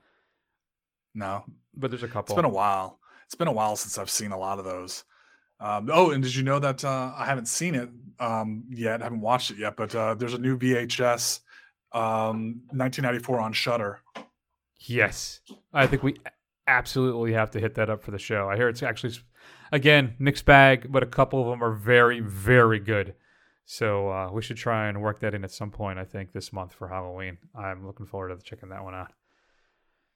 No, 1.15 1.45
but 1.75 1.91
there's 1.91 2.03
a 2.03 2.09
couple. 2.09 2.35
It's 2.35 2.37
been 2.37 2.45
a 2.45 2.55
while. 2.55 2.99
It's 3.27 3.35
been 3.35 3.49
a 3.49 3.53
while 3.53 3.77
since 3.77 3.99
I've 3.99 4.11
seen 4.11 4.33
a 4.33 4.39
lot 4.39 4.59
of 4.59 4.65
those. 4.65 5.05
Um, 5.61 5.91
oh, 5.93 6.11
and 6.11 6.23
did 6.23 6.35
you 6.35 6.43
know 6.43 6.59
that 6.59 6.85
uh, 6.85 7.13
I 7.17 7.25
haven't 7.25 7.49
seen 7.49 7.75
it 7.75 7.89
um, 8.21 8.65
yet? 8.71 9.01
I 9.01 9.05
haven't 9.05 9.21
watched 9.21 9.51
it 9.51 9.59
yet, 9.59 9.77
but 9.77 9.95
uh, 9.95 10.15
there's 10.15 10.35
a 10.35 10.39
new 10.39 10.57
VHS 10.57 11.41
um, 11.93 12.63
1994 12.71 13.41
on 13.41 13.53
Shudder. 13.53 14.01
Yes, 14.79 15.41
I 15.73 15.87
think 15.87 16.03
we 16.03 16.17
absolutely 16.67 17.33
have 17.33 17.51
to 17.53 17.61
hit 17.61 17.75
that 17.75 17.91
up 17.91 18.03
for 18.03 18.13
the 18.13 18.19
show. 18.19 18.49
I 18.49 18.57
hear 18.57 18.69
it's 18.69 18.83
actually, 18.83 19.15
again, 19.73 20.15
mixed 20.19 20.45
bag, 20.45 20.87
but 20.91 21.03
a 21.03 21.07
couple 21.07 21.41
of 21.43 21.49
them 21.49 21.63
are 21.63 21.73
very, 21.73 22.21
very 22.21 22.79
good. 22.79 23.15
So 23.65 24.11
uh, 24.11 24.31
we 24.33 24.41
should 24.41 24.57
try 24.57 24.89
and 24.89 25.03
work 25.03 25.21
that 25.21 25.35
in 25.35 25.45
at 25.45 25.51
some 25.51 25.71
point. 25.71 25.99
I 25.99 26.05
think 26.05 26.33
this 26.33 26.53
month 26.53 26.73
for 26.73 26.89
Halloween. 26.89 27.39
I'm 27.55 27.87
looking 27.87 28.07
forward 28.07 28.35
to 28.35 28.43
checking 28.43 28.69
that 28.71 28.85
one 28.85 28.95
out. 28.95 29.13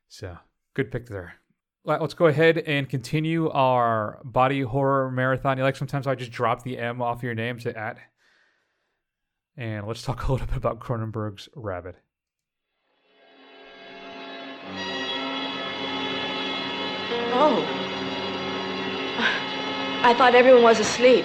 So 0.08 0.38
good 0.74 0.90
pick 0.90 1.06
there. 1.06 1.34
Let- 1.84 2.00
Let's 2.00 2.14
go 2.14 2.26
ahead 2.26 2.58
and 2.58 2.88
continue 2.88 3.50
our 3.50 4.20
body 4.24 4.60
horror 4.62 5.10
marathon. 5.10 5.58
You 5.58 5.64
like 5.64 5.76
sometimes 5.76 6.06
I 6.06 6.14
just 6.14 6.30
drop 6.30 6.62
the 6.62 6.78
M 6.78 7.02
off 7.02 7.22
your 7.22 7.34
name 7.34 7.58
to 7.60 7.76
at. 7.76 7.98
And 9.56 9.86
let's 9.86 10.02
talk 10.02 10.22
a 10.28 10.32
little 10.32 10.46
bit 10.46 10.56
about 10.56 10.80
Cronenberg's 10.80 11.48
Rabid. 11.54 11.96
Oh. 17.34 17.64
I 20.04 20.14
thought 20.14 20.34
everyone 20.34 20.62
was 20.62 20.80
asleep. 20.80 21.24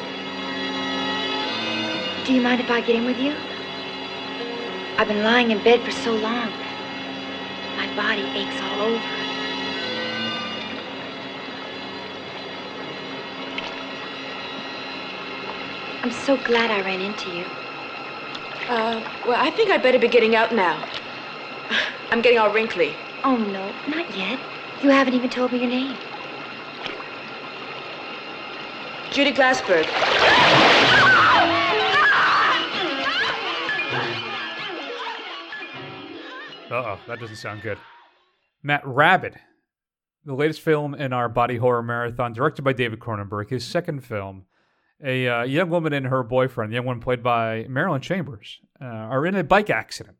Do 2.25 2.33
you 2.33 2.41
mind 2.41 2.61
if 2.61 2.69
I 2.69 2.81
get 2.81 2.95
in 2.95 3.05
with 3.05 3.17
you? 3.19 3.33
I've 4.97 5.07
been 5.07 5.23
lying 5.23 5.51
in 5.51 5.63
bed 5.63 5.81
for 5.83 5.91
so 5.91 6.11
long. 6.13 6.49
My 7.77 7.87
body 7.95 8.21
aches 8.37 8.59
all 8.61 8.81
over. 8.81 9.26
I'm 16.03 16.11
so 16.11 16.37
glad 16.37 16.71
I 16.71 16.81
ran 16.81 17.01
into 17.01 17.29
you. 17.31 17.45
Uh, 18.69 19.01
well, 19.25 19.41
I 19.41 19.49
think 19.51 19.69
I'd 19.69 19.81
better 19.81 19.99
be 19.99 20.07
getting 20.07 20.35
out 20.35 20.53
now. 20.53 20.87
I'm 22.11 22.21
getting 22.21 22.39
all 22.39 22.53
wrinkly. 22.53 22.95
Oh, 23.23 23.35
no, 23.35 23.71
not 23.87 24.15
yet. 24.15 24.39
You 24.83 24.89
haven't 24.89 25.13
even 25.13 25.29
told 25.29 25.51
me 25.51 25.59
your 25.59 25.69
name. 25.69 25.95
Judy 29.11 29.31
Glassberg. 29.31 29.87
Uh 36.69 36.73
oh, 36.75 36.99
that 37.07 37.19
doesn't 37.19 37.37
sound 37.37 37.61
good. 37.61 37.77
Matt 38.61 38.85
Rabid, 38.85 39.39
the 40.25 40.35
latest 40.35 40.59
film 40.59 40.93
in 40.93 41.13
our 41.13 41.29
body 41.29 41.55
horror 41.57 41.81
marathon, 41.81 42.33
directed 42.33 42.63
by 42.63 42.73
David 42.73 42.99
Cronenberg, 42.99 43.49
his 43.49 43.65
second 43.65 44.03
film. 44.03 44.45
A 45.03 45.27
uh, 45.27 45.43
young 45.43 45.69
woman 45.69 45.93
and 45.93 46.07
her 46.07 46.23
boyfriend, 46.23 46.71
the 46.71 46.75
young 46.75 46.85
one 46.85 46.99
played 46.99 47.21
by 47.21 47.65
Marilyn 47.69 48.01
Chambers, 48.01 48.59
uh, 48.81 48.85
are 48.85 49.25
in 49.25 49.35
a 49.35 49.43
bike 49.43 49.69
accident. 49.69 50.17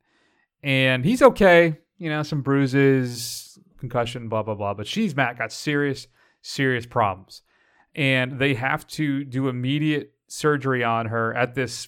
And 0.61 1.03
he's 1.03 1.21
okay, 1.21 1.80
you 1.97 2.09
know, 2.09 2.23
some 2.23 2.41
bruises, 2.41 3.57
concussion, 3.80 4.30
blah, 4.30 4.43
blah, 4.43 4.55
blah. 4.55 4.73
But 4.73 4.88
she's, 4.88 5.15
Matt, 5.15 5.38
got 5.38 5.51
serious, 5.51 6.07
serious 6.41 6.86
problems. 6.86 7.41
And 7.95 8.39
they 8.39 8.53
have 8.53 8.86
to 8.88 9.23
do 9.23 9.47
immediate 9.47 10.13
surgery 10.28 10.84
on 10.84 11.07
her 11.07 11.34
at 11.36 11.55
this 11.55 11.88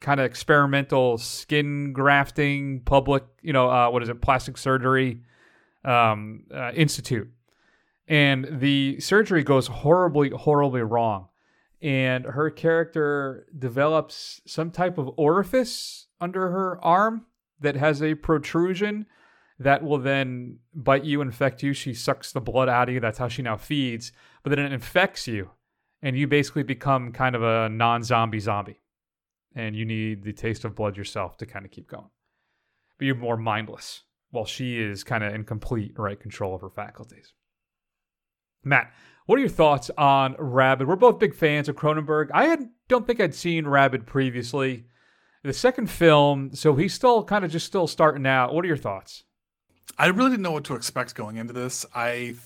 kind 0.00 0.20
of 0.20 0.26
experimental 0.26 1.18
skin 1.18 1.92
grafting 1.92 2.80
public, 2.84 3.24
you 3.42 3.52
know, 3.52 3.70
uh, 3.70 3.90
what 3.90 4.02
is 4.02 4.08
it, 4.08 4.20
plastic 4.20 4.58
surgery 4.58 5.22
um, 5.84 6.44
uh, 6.54 6.72
institute. 6.72 7.28
And 8.06 8.46
the 8.60 9.00
surgery 9.00 9.42
goes 9.42 9.66
horribly, 9.66 10.30
horribly 10.30 10.82
wrong. 10.82 11.27
And 11.80 12.24
her 12.24 12.50
character 12.50 13.46
develops 13.56 14.40
some 14.46 14.70
type 14.70 14.98
of 14.98 15.10
orifice 15.16 16.06
under 16.20 16.50
her 16.50 16.84
arm 16.84 17.26
that 17.60 17.76
has 17.76 18.02
a 18.02 18.14
protrusion 18.14 19.06
that 19.60 19.82
will 19.82 19.98
then 19.98 20.58
bite 20.74 21.04
you, 21.04 21.20
infect 21.20 21.62
you. 21.62 21.72
She 21.72 21.94
sucks 21.94 22.32
the 22.32 22.40
blood 22.40 22.68
out 22.68 22.88
of 22.88 22.94
you. 22.94 23.00
That's 23.00 23.18
how 23.18 23.28
she 23.28 23.42
now 23.42 23.56
feeds. 23.56 24.12
But 24.42 24.50
then 24.50 24.58
it 24.60 24.72
infects 24.72 25.26
you, 25.28 25.50
and 26.02 26.16
you 26.16 26.26
basically 26.26 26.62
become 26.62 27.12
kind 27.12 27.36
of 27.36 27.42
a 27.42 27.68
non 27.68 28.02
zombie 28.02 28.40
zombie 28.40 28.80
and 29.54 29.74
you 29.74 29.84
need 29.84 30.22
the 30.22 30.32
taste 30.32 30.64
of 30.64 30.74
blood 30.74 30.96
yourself 30.96 31.36
to 31.38 31.46
kind 31.46 31.64
of 31.64 31.70
keep 31.70 31.88
going. 31.88 32.10
But 32.98 33.06
you're 33.06 33.16
more 33.16 33.36
mindless 33.36 34.02
while 34.30 34.44
she 34.44 34.80
is 34.80 35.04
kind 35.04 35.24
of 35.24 35.34
in 35.34 35.44
complete 35.44 35.98
right 35.98 36.18
control 36.18 36.54
of 36.54 36.60
her 36.60 36.70
faculties. 36.70 37.32
Matt, 38.64 38.92
what 39.28 39.36
are 39.36 39.40
your 39.40 39.50
thoughts 39.50 39.90
on 39.98 40.34
Rabid? 40.38 40.88
We're 40.88 40.96
both 40.96 41.18
big 41.18 41.34
fans 41.34 41.68
of 41.68 41.76
Cronenberg. 41.76 42.30
I 42.32 42.46
had, 42.46 42.70
don't 42.88 43.06
think 43.06 43.20
I'd 43.20 43.34
seen 43.34 43.66
Rabid 43.66 44.06
previously. 44.06 44.86
The 45.42 45.52
second 45.52 45.90
film, 45.90 46.54
so 46.54 46.74
he's 46.76 46.94
still 46.94 47.22
kind 47.24 47.44
of 47.44 47.50
just 47.50 47.66
still 47.66 47.86
starting 47.86 48.26
out. 48.26 48.54
What 48.54 48.64
are 48.64 48.68
your 48.68 48.78
thoughts? 48.78 49.24
I 49.98 50.06
really 50.06 50.30
didn't 50.30 50.44
know 50.44 50.52
what 50.52 50.64
to 50.64 50.74
expect 50.74 51.14
going 51.14 51.36
into 51.36 51.52
this. 51.52 51.84
I 51.94 52.36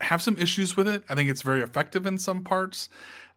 have 0.00 0.22
some 0.22 0.36
issues 0.38 0.76
with 0.76 0.88
it. 0.88 1.04
I 1.08 1.14
think 1.14 1.30
it's 1.30 1.42
very 1.42 1.62
effective 1.62 2.04
in 2.04 2.18
some 2.18 2.42
parts. 2.42 2.88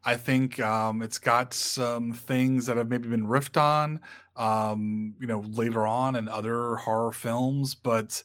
I 0.03 0.17
think 0.17 0.59
um, 0.59 1.03
it's 1.03 1.19
got 1.19 1.53
some 1.53 2.13
things 2.13 2.65
that 2.65 2.77
have 2.77 2.89
maybe 2.89 3.09
been 3.09 3.27
riffed 3.27 3.61
on, 3.61 3.99
um, 4.35 5.13
you 5.19 5.27
know, 5.27 5.41
later 5.41 5.85
on 5.85 6.15
in 6.15 6.27
other 6.27 6.77
horror 6.77 7.11
films. 7.11 7.75
But 7.75 8.23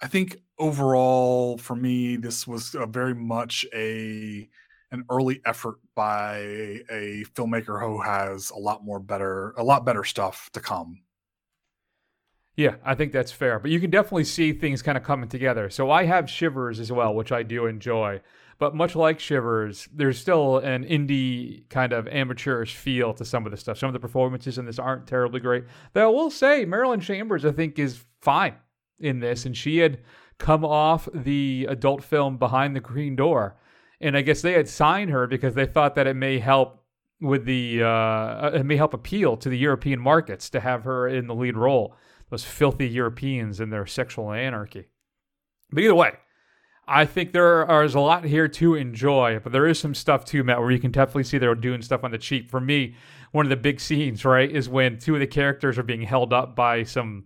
I 0.00 0.06
think 0.06 0.36
overall, 0.58 1.58
for 1.58 1.76
me, 1.76 2.16
this 2.16 2.46
was 2.46 2.74
very 2.88 3.14
much 3.14 3.66
a 3.74 4.48
an 4.90 5.04
early 5.10 5.40
effort 5.44 5.76
by 5.94 6.38
a 6.90 7.24
filmmaker 7.34 7.80
who 7.80 8.00
has 8.00 8.50
a 8.50 8.58
lot 8.58 8.84
more 8.84 8.98
better, 8.98 9.52
a 9.58 9.62
lot 9.62 9.84
better 9.84 10.02
stuff 10.02 10.48
to 10.52 10.60
come. 10.60 11.02
Yeah, 12.56 12.76
I 12.84 12.94
think 12.94 13.12
that's 13.12 13.30
fair. 13.30 13.60
But 13.60 13.70
you 13.70 13.78
can 13.78 13.90
definitely 13.90 14.24
see 14.24 14.52
things 14.52 14.82
kind 14.82 14.98
of 14.98 15.04
coming 15.04 15.28
together. 15.28 15.70
So 15.70 15.90
I 15.90 16.06
have 16.06 16.28
Shivers 16.28 16.80
as 16.80 16.90
well, 16.90 17.14
which 17.14 17.30
I 17.30 17.44
do 17.44 17.66
enjoy. 17.66 18.20
But 18.58 18.74
much 18.74 18.96
like 18.96 19.20
Shivers, 19.20 19.88
there's 19.94 20.18
still 20.18 20.58
an 20.58 20.84
indie 20.84 21.68
kind 21.68 21.92
of 21.92 22.08
amateurish 22.08 22.74
feel 22.74 23.14
to 23.14 23.24
some 23.24 23.46
of 23.46 23.52
the 23.52 23.56
stuff. 23.56 23.78
Some 23.78 23.88
of 23.88 23.92
the 23.92 24.00
performances 24.00 24.58
in 24.58 24.66
this 24.66 24.80
aren't 24.80 25.06
terribly 25.06 25.38
great. 25.38 25.66
Though 25.92 26.10
I 26.10 26.12
will 26.12 26.30
say, 26.30 26.64
Marilyn 26.64 26.98
Chambers, 26.98 27.44
I 27.44 27.52
think, 27.52 27.78
is 27.78 28.04
fine 28.22 28.56
in 28.98 29.20
this. 29.20 29.46
And 29.46 29.56
she 29.56 29.78
had 29.78 30.00
come 30.38 30.64
off 30.64 31.08
the 31.12 31.66
adult 31.68 32.02
film 32.02 32.36
Behind 32.36 32.74
the 32.74 32.80
Green 32.80 33.16
Door. 33.16 33.56
And 34.00 34.16
I 34.16 34.22
guess 34.22 34.42
they 34.42 34.52
had 34.52 34.68
signed 34.68 35.10
her 35.10 35.26
because 35.26 35.54
they 35.54 35.66
thought 35.66 35.96
that 35.96 36.06
it 36.06 36.14
may 36.14 36.38
help 36.38 36.84
with 37.20 37.44
the, 37.44 37.82
uh, 37.82 38.50
it 38.54 38.64
may 38.64 38.76
help 38.76 38.94
appeal 38.94 39.36
to 39.36 39.48
the 39.48 39.58
European 39.58 39.98
markets 40.00 40.48
to 40.50 40.60
have 40.60 40.84
her 40.84 41.08
in 41.08 41.26
the 41.26 41.34
lead 41.34 41.56
role. 41.56 41.96
Those 42.30 42.44
filthy 42.44 42.88
Europeans 42.88 43.58
and 43.58 43.72
their 43.72 43.86
sexual 43.86 44.32
anarchy. 44.32 44.86
But 45.70 45.82
either 45.82 45.94
way, 45.94 46.12
I 46.86 47.04
think 47.04 47.32
there 47.32 47.62
are, 47.62 47.66
there 47.66 47.84
is 47.84 47.94
a 47.94 48.00
lot 48.00 48.24
here 48.24 48.48
to 48.48 48.74
enjoy, 48.74 49.40
but 49.42 49.52
there 49.52 49.66
is 49.66 49.78
some 49.78 49.94
stuff 49.94 50.24
too, 50.24 50.44
Matt, 50.44 50.60
where 50.60 50.70
you 50.70 50.78
can 50.78 50.90
definitely 50.90 51.24
see 51.24 51.36
they're 51.36 51.54
doing 51.54 51.82
stuff 51.82 52.04
on 52.04 52.12
the 52.12 52.18
cheap. 52.18 52.50
For 52.50 52.60
me, 52.60 52.94
one 53.32 53.44
of 53.44 53.50
the 53.50 53.56
big 53.56 53.78
scenes, 53.78 54.24
right, 54.24 54.50
is 54.50 54.68
when 54.68 54.98
two 54.98 55.14
of 55.14 55.20
the 55.20 55.26
characters 55.26 55.76
are 55.76 55.82
being 55.82 56.02
held 56.02 56.32
up 56.32 56.56
by 56.56 56.84
some 56.84 57.24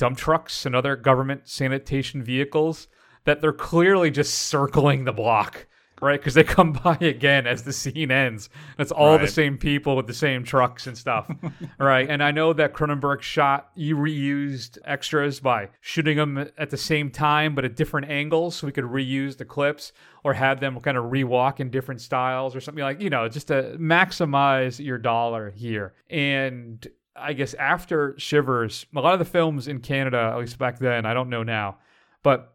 dump 0.00 0.16
trucks 0.16 0.64
and 0.64 0.74
other 0.74 0.96
government 0.96 1.46
sanitation 1.46 2.22
vehicles 2.22 2.88
that 3.24 3.42
they're 3.42 3.52
clearly 3.52 4.10
just 4.10 4.32
circling 4.32 5.04
the 5.04 5.12
block, 5.12 5.66
right? 6.00 6.18
Because 6.18 6.32
they 6.32 6.42
come 6.42 6.72
by 6.84 6.96
again 7.02 7.46
as 7.46 7.64
the 7.64 7.72
scene 7.74 8.10
ends. 8.10 8.48
That's 8.78 8.92
all 8.92 9.18
the 9.18 9.28
same 9.28 9.58
people 9.58 9.96
with 9.96 10.06
the 10.06 10.14
same 10.14 10.42
trucks 10.42 10.86
and 10.86 10.96
stuff, 10.96 11.30
right? 11.78 12.08
And 12.08 12.22
I 12.22 12.30
know 12.30 12.54
that 12.54 12.72
Cronenberg 12.72 13.20
shot, 13.20 13.72
you 13.74 13.94
reused 13.94 14.78
extras 14.86 15.38
by 15.38 15.68
shooting 15.82 16.16
them 16.16 16.38
at 16.56 16.70
the 16.70 16.78
same 16.78 17.10
time 17.10 17.54
but 17.54 17.66
at 17.66 17.76
different 17.76 18.08
angles 18.08 18.56
so 18.56 18.66
we 18.66 18.72
could 18.72 18.84
reuse 18.84 19.36
the 19.36 19.44
clips 19.44 19.92
or 20.24 20.32
have 20.32 20.60
them 20.60 20.80
kind 20.80 20.96
of 20.96 21.10
rewalk 21.10 21.60
in 21.60 21.68
different 21.68 22.00
styles 22.00 22.56
or 22.56 22.62
something 22.62 22.82
like, 22.82 23.02
you 23.02 23.10
know, 23.10 23.28
just 23.28 23.48
to 23.48 23.76
maximize 23.78 24.82
your 24.82 24.96
dollar 24.96 25.50
here. 25.50 25.92
And 26.08 26.88
I 27.20 27.32
guess 27.32 27.54
after 27.54 28.14
Shivers, 28.18 28.86
a 28.94 29.00
lot 29.00 29.12
of 29.12 29.18
the 29.18 29.24
films 29.24 29.68
in 29.68 29.80
Canada, 29.80 30.30
at 30.32 30.38
least 30.38 30.58
back 30.58 30.78
then, 30.78 31.06
I 31.06 31.14
don't 31.14 31.28
know 31.28 31.42
now, 31.42 31.78
but 32.22 32.54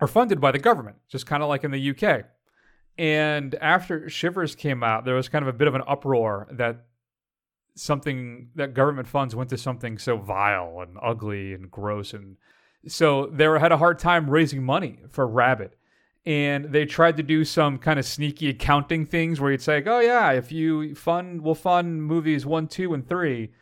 are 0.00 0.08
funded 0.08 0.40
by 0.40 0.52
the 0.52 0.58
government, 0.58 0.96
just 1.08 1.26
kind 1.26 1.42
of 1.42 1.48
like 1.48 1.64
in 1.64 1.70
the 1.70 1.90
UK. 1.90 2.24
And 2.98 3.54
after 3.56 4.08
Shivers 4.08 4.54
came 4.54 4.82
out, 4.82 5.04
there 5.04 5.14
was 5.14 5.28
kind 5.28 5.42
of 5.42 5.48
a 5.48 5.56
bit 5.56 5.68
of 5.68 5.74
an 5.74 5.82
uproar 5.86 6.48
that 6.52 6.84
something 7.74 8.50
that 8.56 8.74
government 8.74 9.08
funds 9.08 9.34
went 9.34 9.50
to 9.50 9.58
something 9.58 9.98
so 9.98 10.16
vile 10.16 10.80
and 10.80 10.98
ugly 11.00 11.54
and 11.54 11.70
gross 11.70 12.12
and 12.12 12.36
so 12.86 13.26
they 13.26 13.46
were, 13.46 13.58
had 13.58 13.72
a 13.72 13.76
hard 13.76 13.98
time 13.98 14.30
raising 14.30 14.62
money 14.62 15.00
for 15.10 15.26
Rabid. 15.26 15.76
And 16.26 16.66
they 16.66 16.84
tried 16.84 17.16
to 17.16 17.22
do 17.22 17.44
some 17.44 17.78
kind 17.78 17.98
of 17.98 18.04
sneaky 18.04 18.50
accounting 18.50 19.06
things 19.06 19.40
where 19.40 19.50
you'd 19.50 19.62
say, 19.62 19.82
"Oh 19.86 20.00
yeah, 20.00 20.32
if 20.32 20.52
you 20.52 20.94
fund, 20.94 21.40
we'll 21.40 21.54
fund 21.54 22.04
movies 22.04 22.44
one, 22.44 22.68
two, 22.68 22.92
and 22.92 23.08
three, 23.08 23.52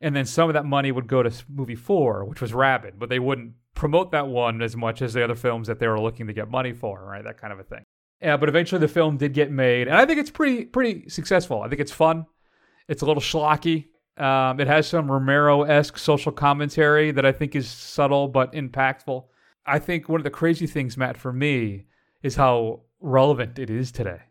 and 0.00 0.14
then 0.14 0.24
some 0.24 0.48
of 0.48 0.54
that 0.54 0.64
money 0.64 0.92
would 0.92 1.06
go 1.06 1.22
to 1.22 1.32
movie 1.48 1.74
four, 1.74 2.24
which 2.24 2.40
was 2.40 2.54
Rabid, 2.54 2.98
but 2.98 3.08
they 3.08 3.18
wouldn't 3.18 3.54
promote 3.74 4.12
that 4.12 4.28
one 4.28 4.62
as 4.62 4.76
much 4.76 5.02
as 5.02 5.12
the 5.12 5.22
other 5.22 5.34
films 5.34 5.68
that 5.68 5.78
they 5.78 5.88
were 5.88 6.00
looking 6.00 6.26
to 6.26 6.32
get 6.32 6.50
money 6.50 6.72
for, 6.72 7.04
right? 7.04 7.24
That 7.24 7.40
kind 7.40 7.52
of 7.52 7.58
a 7.58 7.64
thing. 7.64 7.84
Yeah, 8.20 8.36
but 8.36 8.48
eventually 8.48 8.80
the 8.80 8.88
film 8.88 9.16
did 9.16 9.32
get 9.32 9.50
made, 9.50 9.86
and 9.86 9.96
I 9.96 10.04
think 10.04 10.18
it's 10.18 10.30
pretty 10.30 10.64
pretty 10.64 11.08
successful. 11.08 11.62
I 11.62 11.68
think 11.68 11.80
it's 11.80 11.92
fun. 11.92 12.26
It's 12.88 13.02
a 13.02 13.06
little 13.06 13.22
schlocky. 13.22 13.86
Um, 14.16 14.58
it 14.58 14.66
has 14.66 14.88
some 14.88 15.10
Romero 15.10 15.62
esque 15.62 15.98
social 15.98 16.32
commentary 16.32 17.12
that 17.12 17.24
I 17.24 17.30
think 17.30 17.54
is 17.54 17.68
subtle 17.68 18.26
but 18.26 18.52
impactful. 18.52 19.24
I 19.64 19.78
think 19.78 20.08
one 20.08 20.18
of 20.18 20.24
the 20.24 20.30
crazy 20.30 20.66
things, 20.66 20.96
Matt, 20.96 21.16
for 21.16 21.32
me, 21.32 21.84
is 22.22 22.34
how 22.34 22.80
relevant 23.00 23.58
it 23.58 23.70
is 23.70 23.92
today 23.92 24.22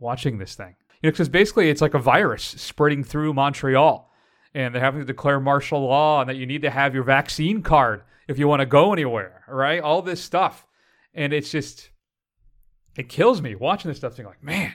watching 0.00 0.38
this 0.38 0.56
thing. 0.56 0.74
You 1.02 1.08
know, 1.08 1.12
because 1.12 1.28
basically 1.28 1.70
it's 1.70 1.82
like 1.82 1.94
a 1.94 1.98
virus 2.00 2.42
spreading 2.42 3.04
through 3.04 3.34
Montreal, 3.34 4.10
and 4.56 4.74
they're 4.74 4.80
having 4.82 5.00
to 5.00 5.06
declare 5.06 5.38
martial 5.38 5.80
law, 5.86 6.20
and 6.22 6.30
that 6.30 6.36
you 6.36 6.46
need 6.46 6.62
to 6.62 6.70
have 6.70 6.94
your 6.94 7.04
vaccine 7.04 7.62
card 7.62 8.02
if 8.26 8.38
you 8.38 8.48
want 8.48 8.60
to 8.60 8.66
go 8.66 8.92
anywhere, 8.92 9.44
right? 9.48 9.80
All 9.82 10.00
this 10.02 10.22
stuff, 10.22 10.66
and 11.14 11.32
it's 11.32 11.50
just 11.50 11.90
it 12.96 13.08
kills 13.08 13.42
me 13.42 13.54
watching 13.54 13.90
this 13.90 13.98
stuff. 13.98 14.16
being 14.16 14.26
like, 14.26 14.42
man, 14.42 14.72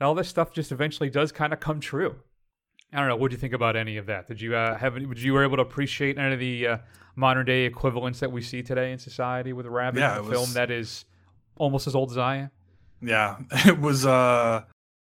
all 0.00 0.14
this 0.14 0.28
stuff 0.28 0.52
just 0.52 0.70
eventually 0.72 1.08
does 1.08 1.32
kind 1.32 1.52
of 1.54 1.60
come 1.60 1.80
true. 1.80 2.16
I 2.92 2.98
don't 2.98 3.08
know. 3.08 3.16
What 3.16 3.30
do 3.30 3.34
you 3.34 3.40
think 3.40 3.54
about 3.54 3.74
any 3.76 3.96
of 3.96 4.06
that? 4.06 4.28
Did 4.28 4.40
you 4.40 4.54
uh, 4.54 4.76
have? 4.76 4.94
Any, 4.96 5.06
you 5.16 5.32
were 5.32 5.42
able 5.42 5.56
to 5.56 5.62
appreciate 5.62 6.18
any 6.18 6.34
of 6.34 6.38
the 6.40 6.66
uh, 6.68 6.78
modern 7.16 7.46
day 7.46 7.64
equivalents 7.64 8.20
that 8.20 8.30
we 8.30 8.42
see 8.42 8.62
today 8.62 8.92
in 8.92 8.98
society 8.98 9.52
with 9.52 9.66
Rabid, 9.66 10.00
Yeah, 10.00 10.16
a 10.16 10.18
it 10.18 10.24
was- 10.26 10.30
film 10.32 10.52
that 10.52 10.70
is 10.70 11.06
almost 11.56 11.86
as 11.86 11.94
old 11.94 12.10
as 12.10 12.18
I 12.18 12.36
am? 12.36 12.50
Yeah, 13.00 13.36
it 13.66 13.80
was 13.80 14.04
uh 14.06 14.64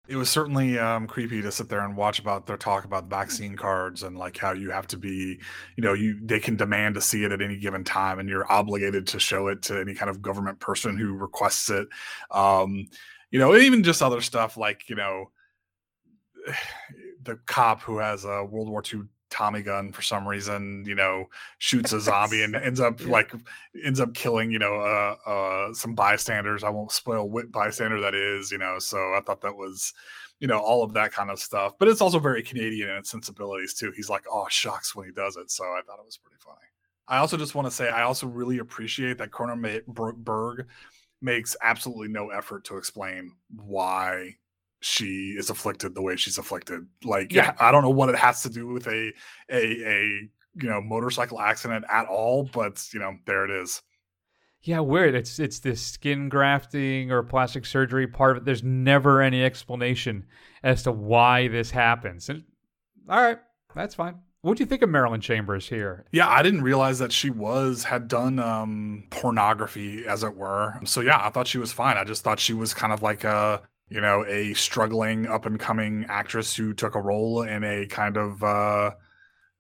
it 0.08 0.16
was 0.16 0.30
certainly 0.30 0.78
um 0.78 1.08
creepy 1.08 1.42
to 1.42 1.52
sit 1.52 1.70
there 1.70 1.84
and 1.84 1.96
watch 1.96 2.20
about 2.20 2.46
their 2.46 2.58
talk 2.58 2.86
about 2.86 3.10
vaccine 3.10 3.56
cards 3.56 4.04
and 4.04 4.18
like 4.18 4.38
how 4.38 4.54
you 4.54 4.72
have 4.72 4.88
to 4.88 4.98
be, 4.98 5.40
you 5.76 5.84
know, 5.84 5.94
you 5.94 6.20
they 6.24 6.40
can 6.40 6.56
demand 6.56 6.96
to 6.96 7.02
see 7.02 7.24
it 7.24 7.32
at 7.32 7.42
any 7.42 7.58
given 7.58 7.84
time 7.84 8.20
and 8.20 8.30
you're 8.30 8.52
obligated 8.52 9.08
to 9.08 9.20
show 9.20 9.48
it 9.48 9.62
to 9.64 9.80
any 9.80 9.94
kind 9.94 10.10
of 10.10 10.22
government 10.22 10.60
person 10.60 10.98
who 10.98 11.14
requests 11.14 11.70
it. 11.70 11.88
Um, 12.32 12.88
you 13.32 13.40
know, 13.40 13.56
even 13.56 13.84
just 13.84 14.02
other 14.02 14.22
stuff 14.22 14.58
like, 14.58 14.90
you 14.90 14.96
know, 14.96 15.32
the 17.24 17.38
cop 17.48 17.82
who 17.82 17.98
has 17.98 18.24
a 18.24 18.44
World 18.44 18.70
War 18.70 18.84
II 18.94 19.02
Tommy 19.36 19.62
gun 19.62 19.92
for 19.92 20.02
some 20.02 20.26
reason, 20.26 20.86
you 20.88 20.96
know, 20.96 21.26
shoots 21.58 21.92
a 21.92 22.00
zombie 22.00 22.42
and 22.42 22.56
ends 22.56 22.80
up 22.80 23.06
like 23.06 23.34
ends 23.84 24.00
up 24.00 24.14
killing, 24.14 24.50
you 24.50 24.60
know, 24.60 24.76
uh, 24.76 25.30
uh, 25.30 25.74
some 25.74 25.94
bystanders. 25.94 26.64
I 26.64 26.70
won't 26.70 26.94
spoil 26.94 27.30
what 27.30 27.52
bystander 27.52 28.00
that 28.00 28.16
is, 28.16 28.50
you 28.50 28.58
know. 28.58 28.80
So 28.80 28.98
I 28.98 29.20
thought 29.26 29.42
that 29.42 29.58
was, 29.58 29.94
you 30.40 30.48
know, 30.48 30.60
all 30.60 30.84
of 30.84 30.94
that 30.94 31.12
kind 31.12 31.30
of 31.30 31.40
stuff. 31.40 31.74
But 31.78 31.90
it's 31.90 32.00
also 32.00 32.18
very 32.18 32.44
Canadian 32.44 32.90
in 32.90 32.96
its 32.96 33.12
sensibilities 33.12 33.74
too. 33.74 33.92
He's 33.94 34.10
like, 34.10 34.24
oh 34.32 34.48
shucks 34.50 34.96
when 34.96 35.06
he 35.06 35.12
does 35.12 35.36
it. 35.36 35.52
So 35.52 35.66
I 35.66 35.82
thought 35.86 36.00
it 36.00 36.06
was 36.06 36.18
pretty 36.18 36.40
funny. 36.40 36.56
I 37.10 37.18
also 37.18 37.36
just 37.36 37.56
want 37.56 37.68
to 37.68 37.72
say 37.72 37.90
I 37.90 38.04
also 38.04 38.28
really 38.28 38.60
appreciate 38.60 39.18
that 39.18 39.32
Ber- 39.88 40.14
Berg 40.14 40.68
makes 41.22 41.58
absolutely 41.62 42.08
no 42.08 42.30
effort 42.30 42.64
to 42.66 42.78
explain 42.78 43.34
why 43.50 44.36
she 44.86 45.36
is 45.38 45.50
afflicted 45.50 45.96
the 45.96 46.02
way 46.02 46.16
she's 46.16 46.38
afflicted. 46.38 46.86
Like, 47.04 47.34
Yeah. 47.34 47.56
I 47.60 47.72
don't 47.72 47.82
know 47.82 47.90
what 47.90 48.10
it 48.10 48.16
has 48.16 48.44
to 48.44 48.50
do 48.50 48.68
with 48.68 48.86
a 48.88 49.12
a 49.50 49.64
a 49.88 50.30
you 50.62 50.70
know 50.70 50.80
motorcycle 50.82 51.42
accident 51.42 51.86
at 51.92 52.06
all, 52.06 52.44
but 52.54 52.88
you 52.94 53.00
know 53.00 53.16
there 53.26 53.46
it 53.46 53.52
is. 53.64 53.82
Yeah, 54.62 54.80
weird. 54.80 55.16
It's 55.16 55.40
it's 55.40 55.60
this 55.60 55.82
skin 55.82 56.30
grafting 56.30 57.12
or 57.12 57.24
plastic 57.24 57.66
surgery 57.66 58.08
part 58.08 58.32
of 58.32 58.44
it. 58.44 58.46
There's 58.46 58.64
never 58.64 59.22
any 59.22 59.44
explanation 59.44 60.26
as 60.64 60.84
to 60.84 60.92
why 60.92 61.48
this 61.48 61.72
happens. 61.72 62.30
And 62.30 62.44
all 63.10 63.22
right, 63.22 63.40
that's 63.76 63.96
fine. 63.96 64.20
What 64.42 64.58
do 64.58 64.64
you 64.64 64.68
think 64.68 64.84
of 64.84 64.90
Marilyn 64.90 65.22
Chambers 65.22 65.68
here? 65.68 66.06
Yeah, 66.12 66.30
I 66.30 66.44
didn't 66.44 66.62
realize 66.62 67.00
that 67.00 67.12
she 67.12 67.32
was 67.32 67.84
had 67.86 68.08
done 68.08 68.38
um 68.40 69.06
pornography 69.10 70.06
as 70.08 70.24
it 70.24 70.36
were. 70.36 70.80
So 70.86 71.02
yeah, 71.02 71.20
I 71.26 71.30
thought 71.32 71.48
she 71.48 71.58
was 71.58 71.72
fine. 71.72 71.98
I 71.98 72.04
just 72.04 72.24
thought 72.24 72.40
she 72.40 72.54
was 72.54 72.74
kind 72.74 72.94
of 72.94 73.02
like 73.02 73.24
a 73.24 73.62
you 73.90 74.02
know 74.02 74.26
a 74.28 74.54
struggling 74.54 75.28
up 75.28 75.46
and 75.46 75.60
coming 75.60 76.06
actress 76.10 76.56
who 76.56 76.74
took 76.74 76.96
a 76.96 77.02
role 77.02 77.44
in 77.44 77.64
a 77.64 77.86
kind 77.88 78.18
of 78.18 78.44
uh 78.44 78.92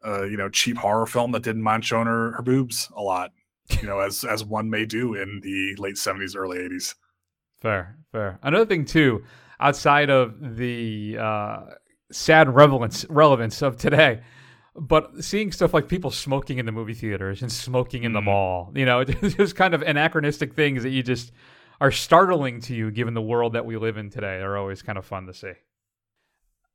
uh 0.05 0.23
you 0.23 0.38
know 0.38 0.49
cheap 0.49 0.78
horror 0.78 1.05
film 1.05 1.32
that 1.32 1.43
didn't 1.43 1.61
mind 1.61 1.86
showing 1.86 2.07
her 2.07 2.32
her 2.34 2.43
boobs 2.43 2.89
a 2.95 3.01
lot. 3.01 3.32
You 3.82 3.88
know, 3.88 3.99
as 3.99 4.23
as 4.23 4.45
one 4.45 4.69
may 4.69 4.86
do 4.86 5.15
in 5.15 5.39
the 5.41 5.76
late 5.82 5.95
70s 5.95 6.36
early 6.36 6.59
80s. 6.59 6.93
Fair, 7.61 7.97
fair. 8.11 8.39
Another 8.43 8.65
thing 8.65 8.86
too, 8.86 9.23
outside 9.59 10.11
of 10.11 10.55
the 10.55 11.17
uh, 11.19 11.61
sad 12.11 12.53
relevance 12.53 13.05
relevance 13.09 13.63
of 13.63 13.78
today, 13.78 14.21
but 14.76 15.23
seeing 15.23 15.51
stuff 15.51 15.73
like 15.73 15.88
people 15.88 16.11
smoking 16.11 16.59
in 16.59 16.67
the 16.67 16.71
movie 16.71 16.93
theaters 16.93 17.41
and 17.41 17.51
smoking 17.51 18.03
in 18.03 18.13
the 18.13 18.21
mall, 18.21 18.71
you 18.76 18.86
know, 18.86 19.03
just 19.03 19.55
kind 19.55 19.73
of 19.73 19.82
anachronistic 19.82 20.53
things 20.53 20.84
that 20.84 20.89
you 20.89 21.01
just 21.01 21.32
are 21.80 21.91
startling 21.91 22.61
to 22.61 22.76
you 22.76 22.91
given 22.91 23.13
the 23.13 23.21
world 23.21 23.53
that 23.53 23.65
we 23.65 23.78
live 23.78 23.97
in 23.97 24.09
today. 24.09 24.41
Are 24.41 24.57
always 24.57 24.82
kind 24.82 24.97
of 24.97 25.05
fun 25.05 25.26
to 25.28 25.34
see. 25.34 25.53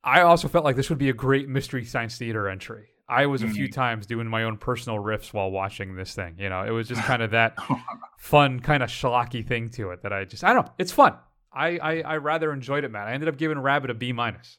I 0.02 0.22
also 0.22 0.48
felt 0.48 0.64
like 0.64 0.76
this 0.76 0.88
would 0.88 0.98
be 0.98 1.10
a 1.10 1.14
great 1.14 1.48
mystery 1.48 1.84
science 1.84 2.16
theater 2.16 2.48
entry. 2.48 2.88
I 3.10 3.26
was 3.26 3.42
a 3.42 3.48
few 3.48 3.68
times 3.68 4.06
doing 4.06 4.28
my 4.28 4.44
own 4.44 4.56
personal 4.56 5.00
riffs 5.00 5.32
while 5.32 5.50
watching 5.50 5.96
this 5.96 6.14
thing. 6.14 6.36
You 6.38 6.48
know, 6.48 6.62
it 6.62 6.70
was 6.70 6.86
just 6.86 7.02
kind 7.04 7.22
of 7.22 7.32
that 7.32 7.56
fun, 8.18 8.60
kind 8.60 8.82
of 8.82 8.88
schlocky 8.88 9.46
thing 9.46 9.68
to 9.70 9.90
it 9.90 10.02
that 10.02 10.12
I 10.12 10.24
just 10.24 10.44
I 10.44 10.52
don't 10.52 10.66
know. 10.66 10.72
It's 10.78 10.92
fun. 10.92 11.14
I, 11.52 11.78
I 11.78 12.00
I 12.02 12.16
rather 12.18 12.52
enjoyed 12.52 12.84
it, 12.84 12.90
man. 12.90 13.08
I 13.08 13.12
ended 13.12 13.28
up 13.28 13.36
giving 13.36 13.58
Rabid 13.58 13.90
a 13.90 13.94
B 13.94 14.12
minus. 14.12 14.58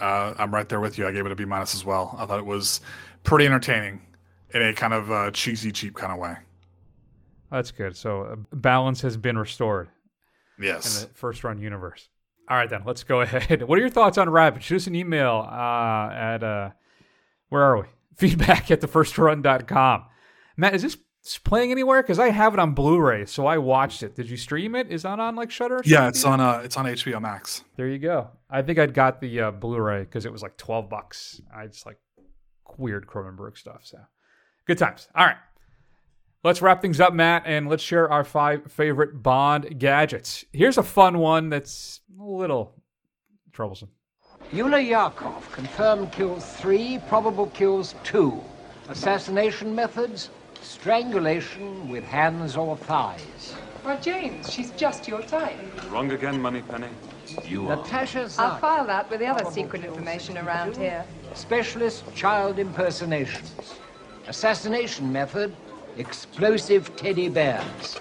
Uh, 0.00 0.34
I'm 0.38 0.54
right 0.54 0.68
there 0.68 0.80
with 0.80 0.96
you. 0.96 1.06
I 1.06 1.12
gave 1.12 1.26
it 1.26 1.32
a 1.32 1.36
B 1.36 1.44
minus 1.44 1.74
as 1.74 1.84
well. 1.84 2.14
I 2.18 2.26
thought 2.26 2.38
it 2.38 2.46
was 2.46 2.80
pretty 3.24 3.44
entertaining 3.44 4.00
in 4.54 4.62
a 4.62 4.72
kind 4.72 4.94
of 4.94 5.10
uh, 5.10 5.30
cheesy, 5.32 5.72
cheap 5.72 5.94
kind 5.94 6.12
of 6.12 6.18
way. 6.18 6.36
That's 7.50 7.70
good. 7.72 7.96
So 7.96 8.22
uh, 8.22 8.36
balance 8.52 9.00
has 9.02 9.16
been 9.16 9.36
restored 9.38 9.88
in 10.58 10.64
Yes. 10.64 11.02
the 11.04 11.08
first 11.14 11.42
run 11.44 11.58
universe. 11.58 12.08
All 12.48 12.56
right, 12.56 12.68
then 12.70 12.82
let's 12.84 13.02
go 13.04 13.20
ahead. 13.22 13.62
What 13.62 13.78
are 13.78 13.80
your 13.80 13.90
thoughts 13.90 14.18
on 14.18 14.28
Rabid? 14.30 14.62
Shoot 14.62 14.76
us 14.76 14.86
an 14.86 14.94
email 14.94 15.46
uh, 15.50 16.10
at 16.12 16.42
uh, 16.42 16.70
where 17.48 17.62
are 17.62 17.78
we? 17.78 17.86
Feedback 18.16 18.70
at 18.70 18.80
thefirstrun.com. 18.80 20.04
Matt, 20.56 20.74
is 20.74 20.82
this 20.82 20.96
playing 21.44 21.70
anywhere? 21.70 22.02
Because 22.02 22.18
I 22.18 22.30
have 22.30 22.52
it 22.54 22.60
on 22.60 22.74
Blu-ray, 22.74 23.24
so 23.26 23.46
I 23.46 23.58
watched 23.58 24.02
it. 24.02 24.14
Did 24.14 24.28
you 24.28 24.36
stream 24.36 24.74
it? 24.74 24.90
Is 24.90 25.02
that 25.02 25.18
on 25.18 25.36
like 25.36 25.50
Shudder? 25.50 25.80
Yeah, 25.84 26.08
it's 26.08 26.24
on 26.24 26.40
uh, 26.40 26.60
it's 26.64 26.76
on 26.76 26.84
HBO 26.86 27.20
Max. 27.20 27.64
There 27.76 27.86
you 27.88 27.98
go. 27.98 28.28
I 28.50 28.62
think 28.62 28.78
I'd 28.78 28.92
got 28.94 29.20
the 29.20 29.40
uh, 29.40 29.50
Blu-ray 29.52 30.00
because 30.00 30.26
it 30.26 30.32
was 30.32 30.42
like 30.42 30.56
twelve 30.56 30.88
bucks. 30.90 31.40
I 31.54 31.66
just 31.66 31.86
like 31.86 31.98
weird 32.76 33.06
Cronenberg 33.06 33.56
stuff. 33.56 33.80
So 33.84 33.98
good 34.66 34.76
times. 34.78 35.08
All 35.14 35.24
right, 35.24 35.36
let's 36.42 36.62
wrap 36.62 36.80
things 36.82 37.00
up, 37.00 37.12
Matt, 37.12 37.42
and 37.46 37.68
let's 37.68 37.82
share 37.82 38.10
our 38.10 38.24
five 38.24 38.70
favorite 38.70 39.22
Bond 39.22 39.78
gadgets. 39.78 40.44
Here's 40.52 40.78
a 40.78 40.82
fun 40.82 41.18
one 41.18 41.48
that's 41.50 42.00
a 42.18 42.24
little 42.24 42.74
troublesome. 43.52 43.90
Yula 44.52 44.84
Yakov, 44.86 45.50
confirmed 45.52 46.10
kills 46.12 46.44
three, 46.54 46.98
probable 47.08 47.46
kills 47.48 47.94
two. 48.02 48.40
Assassination 48.88 49.74
methods, 49.74 50.30
strangulation 50.60 51.88
with 51.88 52.02
hands 52.04 52.56
or 52.56 52.76
thighs. 52.76 53.54
Well, 53.84 53.98
James, 54.00 54.52
she's 54.52 54.72
just 54.72 55.06
your 55.06 55.22
type. 55.22 55.56
Wrong 55.90 56.10
again, 56.12 56.40
Moneypenny. 56.40 56.88
You 57.46 57.62
Natasha 57.62 58.28
I'll 58.38 58.58
file 58.58 58.84
that 58.86 59.08
with 59.08 59.20
the 59.20 59.26
other 59.26 59.48
secret 59.50 59.84
information 59.84 60.36
around 60.36 60.76
here. 60.76 61.04
specialist 61.34 62.02
child 62.14 62.58
impersonations. 62.58 63.74
Assassination 64.26 65.12
method, 65.12 65.54
explosive 66.00 66.96
teddy 66.96 67.28
bears. 67.28 68.00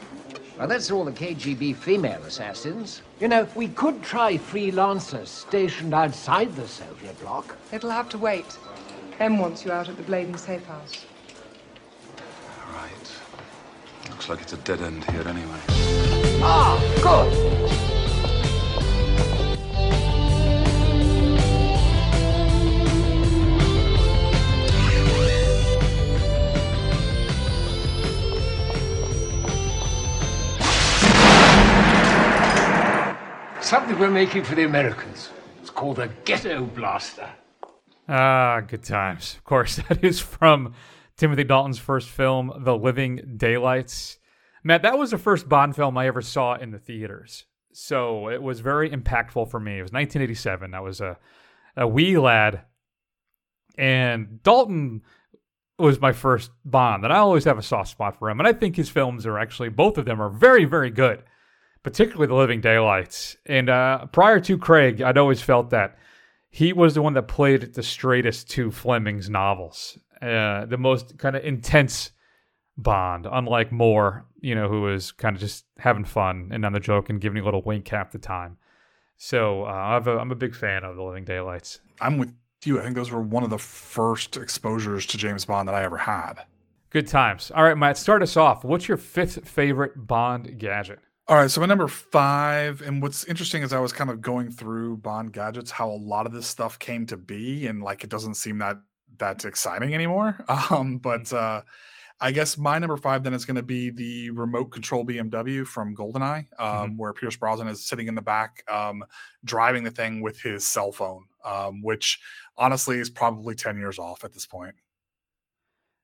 Well, 0.57 0.67
that's 0.67 0.89
all 0.89 1.05
the 1.05 1.11
KGB 1.11 1.75
female 1.75 2.21
assassins. 2.23 3.01
You 3.19 3.27
know, 3.27 3.47
we 3.55 3.67
could 3.67 4.01
try 4.01 4.37
freelancers 4.37 5.27
stationed 5.27 5.93
outside 5.93 6.55
the 6.55 6.67
Soviet 6.67 7.19
bloc. 7.19 7.57
It'll 7.71 7.91
have 7.91 8.09
to 8.09 8.17
wait. 8.17 8.57
M 9.19 9.37
wants 9.37 9.63
you 9.63 9.71
out 9.71 9.89
at 9.89 9.97
the 9.97 10.03
Bladen 10.03 10.37
safe 10.37 10.65
house. 10.65 11.05
Right. 12.73 14.09
Looks 14.09 14.29
like 14.29 14.41
it's 14.41 14.53
a 14.53 14.57
dead 14.57 14.81
end 14.81 15.03
here 15.05 15.27
anyway. 15.27 15.59
Ah, 16.41 16.79
good. 17.03 18.08
Something 33.69 33.99
we're 33.99 34.09
making 34.09 34.45
for 34.45 34.55
the 34.55 34.63
Americans. 34.63 35.29
It's 35.61 35.69
called 35.69 35.99
a 35.99 36.07
ghetto 36.25 36.65
blaster. 36.65 37.29
Ah, 38.07 38.61
good 38.61 38.81
times. 38.81 39.35
Of 39.37 39.43
course, 39.43 39.75
that 39.89 40.03
is 40.03 40.19
from 40.19 40.73
Timothy 41.17 41.43
Dalton's 41.43 41.77
first 41.77 42.09
film, 42.09 42.51
The 42.65 42.75
Living 42.75 43.35
Daylights. 43.37 44.17
Matt, 44.63 44.81
that 44.81 44.97
was 44.97 45.11
the 45.11 45.19
first 45.19 45.47
Bond 45.47 45.75
film 45.75 45.99
I 45.99 46.07
ever 46.07 46.23
saw 46.23 46.55
in 46.55 46.71
the 46.71 46.79
theaters. 46.79 47.45
So 47.71 48.29
it 48.29 48.41
was 48.41 48.59
very 48.59 48.89
impactful 48.89 49.51
for 49.51 49.59
me. 49.59 49.73
It 49.77 49.83
was 49.83 49.91
1987. 49.91 50.73
I 50.73 50.79
was 50.79 50.99
a, 50.99 51.19
a 51.77 51.87
wee 51.87 52.17
lad. 52.17 52.63
And 53.77 54.41
Dalton 54.41 55.03
was 55.77 56.01
my 56.01 56.11
first 56.11 56.49
Bond. 56.65 57.03
And 57.03 57.13
I 57.13 57.17
always 57.17 57.43
have 57.43 57.59
a 57.59 57.61
soft 57.61 57.91
spot 57.91 58.17
for 58.17 58.31
him. 58.31 58.39
And 58.39 58.47
I 58.47 58.53
think 58.53 58.75
his 58.75 58.89
films 58.89 59.27
are 59.27 59.37
actually, 59.37 59.69
both 59.69 59.99
of 59.99 60.05
them 60.05 60.19
are 60.19 60.31
very, 60.31 60.65
very 60.65 60.89
good, 60.89 61.21
particularly 61.83 62.27
The 62.27 62.35
Living 62.35 62.61
Daylights. 62.61 63.37
And 63.45 63.69
uh, 63.69 64.05
prior 64.07 64.39
to 64.41 64.57
Craig, 64.57 65.01
I'd 65.01 65.17
always 65.17 65.41
felt 65.41 65.69
that 65.71 65.97
he 66.49 66.73
was 66.73 66.95
the 66.95 67.01
one 67.01 67.13
that 67.13 67.27
played 67.27 67.73
the 67.73 67.83
straightest 67.83 68.49
to 68.51 68.71
Fleming's 68.71 69.29
novels. 69.29 69.97
Uh, 70.21 70.65
the 70.65 70.77
most 70.77 71.17
kind 71.17 71.35
of 71.35 71.43
intense 71.43 72.11
Bond, 72.77 73.27
unlike 73.29 73.71
Moore, 73.71 74.25
you 74.39 74.55
know, 74.55 74.69
who 74.69 74.81
was 74.81 75.11
kind 75.11 75.35
of 75.35 75.41
just 75.41 75.65
having 75.77 76.05
fun 76.05 76.49
and 76.53 76.65
on 76.65 76.71
the 76.71 76.79
joke 76.79 77.09
and 77.09 77.19
giving 77.19 77.37
you 77.37 77.43
a 77.43 77.45
little 77.45 77.61
wink 77.61 77.87
half 77.89 78.11
the 78.11 78.17
time. 78.17 78.57
So 79.17 79.65
uh, 79.65 79.67
I've 79.67 80.07
a, 80.07 80.17
I'm 80.17 80.31
a 80.31 80.35
big 80.35 80.55
fan 80.55 80.85
of 80.85 80.95
The 80.95 81.03
Living 81.03 81.25
Daylights. 81.25 81.81
I'm 81.99 82.17
with 82.17 82.33
you. 82.63 82.79
I 82.79 82.83
think 82.83 82.95
those 82.95 83.11
were 83.11 83.21
one 83.21 83.43
of 83.43 83.49
the 83.49 83.57
first 83.57 84.37
exposures 84.37 85.05
to 85.07 85.17
James 85.17 85.43
Bond 85.43 85.67
that 85.67 85.75
I 85.75 85.83
ever 85.83 85.97
had. 85.97 86.45
Good 86.89 87.07
times. 87.07 87.51
All 87.53 87.63
right, 87.63 87.77
Matt, 87.77 87.97
start 87.97 88.23
us 88.23 88.37
off. 88.37 88.63
What's 88.63 88.87
your 88.87 88.97
fifth 88.97 89.47
favorite 89.47 90.07
Bond 90.07 90.57
gadget? 90.57 90.99
All 91.29 91.35
right, 91.35 91.51
so 91.51 91.61
my 91.61 91.67
number 91.67 91.87
five, 91.87 92.81
and 92.81 93.03
what's 93.03 93.23
interesting 93.25 93.61
is 93.61 93.71
I 93.71 93.79
was 93.79 93.93
kind 93.93 94.09
of 94.09 94.19
going 94.19 94.49
through 94.49 94.97
Bond 94.97 95.31
gadgets, 95.31 95.69
how 95.69 95.87
a 95.87 95.91
lot 95.91 96.25
of 96.25 96.31
this 96.31 96.47
stuff 96.47 96.79
came 96.79 97.05
to 97.05 97.17
be, 97.17 97.67
and 97.67 97.83
like 97.83 98.03
it 98.03 98.09
doesn't 98.09 98.33
seem 98.33 98.57
that 98.57 98.77
that 99.19 99.45
exciting 99.45 99.93
anymore. 99.93 100.43
Um, 100.71 100.97
but 100.97 101.31
uh, 101.31 101.61
I 102.19 102.31
guess 102.31 102.57
my 102.57 102.79
number 102.79 102.97
five 102.97 103.21
then 103.21 103.35
is 103.35 103.45
going 103.45 103.57
to 103.57 103.61
be 103.61 103.91
the 103.91 104.31
remote 104.31 104.71
control 104.71 105.05
BMW 105.05 105.67
from 105.67 105.95
GoldenEye, 105.95 106.47
um, 106.57 106.65
mm-hmm. 106.65 106.97
where 106.97 107.13
Pierce 107.13 107.35
Brosnan 107.35 107.67
is 107.67 107.85
sitting 107.85 108.07
in 108.07 108.15
the 108.15 108.23
back, 108.23 108.63
um, 108.67 109.03
driving 109.45 109.83
the 109.83 109.91
thing 109.91 110.21
with 110.21 110.41
his 110.41 110.65
cell 110.65 110.91
phone, 110.91 111.25
um, 111.45 111.83
which 111.83 112.19
honestly 112.57 112.97
is 112.97 113.11
probably 113.11 113.53
ten 113.53 113.77
years 113.77 113.99
off 113.99 114.23
at 114.23 114.33
this 114.33 114.47
point. 114.47 114.73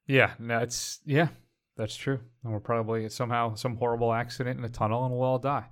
Yeah, 0.06 0.34
that's 0.40 1.00
yeah, 1.04 1.30
that's 1.78 1.96
true. 1.96 2.20
And 2.44 2.54
we're 2.54 2.60
probably 2.60 3.10
somehow 3.10 3.56
some 3.56 3.76
horrible 3.78 4.14
accident 4.14 4.60
in 4.60 4.66
a 4.66 4.70
tunnel 4.70 5.06
and 5.06 5.14
we'll 5.14 5.24
all 5.24 5.40
die. 5.40 5.66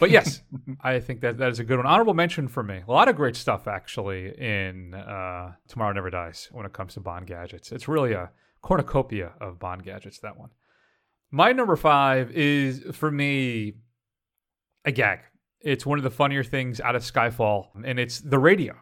But 0.00 0.10
yes, 0.10 0.42
I 0.80 1.00
think 1.00 1.20
that 1.20 1.38
that 1.38 1.50
is 1.50 1.58
a 1.58 1.64
good 1.64 1.76
one. 1.76 1.86
Honorable 1.86 2.14
mention 2.14 2.48
for 2.48 2.62
me. 2.62 2.82
A 2.86 2.90
lot 2.90 3.08
of 3.08 3.16
great 3.16 3.36
stuff 3.36 3.68
actually 3.68 4.28
in 4.38 4.94
uh, 4.94 5.52
Tomorrow 5.68 5.92
Never 5.92 6.10
Dies 6.10 6.48
when 6.52 6.66
it 6.66 6.72
comes 6.72 6.94
to 6.94 7.00
Bond 7.00 7.26
gadgets. 7.26 7.72
It's 7.72 7.88
really 7.88 8.12
a 8.12 8.30
cornucopia 8.62 9.32
of 9.40 9.58
Bond 9.58 9.84
gadgets. 9.84 10.18
That 10.20 10.38
one. 10.38 10.50
My 11.30 11.52
number 11.52 11.76
five 11.76 12.30
is 12.32 12.84
for 12.92 13.10
me 13.10 13.74
a 14.84 14.92
gag. 14.92 15.20
It's 15.60 15.86
one 15.86 15.98
of 15.98 16.04
the 16.04 16.10
funnier 16.10 16.42
things 16.42 16.80
out 16.80 16.96
of 16.96 17.02
Skyfall, 17.02 17.68
and 17.84 17.98
it's 17.98 18.20
the 18.20 18.38
radio. 18.38 18.74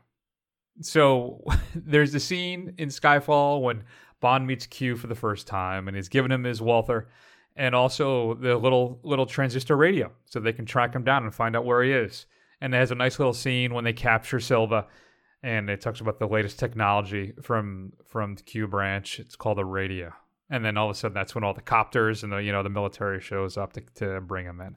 So 0.80 1.44
there's 1.74 2.12
the 2.12 2.20
scene 2.20 2.74
in 2.78 2.88
Skyfall 2.88 3.62
when 3.62 3.84
Bond 4.20 4.46
meets 4.46 4.66
Q 4.66 4.96
for 4.96 5.06
the 5.06 5.14
first 5.14 5.46
time, 5.46 5.88
and 5.88 5.96
he's 5.96 6.08
giving 6.08 6.30
him 6.30 6.44
his 6.44 6.60
Walther, 6.60 7.08
and 7.56 7.74
also 7.74 8.34
the 8.34 8.56
little 8.56 9.00
little 9.02 9.26
transistor 9.26 9.76
radio, 9.76 10.12
so 10.26 10.40
they 10.40 10.52
can 10.52 10.66
track 10.66 10.94
him 10.94 11.04
down 11.04 11.24
and 11.24 11.34
find 11.34 11.56
out 11.56 11.64
where 11.64 11.82
he 11.82 11.92
is. 11.92 12.26
And 12.60 12.74
it 12.74 12.78
has 12.78 12.90
a 12.90 12.94
nice 12.94 13.18
little 13.18 13.32
scene 13.32 13.72
when 13.72 13.84
they 13.84 13.92
capture 13.92 14.40
Silva, 14.40 14.86
and 15.42 15.70
it 15.70 15.80
talks 15.80 16.00
about 16.00 16.18
the 16.18 16.28
latest 16.28 16.58
technology 16.58 17.32
from 17.42 17.92
from 18.06 18.36
Q 18.36 18.68
branch. 18.68 19.18
It's 19.18 19.36
called 19.36 19.58
a 19.58 19.64
radio, 19.64 20.12
and 20.50 20.64
then 20.64 20.76
all 20.76 20.90
of 20.90 20.96
a 20.96 20.98
sudden 20.98 21.14
that's 21.14 21.34
when 21.34 21.44
all 21.44 21.54
the 21.54 21.62
copters 21.62 22.22
and 22.22 22.32
the 22.32 22.38
you 22.38 22.52
know 22.52 22.62
the 22.62 22.68
military 22.68 23.20
shows 23.20 23.56
up 23.56 23.72
to 23.74 23.80
to 23.96 24.20
bring 24.20 24.46
him 24.46 24.60
in. 24.60 24.76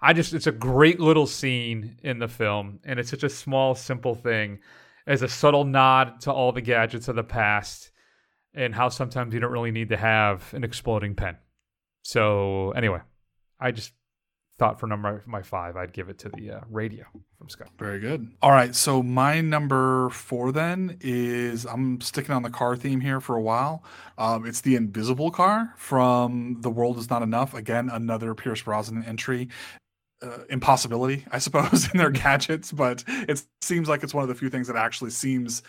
I 0.00 0.12
just 0.12 0.34
it's 0.34 0.46
a 0.46 0.52
great 0.52 1.00
little 1.00 1.26
scene 1.26 1.98
in 2.02 2.18
the 2.18 2.28
film, 2.28 2.80
and 2.84 3.00
it's 3.00 3.10
such 3.10 3.24
a 3.24 3.28
small, 3.28 3.74
simple 3.74 4.14
thing 4.14 4.60
as 5.06 5.22
a 5.22 5.28
subtle 5.28 5.64
nod 5.64 6.20
to 6.20 6.32
all 6.32 6.52
the 6.52 6.60
gadgets 6.60 7.08
of 7.08 7.16
the 7.16 7.24
past 7.24 7.90
and 8.56 8.74
how 8.74 8.88
sometimes 8.88 9.34
you 9.34 9.40
don't 9.40 9.52
really 9.52 9.70
need 9.70 9.90
to 9.90 9.96
have 9.96 10.52
an 10.54 10.64
exploding 10.64 11.14
pen. 11.14 11.36
So 12.02 12.70
anyway, 12.72 13.00
I 13.60 13.70
just 13.70 13.92
thought 14.58 14.80
for 14.80 14.86
number 14.86 15.22
my 15.26 15.42
five, 15.42 15.76
I'd 15.76 15.92
give 15.92 16.08
it 16.08 16.18
to 16.20 16.30
the 16.30 16.52
uh, 16.52 16.60
radio 16.70 17.04
from 17.36 17.48
Scott. 17.48 17.68
Very 17.78 18.00
good. 18.00 18.30
All 18.40 18.50
right, 18.50 18.74
so 18.74 19.02
my 19.02 19.40
number 19.40 20.08
four 20.10 20.50
then 20.52 20.96
is 21.00 21.66
I'm 21.66 22.00
sticking 22.00 22.34
on 22.34 22.42
the 22.42 22.50
car 22.50 22.76
theme 22.76 23.00
here 23.00 23.20
for 23.20 23.36
a 23.36 23.42
while. 23.42 23.84
Um, 24.16 24.46
it's 24.46 24.62
the 24.62 24.76
Invisible 24.76 25.30
Car 25.30 25.74
from 25.76 26.58
The 26.60 26.70
World 26.70 26.96
Is 26.98 27.10
Not 27.10 27.22
Enough. 27.22 27.52
Again, 27.54 27.90
another 27.90 28.34
Pierce 28.34 28.62
Brosnan 28.62 29.04
entry. 29.04 29.48
Uh, 30.22 30.38
impossibility, 30.48 31.26
I 31.30 31.38
suppose, 31.38 31.90
in 31.92 31.98
their 31.98 32.10
gadgets, 32.10 32.72
but 32.72 33.04
it 33.06 33.44
seems 33.60 33.86
like 33.86 34.02
it's 34.02 34.14
one 34.14 34.22
of 34.22 34.28
the 34.28 34.34
few 34.34 34.48
things 34.48 34.66
that 34.68 34.76
actually 34.76 35.10
seems 35.10 35.62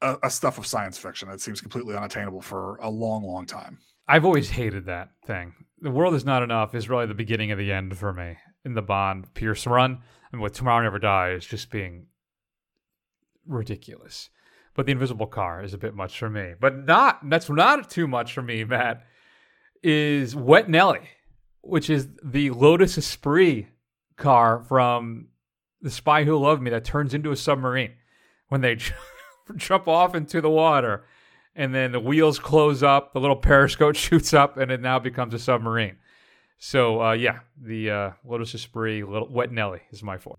a, 0.00 0.16
a 0.24 0.30
stuff 0.30 0.58
of 0.58 0.66
science 0.66 0.98
fiction 0.98 1.28
that 1.28 1.40
seems 1.40 1.60
completely 1.60 1.96
unattainable 1.96 2.40
for 2.40 2.76
a 2.76 2.90
long, 2.90 3.24
long 3.24 3.46
time. 3.46 3.78
I've 4.06 4.24
always 4.24 4.50
hated 4.50 4.86
that 4.86 5.10
thing. 5.26 5.54
The 5.80 5.90
world 5.90 6.14
is 6.14 6.24
not 6.24 6.42
enough 6.42 6.74
is 6.74 6.88
really 6.88 7.06
the 7.06 7.14
beginning 7.14 7.52
of 7.52 7.58
the 7.58 7.72
end 7.72 7.96
for 7.96 8.12
me 8.12 8.36
in 8.64 8.74
the 8.74 8.82
Bond 8.82 9.32
Pierce 9.34 9.66
run, 9.66 9.98
and 10.32 10.40
with 10.40 10.54
Tomorrow 10.54 10.82
Never 10.82 10.98
Dies 10.98 11.46
just 11.46 11.70
being 11.70 12.06
ridiculous. 13.46 14.30
But 14.74 14.86
the 14.86 14.92
Invisible 14.92 15.26
Car 15.26 15.62
is 15.62 15.74
a 15.74 15.78
bit 15.78 15.94
much 15.94 16.18
for 16.18 16.30
me. 16.30 16.54
But 16.58 16.86
not 16.86 17.28
that's 17.28 17.50
not 17.50 17.90
too 17.90 18.06
much 18.06 18.32
for 18.32 18.42
me, 18.42 18.64
Matt. 18.64 19.04
Is 19.82 20.34
Wet 20.34 20.68
Nelly, 20.68 21.08
which 21.62 21.88
is 21.88 22.08
the 22.22 22.50
Lotus 22.50 22.98
Esprit 22.98 23.68
car 24.16 24.64
from 24.64 25.28
The 25.80 25.90
Spy 25.90 26.24
Who 26.24 26.36
Loved 26.36 26.62
Me 26.62 26.70
that 26.70 26.84
turns 26.84 27.14
into 27.14 27.30
a 27.30 27.36
submarine 27.36 27.92
when 28.48 28.60
they 28.60 28.76
jump 29.56 29.88
off 29.88 30.14
into 30.14 30.40
the 30.40 30.50
water, 30.50 31.04
and 31.54 31.74
then 31.74 31.92
the 31.92 32.00
wheels 32.00 32.38
close 32.38 32.82
up, 32.82 33.12
the 33.12 33.20
little 33.20 33.36
periscope 33.36 33.96
shoots 33.96 34.32
up, 34.34 34.56
and 34.56 34.70
it 34.70 34.80
now 34.80 34.98
becomes 34.98 35.34
a 35.34 35.38
submarine. 35.38 35.96
So 36.58 37.02
uh, 37.02 37.12
yeah, 37.12 37.40
the 37.60 37.90
uh, 37.90 38.10
Lotus 38.24 38.54
Esprit, 38.54 39.02
little 39.02 39.28
Wet 39.28 39.52
Nelly 39.52 39.80
is 39.90 40.02
my 40.02 40.18
four. 40.18 40.36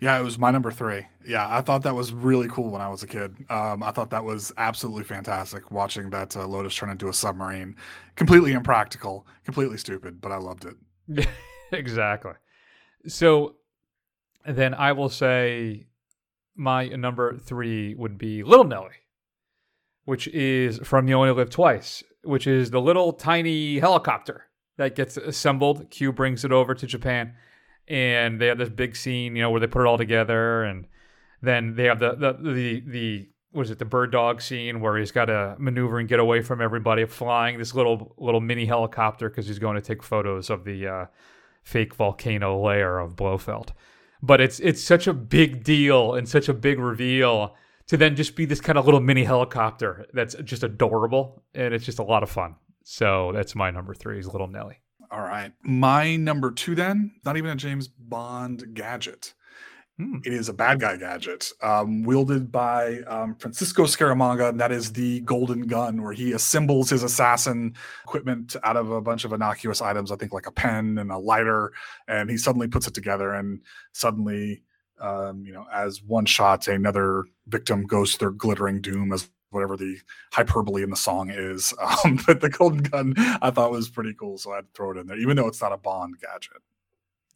Yeah, 0.00 0.18
it 0.18 0.22
was 0.22 0.38
my 0.38 0.50
number 0.50 0.70
three. 0.70 1.06
Yeah, 1.26 1.46
I 1.48 1.60
thought 1.60 1.82
that 1.82 1.94
was 1.94 2.12
really 2.12 2.48
cool 2.48 2.70
when 2.70 2.80
I 2.80 2.88
was 2.88 3.02
a 3.02 3.06
kid. 3.06 3.34
Um, 3.50 3.82
I 3.82 3.90
thought 3.90 4.10
that 4.10 4.24
was 4.24 4.52
absolutely 4.56 5.04
fantastic 5.04 5.70
watching 5.70 6.10
that 6.10 6.36
uh, 6.36 6.46
Lotus 6.46 6.74
turn 6.74 6.90
into 6.90 7.08
a 7.08 7.12
submarine. 7.12 7.76
Completely 8.16 8.52
impractical, 8.52 9.26
completely 9.44 9.78
stupid, 9.78 10.20
but 10.20 10.32
I 10.32 10.36
loved 10.36 10.66
it. 10.66 11.26
exactly. 11.72 12.34
So 13.06 13.56
then 14.46 14.74
I 14.74 14.92
will 14.92 15.08
say 15.08 15.86
my 16.54 16.88
number 16.88 17.36
three 17.36 17.94
would 17.94 18.18
be 18.18 18.42
Little 18.42 18.64
Nelly, 18.64 18.90
which 20.04 20.28
is 20.28 20.78
from 20.78 21.08
You 21.08 21.14
Only 21.14 21.30
Live 21.30 21.50
Twice, 21.50 22.02
which 22.22 22.46
is 22.46 22.70
the 22.70 22.80
little 22.80 23.12
tiny 23.12 23.78
helicopter 23.78 24.46
that 24.76 24.94
gets 24.94 25.16
assembled. 25.16 25.90
Q 25.90 26.12
brings 26.12 26.44
it 26.44 26.52
over 26.52 26.74
to 26.74 26.86
Japan, 26.86 27.34
and 27.88 28.40
they 28.40 28.46
have 28.46 28.58
this 28.58 28.68
big 28.68 28.96
scene, 28.96 29.36
you 29.36 29.42
know, 29.42 29.50
where 29.50 29.60
they 29.60 29.66
put 29.66 29.82
it 29.82 29.86
all 29.86 29.98
together, 29.98 30.64
and 30.64 30.86
then 31.40 31.74
they 31.76 31.84
have 31.84 31.98
the 31.98 32.14
the 32.14 32.52
the, 32.52 32.80
the 32.86 33.28
was 33.52 33.70
it 33.70 33.78
the 33.78 33.84
bird 33.84 34.10
dog 34.10 34.40
scene 34.40 34.80
where 34.80 34.96
he's 34.96 35.12
got 35.12 35.26
to 35.26 35.56
maneuver 35.58 35.98
and 35.98 36.08
get 36.08 36.18
away 36.18 36.40
from 36.40 36.60
everybody, 36.60 37.04
flying 37.04 37.58
this 37.58 37.74
little 37.74 38.14
little 38.18 38.40
mini 38.40 38.66
helicopter 38.66 39.28
because 39.28 39.46
he's 39.46 39.58
going 39.58 39.76
to 39.76 39.82
take 39.82 40.02
photos 40.02 40.50
of 40.50 40.64
the 40.64 40.86
uh, 40.86 41.06
fake 41.62 41.94
volcano 41.94 42.60
layer 42.62 42.98
of 42.98 43.14
Blofeld 43.16 43.72
but 44.22 44.40
it's 44.40 44.60
it's 44.60 44.82
such 44.82 45.06
a 45.06 45.12
big 45.12 45.64
deal 45.64 46.14
and 46.14 46.28
such 46.28 46.48
a 46.48 46.54
big 46.54 46.78
reveal 46.78 47.54
to 47.88 47.96
then 47.96 48.16
just 48.16 48.36
be 48.36 48.44
this 48.44 48.60
kind 48.60 48.78
of 48.78 48.84
little 48.84 49.00
mini 49.00 49.24
helicopter 49.24 50.06
that's 50.14 50.34
just 50.44 50.62
adorable 50.62 51.42
and 51.54 51.74
it's 51.74 51.84
just 51.84 51.98
a 51.98 52.04
lot 52.04 52.22
of 52.22 52.30
fun. 52.30 52.54
So 52.84 53.32
that's 53.34 53.54
my 53.54 53.70
number 53.70 53.94
three 53.94 54.18
is 54.18 54.26
Little 54.26 54.48
Nelly. 54.48 54.78
All 55.10 55.20
right. 55.20 55.52
My 55.62 56.16
number 56.16 56.50
two 56.50 56.74
then, 56.74 57.12
not 57.24 57.36
even 57.36 57.50
a 57.50 57.56
James 57.56 57.86
Bond 57.86 58.74
gadget. 58.74 59.34
Hmm. 59.98 60.18
It 60.24 60.32
is 60.32 60.48
a 60.48 60.54
bad 60.54 60.80
guy 60.80 60.96
gadget 60.96 61.52
um, 61.62 62.02
wielded 62.02 62.50
by 62.50 63.00
um, 63.06 63.34
Francisco 63.34 63.84
Scaramanga, 63.84 64.48
and 64.48 64.58
that 64.58 64.72
is 64.72 64.92
the 64.92 65.20
golden 65.20 65.62
gun, 65.66 66.02
where 66.02 66.14
he 66.14 66.32
assembles 66.32 66.88
his 66.88 67.02
assassin 67.02 67.74
equipment 68.04 68.56
out 68.64 68.78
of 68.78 68.90
a 68.90 69.02
bunch 69.02 69.24
of 69.24 69.34
innocuous 69.34 69.82
items, 69.82 70.10
I 70.10 70.16
think 70.16 70.32
like 70.32 70.46
a 70.46 70.52
pen 70.52 70.96
and 70.96 71.10
a 71.10 71.18
lighter, 71.18 71.72
and 72.08 72.30
he 72.30 72.38
suddenly 72.38 72.68
puts 72.68 72.86
it 72.86 72.94
together, 72.94 73.34
and 73.34 73.60
suddenly, 73.92 74.62
um, 74.98 75.44
you 75.44 75.52
know, 75.52 75.66
as 75.70 76.02
one 76.02 76.24
shot, 76.24 76.68
another 76.68 77.26
victim 77.48 77.84
goes 77.84 78.12
to 78.12 78.18
their 78.18 78.30
glittering 78.30 78.80
doom 78.80 79.12
as 79.12 79.28
whatever 79.50 79.76
the 79.76 79.98
hyperbole 80.32 80.82
in 80.82 80.88
the 80.88 80.96
song 80.96 81.30
is. 81.30 81.74
Um, 82.04 82.18
but 82.26 82.40
the 82.40 82.48
golden 82.48 82.82
gun 82.82 83.14
I 83.42 83.50
thought 83.50 83.70
was 83.70 83.90
pretty 83.90 84.14
cool, 84.14 84.38
so 84.38 84.52
I 84.52 84.56
had 84.56 84.64
to 84.64 84.70
throw 84.74 84.92
it 84.92 84.96
in 84.96 85.06
there, 85.06 85.18
even 85.18 85.36
though 85.36 85.48
it's 85.48 85.60
not 85.60 85.72
a 85.72 85.76
Bond 85.76 86.14
gadget. 86.18 86.62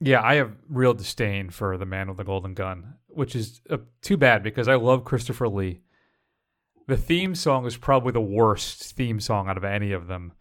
Yeah, 0.00 0.22
I 0.22 0.34
have 0.34 0.52
real 0.68 0.94
disdain 0.94 1.50
for 1.50 1.78
the 1.78 1.86
man 1.86 2.08
with 2.08 2.18
the 2.18 2.24
golden 2.24 2.54
gun, 2.54 2.94
which 3.08 3.34
is 3.34 3.60
uh, 3.70 3.78
too 4.02 4.16
bad 4.16 4.42
because 4.42 4.68
I 4.68 4.74
love 4.74 5.04
Christopher 5.04 5.48
Lee. 5.48 5.80
The 6.86 6.96
theme 6.96 7.34
song 7.34 7.66
is 7.66 7.76
probably 7.76 8.12
the 8.12 8.20
worst 8.20 8.94
theme 8.94 9.20
song 9.20 9.48
out 9.48 9.56
of 9.56 9.64
any 9.64 9.92
of 9.92 10.06
them. 10.06 10.32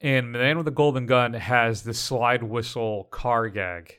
And 0.00 0.34
the 0.34 0.38
man 0.38 0.56
with 0.56 0.66
the 0.66 0.70
golden 0.70 1.06
gun 1.06 1.32
has 1.32 1.82
the 1.82 1.94
slide 1.94 2.42
whistle 2.42 3.04
car 3.10 3.48
gag 3.48 3.94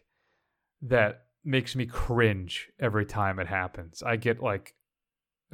that 0.84 1.26
makes 1.44 1.76
me 1.76 1.86
cringe 1.86 2.70
every 2.80 3.06
time 3.06 3.40
it 3.40 3.48
happens. 3.48 4.04
I 4.04 4.16
get 4.18 4.42
like 4.42 4.76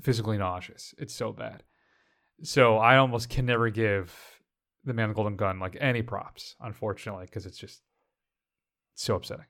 physically 0.02 0.38
nauseous. 0.38 0.94
It's 0.98 1.14
so 1.14 1.32
bad. 1.32 1.64
So 2.44 2.78
I 2.78 2.98
almost 2.98 3.30
can 3.30 3.46
never 3.46 3.70
give 3.70 4.14
the 4.84 4.94
man 4.94 5.08
with 5.08 5.16
the 5.16 5.22
golden 5.22 5.38
gun 5.38 5.60
like 5.60 5.78
any 5.80 6.02
props, 6.02 6.56
unfortunately, 6.60 7.26
because 7.26 7.46
it's 7.46 7.58
just 7.58 7.82
so 8.96 9.16
upsetting. 9.16 9.46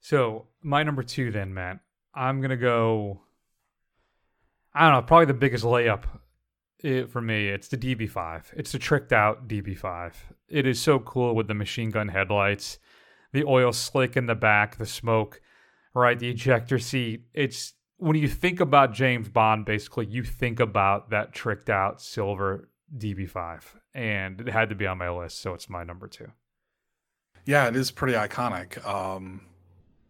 So 0.00 0.46
my 0.62 0.82
number 0.82 1.02
two, 1.02 1.30
then, 1.30 1.54
Matt, 1.54 1.80
I'm 2.14 2.40
gonna 2.40 2.56
go 2.56 3.22
I 4.74 4.88
don't 4.88 4.92
know, 4.92 5.06
probably 5.06 5.26
the 5.26 5.34
biggest 5.34 5.64
layup 5.64 6.04
it, 6.80 7.10
for 7.10 7.20
me. 7.20 7.48
It's 7.48 7.68
the 7.68 7.76
DB5. 7.76 8.44
It's 8.54 8.72
the 8.72 8.78
tricked 8.78 9.12
out 9.12 9.46
DB5. 9.46 10.14
It 10.48 10.66
is 10.66 10.80
so 10.80 10.98
cool 10.98 11.34
with 11.34 11.48
the 11.48 11.54
machine 11.54 11.90
gun 11.90 12.08
headlights, 12.08 12.78
the 13.32 13.44
oil 13.44 13.72
slick 13.72 14.16
in 14.16 14.26
the 14.26 14.34
back, 14.34 14.76
the 14.78 14.86
smoke, 14.86 15.40
right? 15.94 16.18
The 16.18 16.30
ejector 16.30 16.78
seat. 16.78 17.26
It's 17.34 17.74
when 17.98 18.16
you 18.16 18.28
think 18.28 18.60
about 18.60 18.94
James 18.94 19.28
Bond, 19.28 19.64
basically, 19.64 20.06
you 20.06 20.24
think 20.24 20.58
about 20.58 21.10
that 21.10 21.32
tricked 21.32 21.70
out 21.70 22.00
silver 22.00 22.68
DB5, 22.96 23.62
and 23.94 24.40
it 24.40 24.48
had 24.48 24.70
to 24.70 24.74
be 24.74 24.86
on 24.86 24.98
my 24.98 25.10
list, 25.10 25.40
so 25.40 25.54
it's 25.54 25.70
my 25.70 25.84
number 25.84 26.08
two. 26.08 26.32
Yeah, 27.44 27.68
it 27.68 27.76
is 27.76 27.90
pretty 27.90 28.14
iconic. 28.14 28.84
Um, 28.86 29.42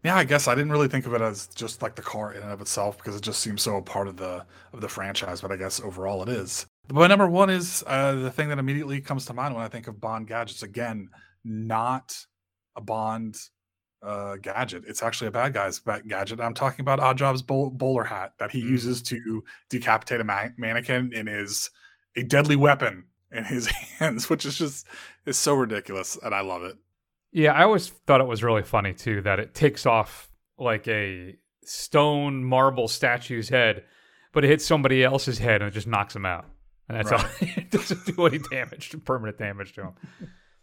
yeah, 0.05 0.17
I 0.17 0.25
guess 0.25 0.49
I 0.49 0.55
didn't 0.55 0.73
really 0.73 0.89
think 0.89 1.07
of 1.07 1.15
it 1.15 1.21
as 1.21 1.47
just 1.49 1.81
like 1.81 1.95
the 1.95 2.03
car 2.03 2.33
in 2.33 2.43
and 2.43 2.51
of 2.51 2.61
itself 2.61 2.99
because 2.99 3.17
it 3.17 3.23
just 3.23 3.41
seems 3.41 3.63
so 3.63 3.77
a 3.77 3.83
part 3.83 4.09
of 4.09 4.17
the 4.17 4.45
of 4.73 4.81
the 4.81 4.89
franchise. 4.89 5.41
But 5.41 5.53
I 5.53 5.57
guess 5.57 5.81
overall 5.81 6.23
it 6.23 6.29
is. 6.29 6.67
But 6.89 7.09
number 7.09 7.29
one 7.29 7.51
is 7.51 7.85
uh, 7.87 8.17
the 8.17 8.31
thing 8.31 8.49
that 8.49 8.59
immediately 8.59 9.01
comes 9.01 9.25
to 9.27 9.35
mind 9.35 9.55
when 9.55 9.63
I 9.63 9.69
think 9.69 9.87
of 9.87 10.01
Bond 10.01 10.27
gadgets. 10.27 10.65
Again, 10.65 11.09
not 11.45 12.17
a 12.77 12.81
Bond 12.81 13.37
uh, 14.03 14.37
gadget. 14.37 14.85
It's 14.87 15.03
actually 15.03 15.29
a 15.29 15.33
bad 15.33 15.53
guy's 15.53 15.79
gadget. 15.79 16.41
I'm 16.41 16.55
talking 16.55 16.81
about 16.81 16.99
Oddjob's 16.99 17.43
bowler 17.43 18.05
hat 18.05 18.33
that 18.39 18.51
he 18.51 18.61
mm. 18.63 18.71
uses 18.71 19.01
to 19.03 19.45
decapitate 19.71 20.21
a 20.21 20.25
ma- 20.25 20.49
mannequin 20.57 21.13
and 21.15 21.29
is 21.29 21.71
a 22.17 22.25
deadly 22.25 22.57
weapon 22.57 23.05
in 23.31 23.45
his 23.45 23.67
hands, 23.99 24.29
which 24.29 24.45
is 24.45 24.59
just 24.59 24.87
is 25.27 25.39
so 25.39 25.55
ridiculous, 25.55 26.19
and 26.23 26.35
I 26.35 26.41
love 26.41 26.65
it. 26.65 26.77
Yeah, 27.33 27.53
I 27.53 27.65
always 27.65 27.89
thought 27.89 28.21
it 28.21 28.27
was 28.27 28.43
really 28.43 28.63
funny 28.63 28.93
too 28.93 29.23
that 29.23 29.41
it 29.41 29.55
takes 29.55 29.87
off 29.87 30.31
like 30.59 30.87
a 30.87 31.37
stone 31.65 32.45
marble 32.45 32.89
statue's 32.89 33.49
head, 33.49 33.85
but 34.33 34.45
it 34.45 34.49
hits 34.49 34.67
somebody 34.67 35.03
else's 35.03 35.39
head 35.39 35.63
and 35.63 35.69
it 35.71 35.75
just 35.75 35.87
knocks 35.87 36.15
him 36.15 36.27
out. 36.27 36.47
And 36.89 36.99
that's 36.99 37.11
right. 37.11 37.25
all. 37.25 37.31
it 37.41 37.71
doesn't 37.71 38.05
do 38.05 38.27
any 38.27 38.39
damage, 38.39 38.95
permanent 39.05 39.39
damage 39.39 39.73
to 39.75 39.83
him. 39.83 39.93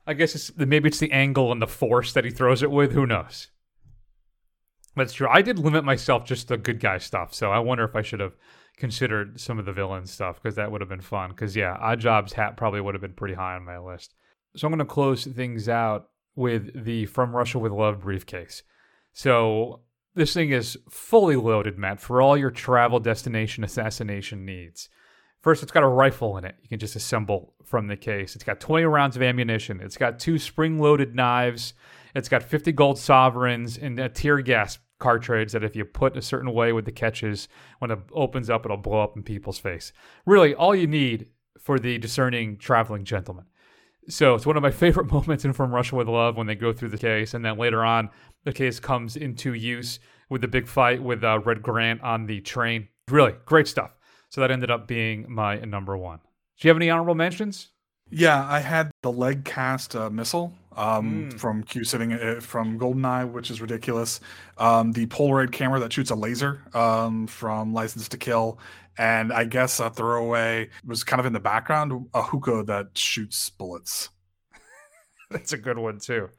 I 0.06 0.14
guess 0.14 0.36
it's 0.36 0.56
maybe 0.56 0.88
it's 0.88 1.00
the 1.00 1.12
angle 1.12 1.52
and 1.52 1.62
the 1.62 1.68
force 1.68 2.14
that 2.14 2.26
he 2.26 2.32
throws 2.32 2.64
it 2.64 2.72
with. 2.72 2.92
Who 2.92 3.06
knows? 3.06 3.48
That's 4.96 5.14
true. 5.14 5.28
I 5.30 5.42
did 5.42 5.60
limit 5.60 5.84
myself 5.84 6.26
just 6.26 6.50
to 6.50 6.58
good 6.58 6.80
guy 6.80 6.98
stuff, 6.98 7.34
so 7.34 7.52
I 7.52 7.60
wonder 7.60 7.84
if 7.84 7.96
I 7.96 8.02
should 8.02 8.20
have 8.20 8.34
considered 8.78 9.40
some 9.40 9.60
of 9.60 9.66
the 9.66 9.74
villain 9.74 10.06
stuff 10.06 10.42
because 10.42 10.56
that 10.56 10.72
would 10.72 10.82
have 10.82 10.90
been 10.90 11.02
fun. 11.02 11.30
Because 11.30 11.56
yeah, 11.56 11.78
Oddjob's 11.80 12.34
hat 12.34 12.58
probably 12.58 12.82
would 12.82 12.96
have 12.96 13.02
been 13.02 13.14
pretty 13.14 13.36
high 13.36 13.56
on 13.56 13.66
my 13.66 13.78
list. 13.78 14.14
So 14.56 14.68
I'm 14.68 14.72
going 14.72 14.80
to 14.80 14.86
close 14.86 15.26
things 15.26 15.70
out 15.70 16.10
with 16.40 16.86
the 16.86 17.06
From 17.06 17.36
Russia 17.36 17.60
with 17.60 17.74
Love 17.74 18.00
briefcase. 18.00 18.64
So 19.12 19.82
this 20.16 20.34
thing 20.34 20.52
is 20.52 20.78
fully 20.90 21.36
loaded, 21.36 21.78
Matt, 21.78 22.00
for 22.00 22.22
all 22.22 22.38
your 22.38 22.50
travel 22.50 23.02
destination 23.02 23.66
assassination 23.66 24.46
needs. 24.46 24.88
First, 25.42 25.64
it's 25.64 25.72
got 25.72 25.84
a 25.84 25.88
rifle 25.88 26.38
in 26.38 26.46
it. 26.46 26.56
You 26.62 26.70
can 26.70 26.80
just 26.80 26.96
assemble 26.96 27.56
from 27.66 27.88
the 27.88 27.98
case. 27.98 28.36
It's 28.36 28.46
got 28.46 28.62
20 28.62 28.86
rounds 28.86 29.18
of 29.18 29.22
ammunition. 29.22 29.82
It's 29.82 29.98
got 29.98 30.18
two 30.18 30.40
spring 30.40 30.80
loaded 30.80 31.14
knives. 31.14 31.74
It's 32.16 32.30
got 32.30 32.44
50 32.44 32.72
gold 32.72 32.98
sovereigns 32.98 33.78
and 33.78 34.00
a 34.00 34.08
tear 34.08 34.40
gas 34.40 34.80
cartridge 34.98 35.52
that 35.52 35.64
if 35.64 35.76
you 35.76 35.84
put 35.84 36.16
a 36.16 36.22
certain 36.22 36.54
way 36.54 36.72
with 36.72 36.86
the 36.86 36.92
catches, 36.94 37.50
when 37.80 37.92
it 37.92 38.00
opens 38.14 38.50
up, 38.50 38.64
it'll 38.64 38.78
blow 38.78 39.02
up 39.02 39.18
in 39.18 39.24
people's 39.24 39.60
face. 39.60 39.92
Really, 40.26 40.56
all 40.56 40.74
you 40.74 40.88
need 40.88 41.28
for 41.60 41.80
the 41.80 41.98
discerning 41.98 42.58
traveling 42.58 43.04
gentleman. 43.04 43.46
So 44.10 44.36
it's 44.36 44.46
one 44.46 44.58
of 44.58 44.64
my 44.64 44.72
favorite 44.86 45.12
moments 45.12 45.46
in 45.46 45.54
From 45.54 45.74
Russia 45.74 45.96
with 45.96 46.08
Love 46.08 46.36
when 46.36 46.48
they 46.48 46.56
go 46.56 46.74
through 46.74 46.90
the 46.90 46.98
case, 46.98 47.34
and 47.34 47.46
then 47.46 47.58
later 47.58 47.84
on, 47.84 48.10
the 48.44 48.54
case 48.54 48.80
comes 48.80 49.16
into 49.16 49.54
use 49.54 50.00
with 50.30 50.42
the 50.42 50.48
big 50.48 50.68
fight 50.68 51.02
with 51.02 51.24
uh, 51.24 51.40
Red 51.40 51.62
Grant 51.62 52.02
on 52.02 52.26
the 52.26 52.42
train. 52.42 52.88
Really 53.10 53.36
great 53.46 53.68
stuff. 53.68 53.92
So 54.30 54.42
that 54.42 54.52
ended 54.52 54.70
up 54.70 54.88
being 54.88 55.26
my 55.28 55.58
number 55.60 55.98
one. 55.98 56.20
Do 56.60 56.68
you 56.68 56.70
have 56.70 56.78
any 56.78 56.90
honorable 56.90 57.16
mentions? 57.16 57.70
Yeah, 58.12 58.46
I 58.48 58.60
had 58.60 58.92
the 59.02 59.12
leg 59.12 59.46
cast 59.46 59.96
uh, 59.96 60.10
missile 60.10 60.54
um, 60.76 61.30
mm. 61.32 61.40
from 61.40 61.64
Q 61.64 61.84
sitting 61.84 62.14
uh, 62.14 62.40
from 62.40 62.80
Goldeneye, 62.80 63.32
which 63.32 63.52
is 63.52 63.62
ridiculous. 63.62 64.20
Um, 64.58 64.92
the 64.92 65.06
Polaroid 65.08 65.52
camera 65.52 65.80
that 65.80 65.94
shoots 65.94 66.10
a 66.10 66.16
laser 66.16 66.62
um, 66.74 67.28
from 67.28 67.74
License 67.74 68.08
to 68.10 68.18
Kill, 68.18 68.60
and 69.00 69.32
I 69.32 69.46
guess 69.46 69.80
a 69.80 69.90
throwaway 69.90 70.70
was 70.86 71.06
kind 71.06 71.22
of 71.22 71.26
in 71.26 71.32
the 71.32 71.40
background 71.40 72.08
a 72.14 72.22
hookah 72.22 72.66
that 72.66 72.98
shoots 72.98 73.50
bullets. 73.50 74.10
That's 75.32 75.54
a 75.54 75.58
good 75.58 75.78
one 75.78 76.00
too. 76.00 76.30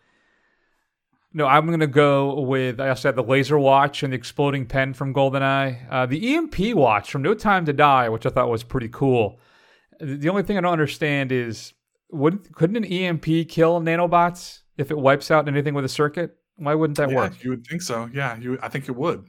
No, 1.32 1.46
I'm 1.46 1.70
gonna 1.70 1.86
go 1.86 2.40
with 2.40 2.78
I 2.78 2.90
also 2.90 3.08
had 3.08 3.16
the 3.16 3.22
laser 3.22 3.58
watch 3.58 4.02
and 4.02 4.12
the 4.12 4.16
exploding 4.16 4.66
pen 4.66 4.92
from 4.92 5.14
GoldenEye, 5.14 5.86
uh, 5.90 6.04
the 6.04 6.36
EMP 6.36 6.74
watch 6.74 7.10
from 7.10 7.22
No 7.22 7.32
Time 7.32 7.64
to 7.64 7.72
Die, 7.72 8.08
which 8.10 8.26
I 8.26 8.28
thought 8.28 8.50
was 8.50 8.62
pretty 8.62 8.88
cool. 8.88 9.40
The 9.98 10.28
only 10.28 10.42
thing 10.42 10.58
I 10.58 10.60
don't 10.60 10.72
understand 10.72 11.32
is 11.32 11.72
would 12.10 12.54
couldn't 12.54 12.76
an 12.76 12.84
EMP 12.84 13.48
kill 13.48 13.80
nanobots 13.80 14.60
if 14.76 14.90
it 14.90 14.98
wipes 14.98 15.30
out 15.30 15.48
anything 15.48 15.72
with 15.72 15.86
a 15.86 15.88
circuit? 15.88 16.36
Why 16.56 16.74
wouldn't 16.74 16.98
that 16.98 17.08
yeah, 17.08 17.16
work? 17.16 17.42
You 17.42 17.50
would 17.50 17.66
think 17.66 17.80
so. 17.80 18.10
Yeah, 18.12 18.36
you. 18.36 18.58
I 18.60 18.68
think 18.68 18.86
it 18.86 18.96
would. 18.96 19.24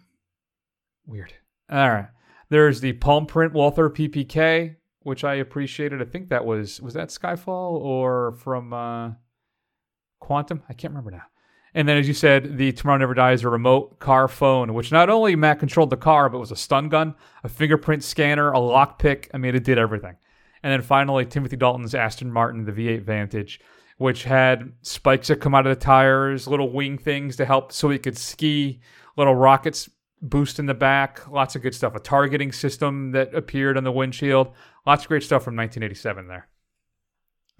Weird. 1.05 1.33
All 1.69 1.89
right. 1.89 2.09
There's 2.51 2.81
the 2.81 2.91
palm 2.91 3.27
print 3.27 3.53
Walther 3.53 3.89
PPK, 3.89 4.75
which 5.03 5.23
I 5.23 5.35
appreciated. 5.35 6.01
I 6.01 6.05
think 6.05 6.27
that 6.27 6.45
was 6.45 6.81
was 6.81 6.93
that 6.95 7.07
Skyfall 7.07 7.79
or 7.79 8.33
from 8.33 8.73
uh, 8.73 9.11
Quantum. 10.19 10.61
I 10.67 10.73
can't 10.73 10.91
remember 10.91 11.11
now. 11.11 11.23
And 11.73 11.87
then, 11.87 11.95
as 11.95 12.09
you 12.09 12.13
said, 12.13 12.57
the 12.57 12.73
Tomorrow 12.73 12.97
Never 12.97 13.13
Dies, 13.13 13.45
a 13.45 13.49
remote 13.49 13.99
car 13.99 14.27
phone, 14.27 14.73
which 14.73 14.91
not 14.91 15.09
only 15.09 15.33
Matt 15.37 15.59
controlled 15.59 15.91
the 15.91 15.95
car, 15.95 16.27
but 16.27 16.39
was 16.39 16.51
a 16.51 16.57
stun 16.57 16.89
gun, 16.89 17.15
a 17.45 17.47
fingerprint 17.47 18.03
scanner, 18.03 18.51
a 18.51 18.57
lockpick. 18.57 19.29
I 19.33 19.37
mean, 19.37 19.55
it 19.55 19.63
did 19.63 19.77
everything. 19.77 20.17
And 20.61 20.73
then 20.73 20.81
finally, 20.81 21.25
Timothy 21.25 21.55
Dalton's 21.55 21.95
Aston 21.95 22.33
Martin, 22.33 22.65
the 22.65 22.73
V8 22.73 23.03
Vantage, 23.03 23.61
which 23.97 24.25
had 24.25 24.73
spikes 24.81 25.29
that 25.29 25.39
come 25.39 25.55
out 25.55 25.65
of 25.65 25.73
the 25.73 25.81
tires, 25.81 26.49
little 26.49 26.69
wing 26.69 26.97
things 26.97 27.37
to 27.37 27.45
help 27.45 27.71
so 27.71 27.89
he 27.89 27.97
could 27.97 28.17
ski, 28.17 28.81
little 29.15 29.35
rockets 29.35 29.89
boost 30.21 30.59
in 30.59 30.65
the 30.65 30.73
back, 30.73 31.27
lots 31.29 31.55
of 31.55 31.61
good 31.61 31.75
stuff. 31.75 31.95
A 31.95 31.99
targeting 31.99 32.51
system 32.51 33.11
that 33.11 33.33
appeared 33.33 33.77
on 33.77 33.83
the 33.83 33.91
windshield, 33.91 34.53
lots 34.85 35.03
of 35.03 35.09
great 35.09 35.23
stuff 35.23 35.43
from 35.43 35.55
1987 35.55 36.27
there. 36.27 36.47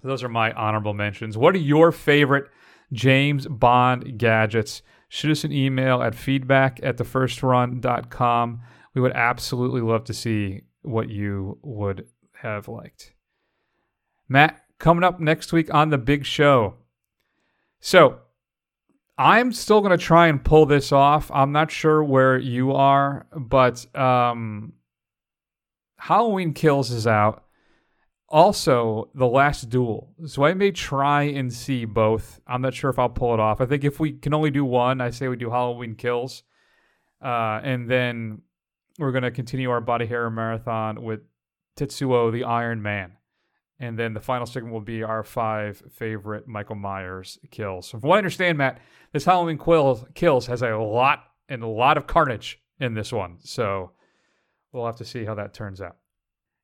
So 0.00 0.08
those 0.08 0.22
are 0.22 0.28
my 0.28 0.52
honorable 0.52 0.94
mentions. 0.94 1.36
What 1.36 1.54
are 1.54 1.58
your 1.58 1.92
favorite 1.92 2.48
James 2.92 3.46
Bond 3.46 4.18
gadgets? 4.18 4.82
Shoot 5.08 5.32
us 5.32 5.44
an 5.44 5.52
email 5.52 6.02
at 6.02 6.14
feedback 6.14 6.80
at 6.82 6.96
thefirstrun.com. 6.96 8.62
We 8.94 9.00
would 9.00 9.12
absolutely 9.12 9.80
love 9.80 10.04
to 10.04 10.14
see 10.14 10.62
what 10.82 11.08
you 11.08 11.58
would 11.62 12.06
have 12.42 12.68
liked. 12.68 13.14
Matt, 14.28 14.64
coming 14.78 15.04
up 15.04 15.20
next 15.20 15.52
week 15.52 15.72
on 15.72 15.90
the 15.90 15.98
big 15.98 16.24
show. 16.24 16.74
So, 17.78 18.20
I'm 19.18 19.52
still 19.52 19.80
going 19.80 19.96
to 19.96 20.02
try 20.02 20.28
and 20.28 20.42
pull 20.42 20.66
this 20.66 20.90
off. 20.90 21.30
I'm 21.32 21.52
not 21.52 21.70
sure 21.70 22.02
where 22.02 22.38
you 22.38 22.72
are, 22.72 23.26
but 23.36 23.94
um, 23.96 24.72
Halloween 25.98 26.54
Kills 26.54 26.90
is 26.90 27.06
out. 27.06 27.44
Also, 28.28 29.10
The 29.14 29.26
Last 29.26 29.68
Duel. 29.68 30.14
So 30.24 30.44
I 30.44 30.54
may 30.54 30.70
try 30.70 31.24
and 31.24 31.52
see 31.52 31.84
both. 31.84 32.40
I'm 32.46 32.62
not 32.62 32.72
sure 32.72 32.88
if 32.88 32.98
I'll 32.98 33.10
pull 33.10 33.34
it 33.34 33.40
off. 33.40 33.60
I 33.60 33.66
think 33.66 33.84
if 33.84 34.00
we 34.00 34.12
can 34.12 34.32
only 34.32 34.50
do 34.50 34.64
one, 34.64 35.02
I 35.02 35.10
say 35.10 35.28
we 35.28 35.36
do 35.36 35.50
Halloween 35.50 35.94
Kills. 35.94 36.42
Uh, 37.22 37.60
and 37.62 37.88
then 37.90 38.40
we're 38.98 39.12
going 39.12 39.22
to 39.22 39.30
continue 39.30 39.70
our 39.70 39.82
body 39.82 40.06
hair 40.06 40.30
marathon 40.30 41.02
with 41.02 41.20
Tetsuo 41.76 42.32
the 42.32 42.44
Iron 42.44 42.80
Man. 42.82 43.12
And 43.82 43.98
then 43.98 44.14
the 44.14 44.20
final 44.20 44.46
segment 44.46 44.72
will 44.72 44.80
be 44.80 45.02
our 45.02 45.24
five 45.24 45.82
favorite 45.90 46.46
Michael 46.46 46.76
Myers 46.76 47.40
kills. 47.50 47.90
From 47.90 48.00
what 48.02 48.14
I 48.14 48.18
understand, 48.18 48.56
Matt, 48.56 48.78
this 49.12 49.24
Halloween 49.24 49.58
quill, 49.58 50.06
kills 50.14 50.46
has 50.46 50.62
a 50.62 50.76
lot 50.76 51.24
and 51.48 51.64
a 51.64 51.66
lot 51.66 51.96
of 51.96 52.06
carnage 52.06 52.62
in 52.78 52.94
this 52.94 53.12
one. 53.12 53.38
So 53.40 53.90
we'll 54.70 54.86
have 54.86 54.96
to 54.96 55.04
see 55.04 55.24
how 55.24 55.34
that 55.34 55.52
turns 55.52 55.80
out. 55.80 55.96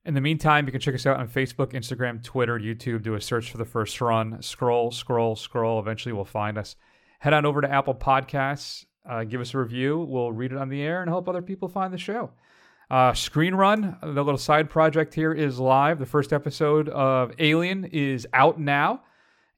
In 0.04 0.14
the 0.14 0.20
meantime, 0.20 0.66
you 0.66 0.70
can 0.70 0.80
check 0.80 0.94
us 0.94 1.06
out 1.06 1.18
on 1.18 1.26
Facebook, 1.26 1.72
Instagram, 1.72 2.22
Twitter, 2.22 2.56
YouTube. 2.56 3.02
Do 3.02 3.16
a 3.16 3.20
search 3.20 3.50
for 3.50 3.58
the 3.58 3.64
first 3.64 4.00
run. 4.00 4.40
Scroll, 4.40 4.92
scroll, 4.92 5.34
scroll. 5.34 5.80
Eventually, 5.80 6.12
we'll 6.12 6.24
find 6.24 6.56
us. 6.56 6.76
Head 7.18 7.32
on 7.32 7.44
over 7.44 7.60
to 7.60 7.70
Apple 7.70 7.96
Podcasts. 7.96 8.86
Uh, 9.10 9.24
give 9.24 9.40
us 9.40 9.54
a 9.54 9.58
review. 9.58 9.98
We'll 10.08 10.30
read 10.30 10.52
it 10.52 10.58
on 10.58 10.68
the 10.68 10.82
air 10.82 11.02
and 11.02 11.10
help 11.10 11.28
other 11.28 11.42
people 11.42 11.68
find 11.68 11.92
the 11.92 11.98
show. 11.98 12.30
Uh, 12.90 13.12
Screen 13.12 13.54
Run, 13.54 13.98
the 14.02 14.24
little 14.24 14.38
side 14.38 14.70
project 14.70 15.14
here, 15.14 15.32
is 15.32 15.58
live. 15.58 15.98
The 15.98 16.06
first 16.06 16.32
episode 16.32 16.88
of 16.88 17.32
Alien 17.38 17.84
is 17.84 18.26
out 18.32 18.58
now. 18.58 19.02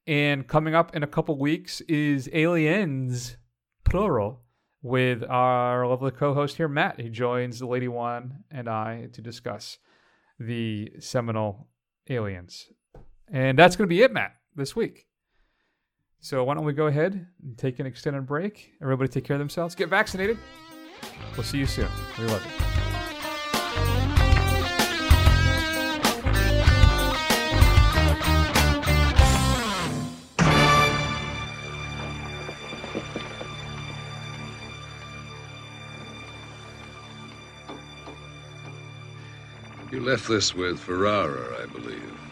And 0.07 0.47
coming 0.47 0.75
up 0.75 0.97
in 0.97 1.03
a 1.05 1.07
couple 1.07 1.39
weeks 1.39 1.81
is 1.83 2.29
Aliens, 2.33 3.37
plural, 3.85 4.41
with 4.83 5.23
our 5.29 5.87
lovely 5.87 6.11
co 6.11 6.35
host 6.35 6.57
here, 6.57 6.67
Matt. 6.67 7.01
He 7.01 7.09
joins 7.09 7.61
the 7.61 7.67
Lady 7.67 7.87
One 7.87 8.45
and 8.51 8.69
I 8.69 9.09
to 9.13 9.23
discuss 9.23 9.79
the 10.41 10.91
seminal 10.99 11.69
aliens. 12.09 12.69
And 13.31 13.57
that's 13.57 13.77
going 13.77 13.89
to 13.89 13.95
be 13.95 14.03
it, 14.03 14.13
Matt, 14.13 14.33
this 14.57 14.75
week. 14.75 15.07
So 16.19 16.43
why 16.43 16.55
don't 16.55 16.65
we 16.65 16.73
go 16.73 16.89
ahead 16.89 17.27
and 17.43 17.57
take 17.57 17.79
an 17.79 17.87
extended 17.87 18.27
break? 18.27 18.73
Everybody 18.83 19.09
take 19.09 19.25
care 19.25 19.37
of 19.37 19.41
themselves. 19.41 19.75
Get 19.77 19.89
vaccinated. 19.89 20.39
We'll 21.37 21.45
see 21.45 21.59
you 21.59 21.67
soon. 21.67 21.89
We 22.19 22.25
love 22.27 22.45
you. 22.45 22.80
You 40.01 40.07
left 40.07 40.29
this 40.29 40.55
with 40.55 40.81
Ferrara, 40.81 41.63
I 41.63 41.67
believe. 41.67 42.30